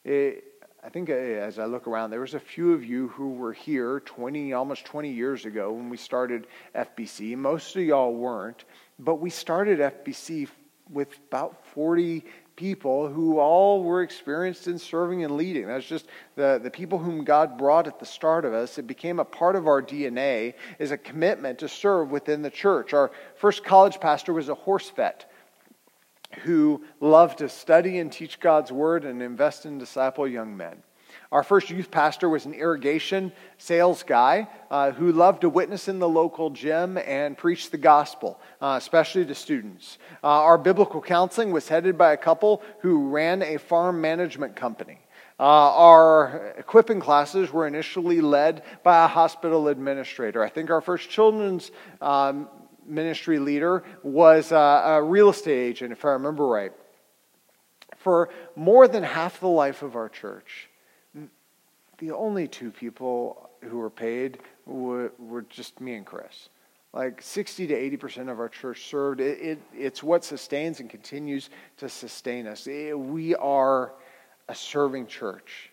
It, 0.04 0.44
I 0.86 0.88
think 0.88 1.10
uh, 1.10 1.14
as 1.14 1.58
I 1.58 1.64
look 1.64 1.88
around, 1.88 2.10
there 2.10 2.20
was 2.20 2.34
a 2.34 2.40
few 2.40 2.72
of 2.72 2.84
you 2.84 3.08
who 3.08 3.30
were 3.30 3.52
here 3.52 4.00
20, 4.00 4.52
almost 4.52 4.84
20 4.84 5.10
years 5.10 5.44
ago 5.44 5.72
when 5.72 5.90
we 5.90 5.96
started 5.96 6.46
FBC. 6.76 7.36
Most 7.36 7.74
of 7.74 7.82
y'all 7.82 8.14
weren't, 8.14 8.64
but 8.98 9.16
we 9.16 9.28
started 9.28 9.80
FBC 9.80 10.48
with 10.90 11.18
about 11.28 11.64
40 11.74 12.24
people 12.56 13.08
who 13.08 13.38
all 13.38 13.82
were 13.82 14.02
experienced 14.02 14.66
in 14.66 14.78
serving 14.78 15.24
and 15.24 15.36
leading. 15.36 15.66
That's 15.66 15.86
just 15.86 16.06
the, 16.36 16.58
the 16.62 16.70
people 16.70 16.98
whom 16.98 17.22
God 17.22 17.58
brought 17.58 17.86
at 17.86 17.98
the 17.98 18.06
start 18.06 18.44
of 18.44 18.54
us. 18.54 18.78
It 18.78 18.86
became 18.86 19.20
a 19.20 19.24
part 19.24 19.56
of 19.56 19.66
our 19.66 19.82
DNA 19.82 20.54
is 20.78 20.90
a 20.90 20.98
commitment 20.98 21.58
to 21.58 21.68
serve 21.68 22.10
within 22.10 22.42
the 22.42 22.50
church. 22.50 22.94
Our 22.94 23.10
first 23.36 23.62
college 23.62 24.00
pastor 24.00 24.32
was 24.32 24.48
a 24.48 24.54
horse 24.54 24.90
vet 24.90 25.30
who 26.40 26.82
loved 27.00 27.38
to 27.38 27.48
study 27.48 27.98
and 27.98 28.10
teach 28.10 28.40
God's 28.40 28.72
word 28.72 29.04
and 29.04 29.22
invest 29.22 29.66
in 29.66 29.78
disciple 29.78 30.26
young 30.26 30.56
men. 30.56 30.82
Our 31.32 31.42
first 31.42 31.70
youth 31.70 31.90
pastor 31.90 32.28
was 32.28 32.46
an 32.46 32.54
irrigation 32.54 33.32
sales 33.58 34.04
guy 34.04 34.48
uh, 34.70 34.92
who 34.92 35.10
loved 35.10 35.40
to 35.40 35.48
witness 35.48 35.88
in 35.88 35.98
the 35.98 36.08
local 36.08 36.50
gym 36.50 36.98
and 36.98 37.36
preach 37.36 37.70
the 37.70 37.78
gospel, 37.78 38.40
uh, 38.60 38.76
especially 38.78 39.24
to 39.26 39.34
students. 39.34 39.98
Uh, 40.22 40.28
our 40.28 40.58
biblical 40.58 41.02
counseling 41.02 41.50
was 41.50 41.68
headed 41.68 41.98
by 41.98 42.12
a 42.12 42.16
couple 42.16 42.62
who 42.80 43.08
ran 43.08 43.42
a 43.42 43.58
farm 43.58 44.00
management 44.00 44.54
company. 44.54 44.98
Uh, 45.38 45.42
our 45.42 46.54
equipping 46.56 47.00
classes 47.00 47.52
were 47.52 47.66
initially 47.66 48.20
led 48.20 48.62
by 48.82 49.04
a 49.04 49.08
hospital 49.08 49.68
administrator. 49.68 50.42
I 50.42 50.48
think 50.48 50.70
our 50.70 50.80
first 50.80 51.10
children's 51.10 51.72
um, 52.00 52.48
ministry 52.86 53.38
leader 53.38 53.84
was 54.02 54.52
a, 54.52 54.56
a 54.56 55.02
real 55.02 55.28
estate 55.28 55.58
agent, 55.58 55.92
if 55.92 56.04
I 56.04 56.10
remember 56.10 56.46
right. 56.46 56.72
For 57.96 58.30
more 58.54 58.86
than 58.88 59.02
half 59.02 59.40
the 59.40 59.48
life 59.48 59.82
of 59.82 59.96
our 59.96 60.08
church, 60.08 60.70
the 61.98 62.12
only 62.12 62.46
two 62.48 62.70
people 62.70 63.50
who 63.62 63.78
were 63.78 63.90
paid 63.90 64.38
were, 64.66 65.12
were 65.18 65.42
just 65.42 65.80
me 65.80 65.94
and 65.94 66.06
Chris. 66.06 66.48
Like 66.92 67.20
60 67.20 67.66
to 67.66 67.98
80% 67.98 68.30
of 68.30 68.40
our 68.40 68.48
church 68.48 68.88
served. 68.88 69.20
It, 69.20 69.38
it, 69.40 69.62
it's 69.74 70.02
what 70.02 70.24
sustains 70.24 70.80
and 70.80 70.88
continues 70.88 71.50
to 71.78 71.88
sustain 71.88 72.46
us. 72.46 72.66
It, 72.66 72.98
we 72.98 73.34
are 73.34 73.92
a 74.48 74.54
serving 74.54 75.06
church. 75.06 75.70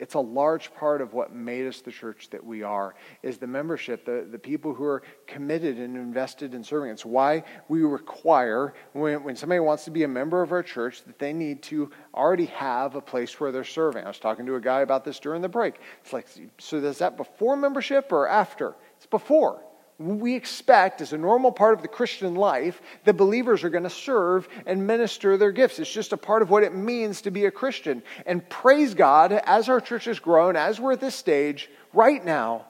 It's 0.00 0.14
a 0.14 0.20
large 0.20 0.74
part 0.74 1.02
of 1.02 1.12
what 1.12 1.32
made 1.32 1.66
us 1.66 1.82
the 1.82 1.92
church 1.92 2.30
that 2.30 2.42
we 2.42 2.62
are, 2.62 2.94
is 3.22 3.36
the 3.36 3.46
membership, 3.46 4.06
the, 4.06 4.26
the 4.28 4.38
people 4.38 4.72
who 4.72 4.84
are 4.84 5.02
committed 5.26 5.76
and 5.76 5.94
invested 5.94 6.54
in 6.54 6.64
serving. 6.64 6.90
It's 6.90 7.04
why 7.04 7.44
we 7.68 7.82
require, 7.82 8.72
when, 8.94 9.22
when 9.22 9.36
somebody 9.36 9.60
wants 9.60 9.84
to 9.84 9.90
be 9.90 10.04
a 10.04 10.08
member 10.08 10.42
of 10.42 10.52
our 10.52 10.62
church, 10.62 11.04
that 11.04 11.18
they 11.18 11.34
need 11.34 11.62
to 11.64 11.90
already 12.14 12.46
have 12.46 12.96
a 12.96 13.00
place 13.02 13.38
where 13.38 13.52
they're 13.52 13.62
serving. 13.62 14.04
I 14.04 14.08
was 14.08 14.18
talking 14.18 14.46
to 14.46 14.54
a 14.54 14.60
guy 14.60 14.80
about 14.80 15.04
this 15.04 15.20
during 15.20 15.42
the 15.42 15.48
break. 15.50 15.74
It's 16.02 16.14
like, 16.14 16.26
so 16.58 16.78
is 16.78 16.98
that 16.98 17.18
before 17.18 17.54
membership 17.56 18.10
or 18.10 18.26
after? 18.26 18.74
It's 18.96 19.06
before 19.06 19.62
we 20.00 20.34
expect, 20.34 21.02
as 21.02 21.12
a 21.12 21.18
normal 21.18 21.52
part 21.52 21.74
of 21.74 21.82
the 21.82 21.88
Christian 21.88 22.34
life, 22.34 22.80
that 23.04 23.14
believers 23.14 23.62
are 23.64 23.68
going 23.68 23.84
to 23.84 23.90
serve 23.90 24.48
and 24.64 24.86
minister 24.86 25.36
their 25.36 25.52
gifts. 25.52 25.78
It's 25.78 25.92
just 25.92 26.14
a 26.14 26.16
part 26.16 26.40
of 26.40 26.48
what 26.48 26.62
it 26.62 26.74
means 26.74 27.20
to 27.22 27.30
be 27.30 27.44
a 27.44 27.50
Christian. 27.50 28.02
And 28.24 28.48
praise 28.48 28.94
God, 28.94 29.32
as 29.32 29.68
our 29.68 29.78
church 29.78 30.06
has 30.06 30.18
grown, 30.18 30.56
as 30.56 30.80
we're 30.80 30.92
at 30.92 31.00
this 31.00 31.14
stage, 31.14 31.68
right 31.92 32.24
now, 32.24 32.64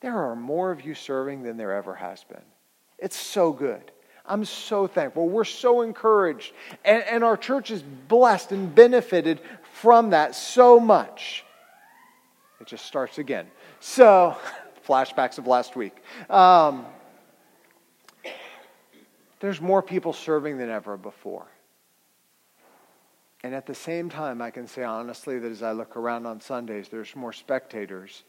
there 0.00 0.16
are 0.16 0.36
more 0.36 0.70
of 0.70 0.82
you 0.82 0.94
serving 0.94 1.42
than 1.42 1.56
there 1.56 1.72
ever 1.72 1.96
has 1.96 2.22
been. 2.22 2.44
It's 2.98 3.16
so 3.16 3.52
good. 3.52 3.90
I'm 4.24 4.44
so 4.44 4.86
thankful. 4.86 5.28
We're 5.28 5.42
so 5.42 5.80
encouraged. 5.80 6.52
And, 6.84 7.02
and 7.02 7.24
our 7.24 7.36
church 7.36 7.72
is 7.72 7.82
blessed 7.82 8.52
and 8.52 8.72
benefited 8.72 9.40
from 9.72 10.10
that 10.10 10.36
so 10.36 10.78
much. 10.78 11.44
It 12.60 12.68
just 12.68 12.86
starts 12.86 13.18
again. 13.18 13.48
So, 13.80 14.36
flashbacks 14.86 15.38
of 15.38 15.46
last 15.46 15.76
week. 15.76 15.96
Um, 16.28 16.86
there's 19.40 19.60
more 19.60 19.82
people 19.82 20.12
serving 20.12 20.58
than 20.58 20.70
ever 20.70 20.96
before. 20.96 21.46
And 23.42 23.54
at 23.54 23.66
the 23.66 23.74
same 23.74 24.10
time, 24.10 24.42
I 24.42 24.50
can 24.50 24.66
say 24.66 24.82
honestly 24.82 25.38
that 25.38 25.50
as 25.50 25.62
I 25.62 25.72
look 25.72 25.96
around 25.96 26.26
on 26.26 26.40
Sundays, 26.40 26.88
there's 26.88 27.16
more 27.16 27.32
spectators 27.32 28.24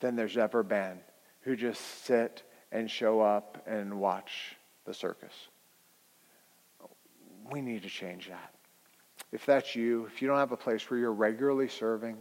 than 0.00 0.16
there's 0.16 0.38
ever 0.38 0.62
been 0.62 0.98
who 1.42 1.54
just 1.54 2.04
sit 2.04 2.42
and 2.70 2.90
show 2.90 3.20
up 3.20 3.62
and 3.66 3.98
watch 3.98 4.56
the 4.86 4.94
circus. 4.94 5.34
We 7.50 7.60
need 7.60 7.82
to 7.82 7.88
change 7.88 8.28
that. 8.28 8.54
If 9.32 9.44
that's 9.44 9.76
you, 9.76 10.06
if 10.06 10.22
you 10.22 10.28
don't 10.28 10.38
have 10.38 10.52
a 10.52 10.56
place 10.56 10.88
where 10.90 10.98
you're 10.98 11.12
regularly 11.12 11.68
serving, 11.68 12.16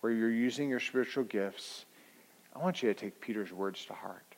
where 0.00 0.12
you're 0.12 0.30
using 0.30 0.68
your 0.68 0.80
spiritual 0.80 1.24
gifts, 1.24 1.85
I 2.56 2.62
want 2.62 2.82
you 2.82 2.88
to 2.88 2.98
take 2.98 3.20
Peter's 3.20 3.52
words 3.52 3.84
to 3.86 3.92
heart. 3.92 4.34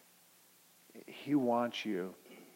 He 1.06 1.36
wants 1.36 1.86
you 1.86 2.12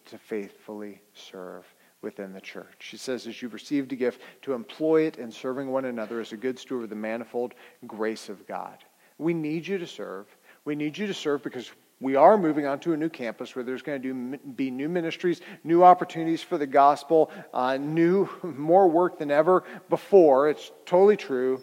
to 0.07 0.19
faithfully 0.19 1.01
serve 1.15 1.65
within 2.01 2.33
the 2.33 2.41
church. 2.41 2.89
He 2.91 2.97
says, 2.97 3.29
as 3.29 3.41
you've 3.41 3.55
received 3.55 3.93
a 3.93 3.97
gift, 3.97 4.23
to 4.43 4.55
employ 4.55 5.03
it 5.03 5.19
in 5.19 5.31
serving 5.31 5.71
one 5.71 5.85
another 5.85 6.19
as 6.19 6.33
a 6.33 6.37
good 6.37 6.59
steward 6.59 6.83
of 6.83 6.91
the 6.91 6.97
manifold 6.97 7.55
grace 7.87 8.29
of 8.29 8.45
God. 8.49 8.79
We 9.19 9.35
need 9.35 9.65
you 9.65 9.79
to 9.79 9.87
serve. 9.87 10.27
We 10.65 10.75
need 10.75 10.99
you 10.99 11.07
to 11.07 11.15
serve 11.15 11.45
because 11.45 11.71
we 12.01 12.17
are 12.17 12.37
moving 12.37 12.67
on 12.67 12.81
to 12.81 12.95
a 12.95 12.97
new 12.97 13.09
campus 13.09 13.55
where 13.55 13.65
there's 13.65 13.83
going 13.83 14.03
to 14.03 14.13
do, 14.13 14.39
be 14.57 14.69
new 14.69 14.89
ministries, 14.89 15.43
new 15.63 15.85
opportunities 15.85 16.43
for 16.43 16.59
the 16.59 16.67
gospel, 16.67 17.31
uh, 17.55 17.77
new, 17.77 18.29
more 18.43 18.89
work 18.89 19.17
than 19.17 19.31
ever 19.31 19.63
before. 19.89 20.51
It's 20.51 20.73
totally 20.87 21.17
true. 21.17 21.63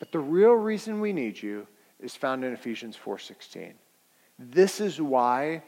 But 0.00 0.12
the 0.12 0.18
real 0.18 0.52
reason 0.52 1.00
we 1.00 1.14
need 1.14 1.40
you 1.40 1.66
is 2.00 2.14
found 2.14 2.44
in 2.44 2.52
Ephesians 2.52 2.96
4:16. 2.96 3.74
This 4.38 4.80
is 4.80 5.00
why 5.00 5.62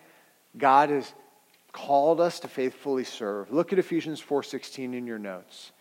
God 0.57 0.91
has 0.91 1.13
called 1.73 2.21
us 2.21 2.41
to 2.41 2.49
faithfully 2.49 3.05
serve. 3.05 3.53
Look 3.53 3.73
at 3.73 3.79
Ephesians 3.79 4.21
4:16 4.21 4.95
in 4.95 5.07
your 5.07 5.19
notes. 5.19 5.73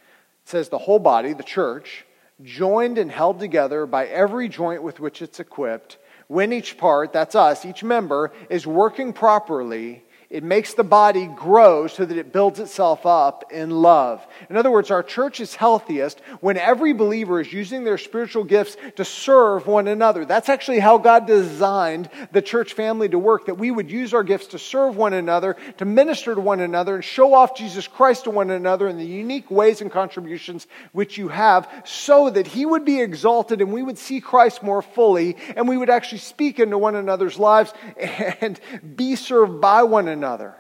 It 0.44 0.50
says 0.50 0.70
the 0.70 0.78
whole 0.78 1.00
body, 1.00 1.34
the 1.34 1.44
church, 1.44 2.06
joined 2.42 2.98
and 2.98 3.12
held 3.12 3.40
together 3.40 3.86
by 3.86 4.08
every 4.08 4.48
joint 4.48 4.82
with 4.82 5.00
which 5.00 5.22
it's 5.22 5.40
equipped, 5.40 5.98
when 6.28 6.54
each 6.54 6.78
part, 6.78 7.12
that's 7.12 7.36
us, 7.36 7.66
each 7.66 7.84
member 7.84 8.32
is 8.50 8.66
working 8.66 9.14
properly, 9.14 10.04
it 10.30 10.44
makes 10.44 10.76
the 10.76 10.84
body 10.84 11.26
grow 11.26 11.88
so 11.88 12.06
that 12.06 12.16
it 12.16 12.32
builds 12.32 12.60
itself 12.60 13.04
up 13.08 13.52
in 13.52 13.72
love. 13.72 14.26
In 14.48 14.58
other 14.58 14.70
words, 14.70 14.92
our 14.92 15.02
church 15.02 15.40
is 15.40 15.56
healthiest 15.56 16.20
when 16.40 16.56
every 16.56 16.94
believer 16.94 17.42
is 17.42 17.52
using 17.52 17.84
their 17.84 17.98
spiritual 17.98 18.44
gifts 18.44 18.78
to 18.98 19.04
serve 19.04 19.66
one 19.66 19.88
another. 19.88 20.26
That's 20.26 20.48
actually 20.48 20.82
how 20.82 21.00
God 21.00 21.26
designed 21.26 22.12
the 22.32 22.44
church 22.44 22.74
family 22.74 23.10
to 23.10 23.18
work, 23.18 23.48
that 23.48 23.56
we 23.56 23.72
would 23.72 23.90
use 23.90 24.14
our 24.14 24.22
gifts 24.22 24.48
to 24.48 24.60
serve 24.60 24.96
one 24.96 25.14
another, 25.14 25.58
to 25.78 25.86
minister 25.86 26.36
to 26.36 26.42
one 26.42 26.60
another, 26.60 26.94
and 26.94 27.04
show 27.04 27.34
off 27.34 27.58
Jesus 27.58 27.88
Christ 27.88 28.26
to 28.26 28.30
one 28.30 28.52
another 28.52 28.88
in 28.88 28.98
the 28.98 29.06
unique 29.06 29.50
ways 29.50 29.82
and 29.82 29.92
contributions 29.92 30.68
which 30.92 31.18
you 31.18 31.30
have, 31.30 31.68
so 31.86 32.30
that 32.30 32.46
He 32.46 32.68
would 32.68 32.86
be 32.86 33.02
exalted 33.02 33.62
and 33.62 33.74
we 33.74 33.82
would 33.82 33.98
see 33.98 34.22
Christ 34.22 34.62
more 34.62 34.84
fully, 34.84 35.38
and 35.56 35.68
we 35.68 35.76
would 35.76 35.90
actually 35.90 36.20
speak 36.20 36.60
into 36.60 36.78
one 36.78 36.96
another's 36.96 37.40
lives 37.40 37.74
and 37.98 38.60
be 38.96 39.16
served 39.16 39.60
by 39.60 39.82
one 39.82 40.08
another 40.08 40.19
another. 40.20 40.54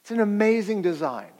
It's 0.00 0.10
an 0.10 0.20
amazing 0.20 0.80
design. 0.80 1.30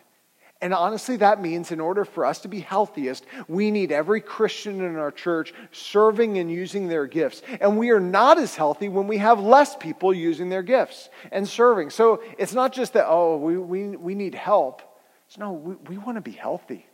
And 0.60 0.74
honestly, 0.74 1.16
that 1.16 1.40
means 1.40 1.70
in 1.70 1.80
order 1.80 2.04
for 2.04 2.26
us 2.26 2.40
to 2.40 2.48
be 2.48 2.60
healthiest, 2.60 3.24
we 3.46 3.70
need 3.70 3.90
every 3.90 4.20
Christian 4.20 4.82
in 4.82 4.96
our 4.96 5.10
church 5.10 5.54
serving 5.72 6.36
and 6.36 6.50
using 6.50 6.88
their 6.88 7.06
gifts. 7.06 7.40
And 7.60 7.78
we 7.78 7.88
are 7.90 8.00
not 8.00 8.38
as 8.38 8.54
healthy 8.54 8.90
when 8.90 9.06
we 9.06 9.16
have 9.18 9.40
less 9.40 9.74
people 9.76 10.12
using 10.12 10.50
their 10.50 10.64
gifts 10.64 11.08
and 11.32 11.48
serving. 11.48 11.88
So 11.88 12.22
it's 12.36 12.52
not 12.52 12.74
just 12.74 12.92
that, 12.92 13.06
oh, 13.08 13.38
we, 13.38 13.56
we, 13.56 13.96
we 13.96 14.14
need 14.14 14.34
help. 14.34 14.82
It's 15.28 15.38
no, 15.38 15.52
we, 15.52 15.76
we 15.88 15.96
want 15.96 16.16
to 16.16 16.22
be 16.22 16.32
healthy. 16.32 16.84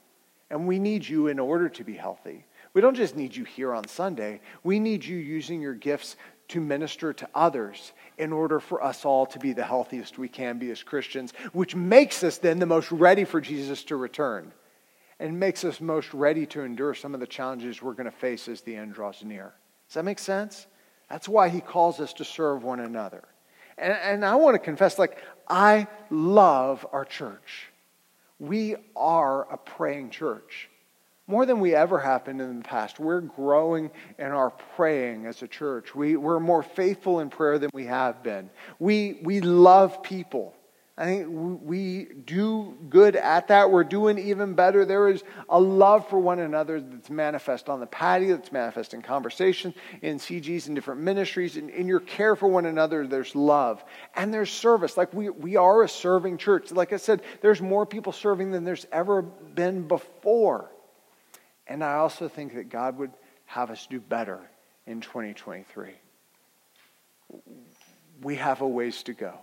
And 0.51 0.69
we 0.69 0.79
need 0.79 1.09
you 1.09 1.27
in 1.27 1.41
order 1.41 1.69
to 1.71 1.83
be 1.83 1.95
healthy. 1.95 2.45
We 2.75 2.81
don't 2.81 2.95
just 2.95 3.17
need 3.17 3.35
you 3.35 3.45
here 3.45 3.75
on 3.75 3.89
Sunday, 3.89 4.41
we 4.63 4.79
need 4.79 5.05
you 5.05 5.17
using 5.17 5.61
your 5.61 5.75
gifts 5.75 6.17
to 6.49 6.61
minister 6.61 7.13
to 7.15 7.29
others 7.35 7.93
in 8.19 8.33
order 8.33 8.61
for 8.61 8.83
us 8.83 9.05
all 9.05 9.27
to 9.27 9.39
be 9.39 9.53
the 9.53 9.65
healthiest 9.65 10.19
we 10.19 10.29
can 10.29 10.59
be 10.59 10.71
as 10.71 10.83
Christians, 10.83 11.33
which 11.53 11.75
makes 11.75 12.23
us 12.23 12.39
then 12.39 12.59
the 12.59 12.67
most 12.67 12.91
ready 12.93 13.25
for 13.25 13.41
Jesus 13.41 13.85
to 13.85 13.97
return 13.97 14.53
and 15.19 15.39
makes 15.39 15.65
us 15.65 15.81
most 15.81 16.12
ready 16.12 16.47
to 16.47 16.62
endure 16.62 16.95
some 16.95 17.15
of 17.15 17.21
the 17.21 17.27
challenges 17.27 17.81
we're 17.81 17.93
going 17.93 18.11
to 18.11 18.11
face 18.11 18.49
as 18.49 18.61
the 18.61 18.77
end 18.77 18.95
draws 18.95 19.23
near. 19.25 19.53
Does 19.89 19.95
that 19.95 20.05
make 20.05 20.19
sense? 20.19 20.67
That's 21.09 21.29
why 21.29 21.49
he 21.49 21.61
calls 21.61 22.01
us 22.01 22.12
to 22.15 22.25
serve 22.25 22.65
one 22.65 22.81
another. 22.81 23.25
And, 23.79 23.93
and 23.93 24.25
I 24.25 24.37
want 24.37 24.55
to 24.55 24.59
confess, 24.59 24.99
like, 24.99 25.23
I 25.49 25.87
love 26.11 26.87
our 26.93 27.05
church. 27.05 27.69
We 28.39 28.77
are 28.97 29.53
a 29.53 29.57
praying 29.57 30.11
church 30.11 30.69
more 31.27 31.47
than 31.47 31.61
we 31.61 31.75
ever 31.75 31.99
have 31.99 32.25
been 32.25 32.41
in 32.41 32.59
the 32.59 32.64
past. 32.64 33.01
We're 33.01 33.20
growing 33.20 33.91
in 34.18 34.27
our 34.27 34.51
praying 34.77 35.27
as 35.27 35.43
a 35.43 35.49
church. 35.49 35.95
We, 35.95 36.16
we're 36.16 36.41
more 36.41 36.62
faithful 36.62 37.20
in 37.20 37.31
prayer 37.31 37.59
than 37.59 37.70
we 37.72 37.87
have 37.87 38.22
been. 38.22 38.51
We, 38.79 39.20
we 39.22 39.41
love 39.41 40.03
people. 40.03 40.55
I 40.97 41.07
think 41.07 41.27
we 41.29 42.05
do 42.25 42.77
good 42.89 43.16
at 43.16 43.49
that. 43.49 43.68
We're 43.72 43.83
doing 43.83 44.16
even 44.16 44.55
better. 44.55 44.85
There 44.85 45.09
is 45.09 45.25
a 45.49 45.59
love 45.59 46.09
for 46.09 46.20
one 46.20 46.39
another 46.39 46.81
that's 46.81 47.11
manifest 47.11 47.68
on 47.68 47.81
the 47.81 47.87
patio, 47.87 48.37
that's 48.37 48.53
manifest 48.53 48.95
in 48.95 49.03
conversation, 49.03 49.75
in 50.03 50.18
CGs, 50.18 50.68
in 50.68 50.75
different 50.75 51.01
ministries. 51.01 51.57
In, 51.57 51.68
in 51.70 51.89
your 51.89 51.99
care 51.99 52.37
for 52.37 52.47
one 52.47 52.66
another, 52.66 53.09
there's 53.09 53.35
love. 53.35 53.85
And 54.14 54.33
there's 54.33 54.53
service. 54.53 54.97
Like 54.97 55.12
we, 55.12 55.31
we 55.31 55.57
are 55.57 55.83
a 55.83 55.89
serving 55.89 56.39
church. 56.39 56.70
Like 56.70 56.93
I 56.93 56.99
said, 56.99 57.22
there's 57.41 57.61
more 57.61 57.87
people 57.87 58.12
serving 58.12 58.53
than 58.53 58.62
there's 58.62 58.87
ever 58.93 59.22
been 59.22 59.89
before. 59.89 60.70
And 61.67 61.83
I 61.83 61.95
also 61.95 62.29
think 62.29 62.55
that 62.55 62.69
God 62.69 62.99
would 62.99 63.12
have 63.47 63.71
us 63.71 63.87
do 63.89 64.01
better 64.01 64.41
in 64.87 65.01
2023. 65.01 65.91
We 68.23 68.37
have 68.37 68.61
a 68.61 68.69
ways 68.69 69.03
to 69.05 69.12
go. 69.12 69.35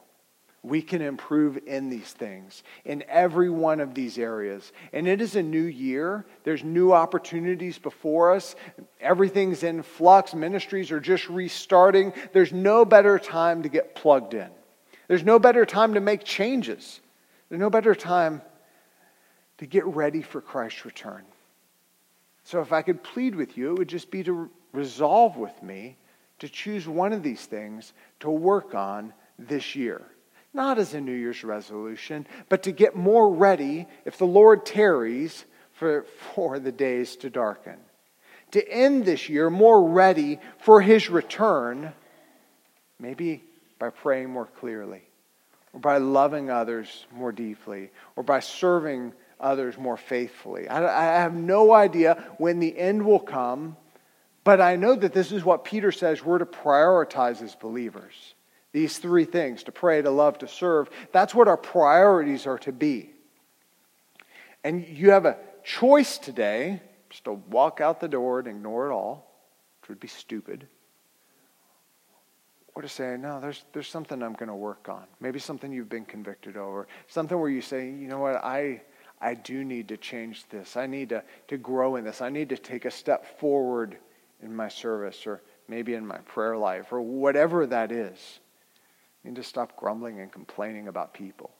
We 0.63 0.83
can 0.83 1.01
improve 1.01 1.57
in 1.65 1.89
these 1.89 2.11
things, 2.11 2.61
in 2.85 3.03
every 3.07 3.49
one 3.49 3.79
of 3.79 3.95
these 3.95 4.19
areas. 4.19 4.71
And 4.93 5.07
it 5.07 5.19
is 5.19 5.35
a 5.35 5.41
new 5.41 5.63
year. 5.63 6.23
There's 6.43 6.63
new 6.63 6.93
opportunities 6.93 7.79
before 7.79 8.31
us. 8.31 8.55
Everything's 8.99 9.63
in 9.63 9.81
flux. 9.81 10.35
Ministries 10.35 10.91
are 10.91 10.99
just 10.99 11.27
restarting. 11.29 12.13
There's 12.31 12.53
no 12.53 12.85
better 12.85 13.17
time 13.17 13.63
to 13.63 13.69
get 13.69 13.95
plugged 13.95 14.35
in. 14.35 14.49
There's 15.07 15.23
no 15.23 15.39
better 15.39 15.65
time 15.65 15.95
to 15.95 15.99
make 15.99 16.23
changes. 16.23 17.01
There's 17.49 17.59
no 17.59 17.71
better 17.71 17.95
time 17.95 18.43
to 19.57 19.65
get 19.65 19.85
ready 19.85 20.21
for 20.21 20.41
Christ's 20.41 20.85
return. 20.85 21.23
So 22.43 22.61
if 22.61 22.73
I 22.73 22.81
could 22.81 23.03
plead 23.03 23.35
with 23.35 23.57
you, 23.57 23.71
it 23.71 23.77
would 23.77 23.89
just 23.89 24.11
be 24.11 24.23
to 24.23 24.49
resolve 24.71 25.37
with 25.37 25.61
me 25.61 25.97
to 26.39 26.49
choose 26.49 26.87
one 26.87 27.13
of 27.13 27.21
these 27.21 27.45
things 27.45 27.93
to 28.19 28.29
work 28.29 28.73
on 28.73 29.13
this 29.37 29.75
year. 29.75 30.01
Not 30.53 30.79
as 30.79 30.93
a 30.93 31.01
New 31.01 31.13
Year's 31.13 31.43
resolution, 31.43 32.25
but 32.49 32.63
to 32.63 32.71
get 32.71 32.95
more 32.95 33.31
ready 33.31 33.87
if 34.05 34.17
the 34.17 34.25
Lord 34.25 34.65
tarries 34.65 35.45
for, 35.73 36.03
for 36.33 36.59
the 36.59 36.71
days 36.71 37.15
to 37.17 37.29
darken. 37.29 37.77
To 38.51 38.69
end 38.69 39.05
this 39.05 39.29
year 39.29 39.49
more 39.49 39.87
ready 39.87 40.39
for 40.59 40.81
his 40.81 41.09
return, 41.09 41.93
maybe 42.99 43.43
by 43.79 43.91
praying 43.91 44.29
more 44.29 44.47
clearly, 44.47 45.03
or 45.73 45.79
by 45.79 45.99
loving 45.99 46.49
others 46.49 47.05
more 47.11 47.31
deeply, 47.31 47.91
or 48.15 48.23
by 48.23 48.41
serving 48.41 49.13
others 49.41 49.77
more 49.77 49.97
faithfully. 49.97 50.67
I, 50.67 51.17
I 51.17 51.19
have 51.21 51.33
no 51.33 51.73
idea 51.73 52.23
when 52.37 52.59
the 52.59 52.77
end 52.77 53.05
will 53.05 53.19
come, 53.19 53.75
but 54.43 54.61
I 54.61 54.75
know 54.75 54.95
that 54.95 55.13
this 55.13 55.31
is 55.31 55.43
what 55.43 55.63
Peter 55.63 55.91
says 55.91 56.23
we're 56.23 56.37
to 56.37 56.45
prioritize 56.45 57.41
as 57.41 57.55
believers. 57.55 58.35
These 58.71 58.99
three 58.99 59.25
things 59.25 59.63
to 59.63 59.71
pray, 59.71 60.01
to 60.01 60.09
love, 60.09 60.39
to 60.39 60.47
serve. 60.47 60.89
That's 61.11 61.35
what 61.35 61.47
our 61.47 61.57
priorities 61.57 62.47
are 62.47 62.59
to 62.59 62.71
be. 62.71 63.11
And 64.63 64.87
you 64.87 65.11
have 65.11 65.25
a 65.25 65.37
choice 65.63 66.17
today 66.17 66.81
just 67.09 67.25
to 67.25 67.33
walk 67.33 67.81
out 67.81 67.99
the 67.99 68.07
door 68.07 68.39
and 68.39 68.47
ignore 68.47 68.89
it 68.89 68.93
all, 68.93 69.29
which 69.81 69.89
would 69.89 69.99
be 69.99 70.07
stupid. 70.07 70.67
Or 72.73 72.81
to 72.81 72.87
say, 72.87 73.17
no, 73.19 73.41
there's, 73.41 73.65
there's 73.73 73.89
something 73.89 74.23
I'm 74.23 74.33
going 74.33 74.47
to 74.47 74.55
work 74.55 74.87
on. 74.87 75.03
Maybe 75.19 75.39
something 75.39 75.73
you've 75.73 75.89
been 75.89 76.05
convicted 76.05 76.55
over. 76.55 76.87
Something 77.07 77.37
where 77.37 77.49
you 77.49 77.61
say, 77.61 77.87
you 77.87 78.07
know 78.07 78.19
what, 78.19 78.35
I, 78.37 78.81
I 79.21 79.35
do 79.35 79.63
need 79.63 79.87
to 79.89 79.97
change 79.97 80.45
this. 80.49 80.75
I 80.75 80.87
need 80.87 81.09
to, 81.09 81.23
to 81.49 81.57
grow 81.57 81.95
in 81.95 82.03
this. 82.03 82.21
I 82.21 82.29
need 82.29 82.49
to 82.49 82.57
take 82.57 82.85
a 82.85 82.91
step 82.91 83.39
forward 83.39 83.97
in 84.41 84.55
my 84.55 84.67
service 84.67 85.27
or 85.27 85.41
maybe 85.67 85.93
in 85.93 86.05
my 86.05 86.17
prayer 86.19 86.57
life 86.57 86.91
or 86.91 87.01
whatever 87.01 87.67
that 87.67 87.91
is. 87.91 88.39
I 89.23 89.27
need 89.27 89.35
to 89.35 89.43
stop 89.43 89.77
grumbling 89.77 90.19
and 90.19 90.31
complaining 90.31 90.87
about 90.87 91.13
people 91.13 91.51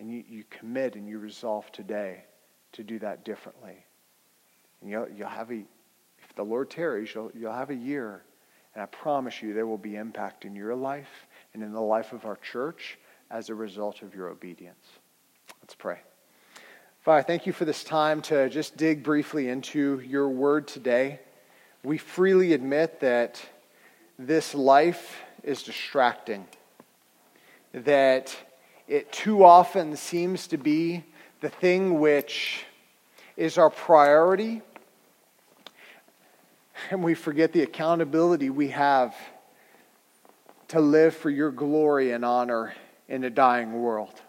and 0.00 0.10
you, 0.10 0.24
you 0.28 0.44
commit 0.50 0.96
and 0.96 1.06
you 1.06 1.18
resolve 1.18 1.70
today 1.70 2.24
to 2.72 2.82
do 2.82 2.98
that 2.98 3.24
differently. 3.24 3.84
And 4.80 4.90
you'll, 4.90 5.08
you'll 5.14 5.28
have 5.28 5.52
a, 5.52 5.62
if 6.22 6.34
the 6.34 6.42
Lord 6.42 6.70
tarries, 6.70 7.14
you'll, 7.14 7.30
you'll 7.34 7.52
have 7.52 7.70
a 7.70 7.74
year. 7.74 8.22
And 8.74 8.82
I 8.82 8.86
promise 8.86 9.42
you 9.42 9.52
there 9.52 9.66
will 9.66 9.78
be 9.78 9.96
impact 9.96 10.44
in 10.44 10.56
your 10.56 10.74
life 10.74 11.26
and 11.52 11.62
in 11.62 11.72
the 11.72 11.80
life 11.80 12.12
of 12.12 12.24
our 12.24 12.36
church 12.36 12.98
as 13.30 13.50
a 13.50 13.54
result 13.54 14.02
of 14.02 14.14
your 14.14 14.28
obedience. 14.28 14.86
Let's 15.60 15.74
pray. 15.74 16.00
Father, 17.02 17.22
thank 17.22 17.46
you 17.46 17.54
for 17.54 17.64
this 17.64 17.82
time 17.82 18.20
to 18.20 18.50
just 18.50 18.76
dig 18.76 19.02
briefly 19.02 19.48
into 19.48 20.00
your 20.00 20.28
word 20.28 20.68
today. 20.68 21.18
We 21.82 21.96
freely 21.96 22.52
admit 22.52 23.00
that 23.00 23.42
this 24.18 24.54
life 24.54 25.22
is 25.42 25.62
distracting, 25.62 26.46
that 27.72 28.36
it 28.86 29.10
too 29.12 29.42
often 29.42 29.96
seems 29.96 30.46
to 30.48 30.58
be 30.58 31.02
the 31.40 31.48
thing 31.48 32.00
which 32.00 32.66
is 33.34 33.56
our 33.56 33.70
priority, 33.70 34.60
and 36.90 37.02
we 37.02 37.14
forget 37.14 37.54
the 37.54 37.62
accountability 37.62 38.50
we 38.50 38.68
have 38.68 39.16
to 40.68 40.80
live 40.80 41.16
for 41.16 41.30
your 41.30 41.50
glory 41.50 42.12
and 42.12 42.26
honor 42.26 42.74
in 43.08 43.24
a 43.24 43.30
dying 43.30 43.80
world. 43.80 44.20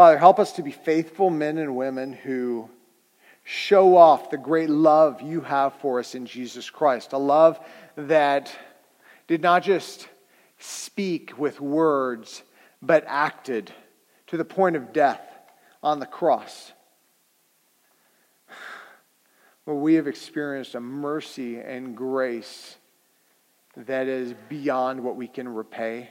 Father, 0.00 0.16
help 0.16 0.38
us 0.38 0.52
to 0.52 0.62
be 0.62 0.70
faithful 0.70 1.28
men 1.28 1.58
and 1.58 1.76
women 1.76 2.14
who 2.14 2.70
show 3.44 3.98
off 3.98 4.30
the 4.30 4.38
great 4.38 4.70
love 4.70 5.20
you 5.20 5.42
have 5.42 5.74
for 5.74 5.98
us 5.98 6.14
in 6.14 6.24
Jesus 6.24 6.70
Christ, 6.70 7.12
a 7.12 7.18
love 7.18 7.60
that 7.96 8.50
did 9.26 9.42
not 9.42 9.62
just 9.62 10.08
speak 10.58 11.38
with 11.38 11.60
words 11.60 12.42
but 12.80 13.04
acted 13.06 13.74
to 14.28 14.38
the 14.38 14.44
point 14.46 14.74
of 14.74 14.94
death 14.94 15.20
on 15.82 16.00
the 16.00 16.06
cross. 16.06 16.72
Where 19.64 19.76
we 19.76 19.96
have 19.96 20.06
experienced 20.06 20.74
a 20.74 20.80
mercy 20.80 21.58
and 21.58 21.94
grace 21.94 22.78
that 23.76 24.06
is 24.08 24.32
beyond 24.48 25.04
what 25.04 25.16
we 25.16 25.28
can 25.28 25.46
repay. 25.46 26.08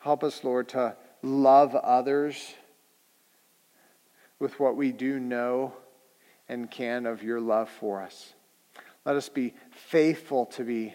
Help 0.00 0.24
us, 0.24 0.42
Lord, 0.42 0.68
to 0.70 0.96
love 1.22 1.74
others 1.74 2.54
with 4.38 4.58
what 4.60 4.76
we 4.76 4.92
do 4.92 5.18
know 5.18 5.72
and 6.48 6.70
can 6.70 7.06
of 7.06 7.22
your 7.22 7.40
love 7.40 7.68
for 7.68 8.02
us. 8.02 8.32
Let 9.04 9.16
us 9.16 9.28
be 9.28 9.54
faithful 9.70 10.46
to 10.46 10.64
be 10.64 10.94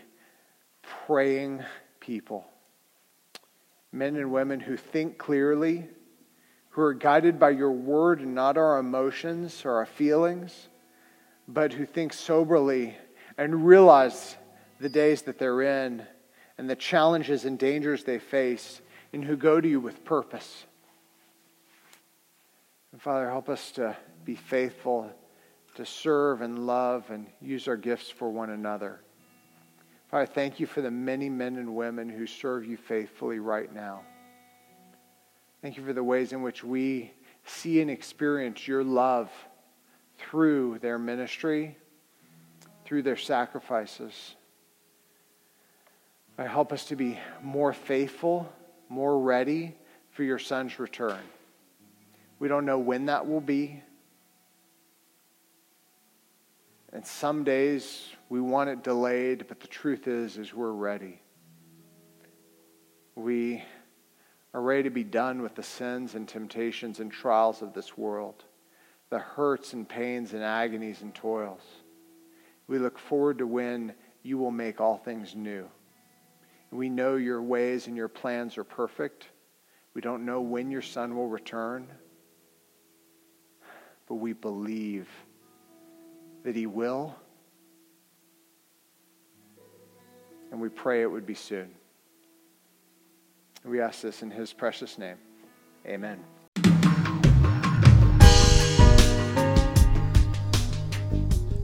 praying 0.82 1.64
people 2.00 2.46
men 3.94 4.16
and 4.16 4.32
women 4.32 4.60
who 4.60 4.76
think 4.76 5.20
clearly, 5.20 5.88
who 6.72 6.82
are 6.82 6.96
guided 6.96 7.40
by 7.40 7.52
your 7.52 7.72
word 7.72 8.20
and 8.20 8.34
not 8.34 8.58
our 8.58 8.80
emotions 8.80 9.64
or 9.64 9.74
our 9.74 9.86
feelings, 9.86 10.68
but 11.48 11.72
who 11.72 11.86
think 11.86 12.12
soberly 12.12 12.98
and 13.38 13.66
realize 13.66 14.36
the 14.80 14.90
days 14.90 15.22
that 15.22 15.38
they're 15.38 15.62
in 15.62 16.04
and 16.58 16.68
the 16.68 16.76
challenges 16.76 17.46
and 17.46 17.60
dangers 17.60 18.04
they 18.04 18.18
face, 18.18 18.82
and 19.14 19.24
who 19.24 19.38
go 19.38 19.62
to 19.62 19.68
you 19.68 19.80
with 19.80 20.04
purpose. 20.04 20.66
And 22.92 23.02
Father, 23.02 23.30
help 23.30 23.48
us 23.48 23.72
to 23.74 23.96
be 24.26 24.36
faithful, 24.36 25.10
to 25.76 25.86
serve 25.86 26.42
and 26.42 26.68
love 26.68 27.10
and 27.10 27.28
use 27.42 27.68
our 27.68 27.78
gifts 27.78 28.10
for 28.10 28.30
one 28.30 28.50
another. 28.50 29.00
Father, 30.10 30.26
thank 30.26 30.60
you 30.60 30.66
for 30.66 30.82
the 30.82 30.92
many 30.92 31.30
men 31.30 31.56
and 31.58 31.76
women 31.76 32.10
who 32.10 32.28
serve 32.28 32.66
you 32.66 32.78
faithfully 32.78 33.40
right 33.40 33.74
now. 33.74 34.02
Thank 35.62 35.78
you 35.78 35.86
for 35.86 35.94
the 35.94 36.04
ways 36.04 36.34
in 36.34 36.42
which 36.42 36.64
we 36.64 37.14
see 37.46 37.82
and 37.82 37.90
experience 37.90 38.68
your 38.68 38.84
love 38.84 39.32
through 40.18 40.80
their 40.80 41.00
ministry, 41.00 41.78
through 42.86 43.02
their 43.02 43.18
sacrifices. 43.18 44.36
Help 46.38 46.74
us 46.74 46.86
to 46.86 46.96
be 46.96 47.18
more 47.42 47.74
faithful, 47.74 48.52
more 48.94 49.20
ready 49.20 49.76
for 50.12 50.24
your 50.24 50.38
son's 50.38 50.78
return. 50.78 51.20
We 52.38 52.48
don't 52.48 52.66
know 52.66 52.78
when 52.78 53.08
that 53.08 53.28
will 53.28 53.42
be. 53.42 53.82
And 56.92 57.04
some 57.04 57.44
days 57.44 58.06
we 58.30 58.40
want 58.40 58.70
it 58.70 58.84
delayed, 58.84 59.46
but 59.48 59.60
the 59.60 59.68
truth 59.68 60.08
is 60.08 60.38
is 60.38 60.54
we're 60.54 60.72
ready. 60.72 61.20
We 63.16 63.64
are 64.54 64.62
ready 64.62 64.84
to 64.84 64.92
be 64.92 65.04
done 65.04 65.42
with 65.42 65.56
the 65.56 65.64
sins 65.64 66.14
and 66.14 66.28
temptations 66.28 67.00
and 67.00 67.12
trials 67.12 67.64
of 67.64 67.74
this 67.74 67.98
world, 67.98 68.44
the 69.10 69.18
hurts 69.18 69.74
and 69.74 69.90
pains 69.90 70.34
and 70.34 70.44
agonies 70.44 71.02
and 71.02 71.16
toils. 71.16 71.62
We 72.68 72.78
look 72.78 73.00
forward 73.00 73.40
to 73.40 73.48
when 73.48 73.96
you 74.22 74.38
will 74.38 74.52
make 74.52 74.80
all 74.80 74.98
things 74.98 75.36
new. 75.36 75.68
We 76.74 76.90
know 76.90 77.18
your 77.18 77.40
ways 77.40 77.86
and 77.86 77.96
your 77.96 78.08
plans 78.08 78.58
are 78.58 78.64
perfect. 78.64 79.28
We 79.94 80.02
don't 80.02 80.26
know 80.26 80.42
when 80.42 80.72
your 80.72 80.82
son 80.82 81.16
will 81.16 81.28
return, 81.28 81.88
but 84.08 84.16
we 84.16 84.34
believe 84.34 85.08
that 86.44 86.56
He 86.56 86.66
will. 86.66 87.16
And 90.52 90.60
we 90.60 90.70
pray 90.70 91.04
it 91.04 91.12
would 91.12 91.28
be 91.28 91.36
soon. 91.36 91.70
We 93.64 93.80
ask 93.80 94.02
this 94.02 94.24
in 94.24 94.32
His 94.32 94.52
precious 94.52 94.98
name. 94.98 95.18
Amen. 95.86 96.24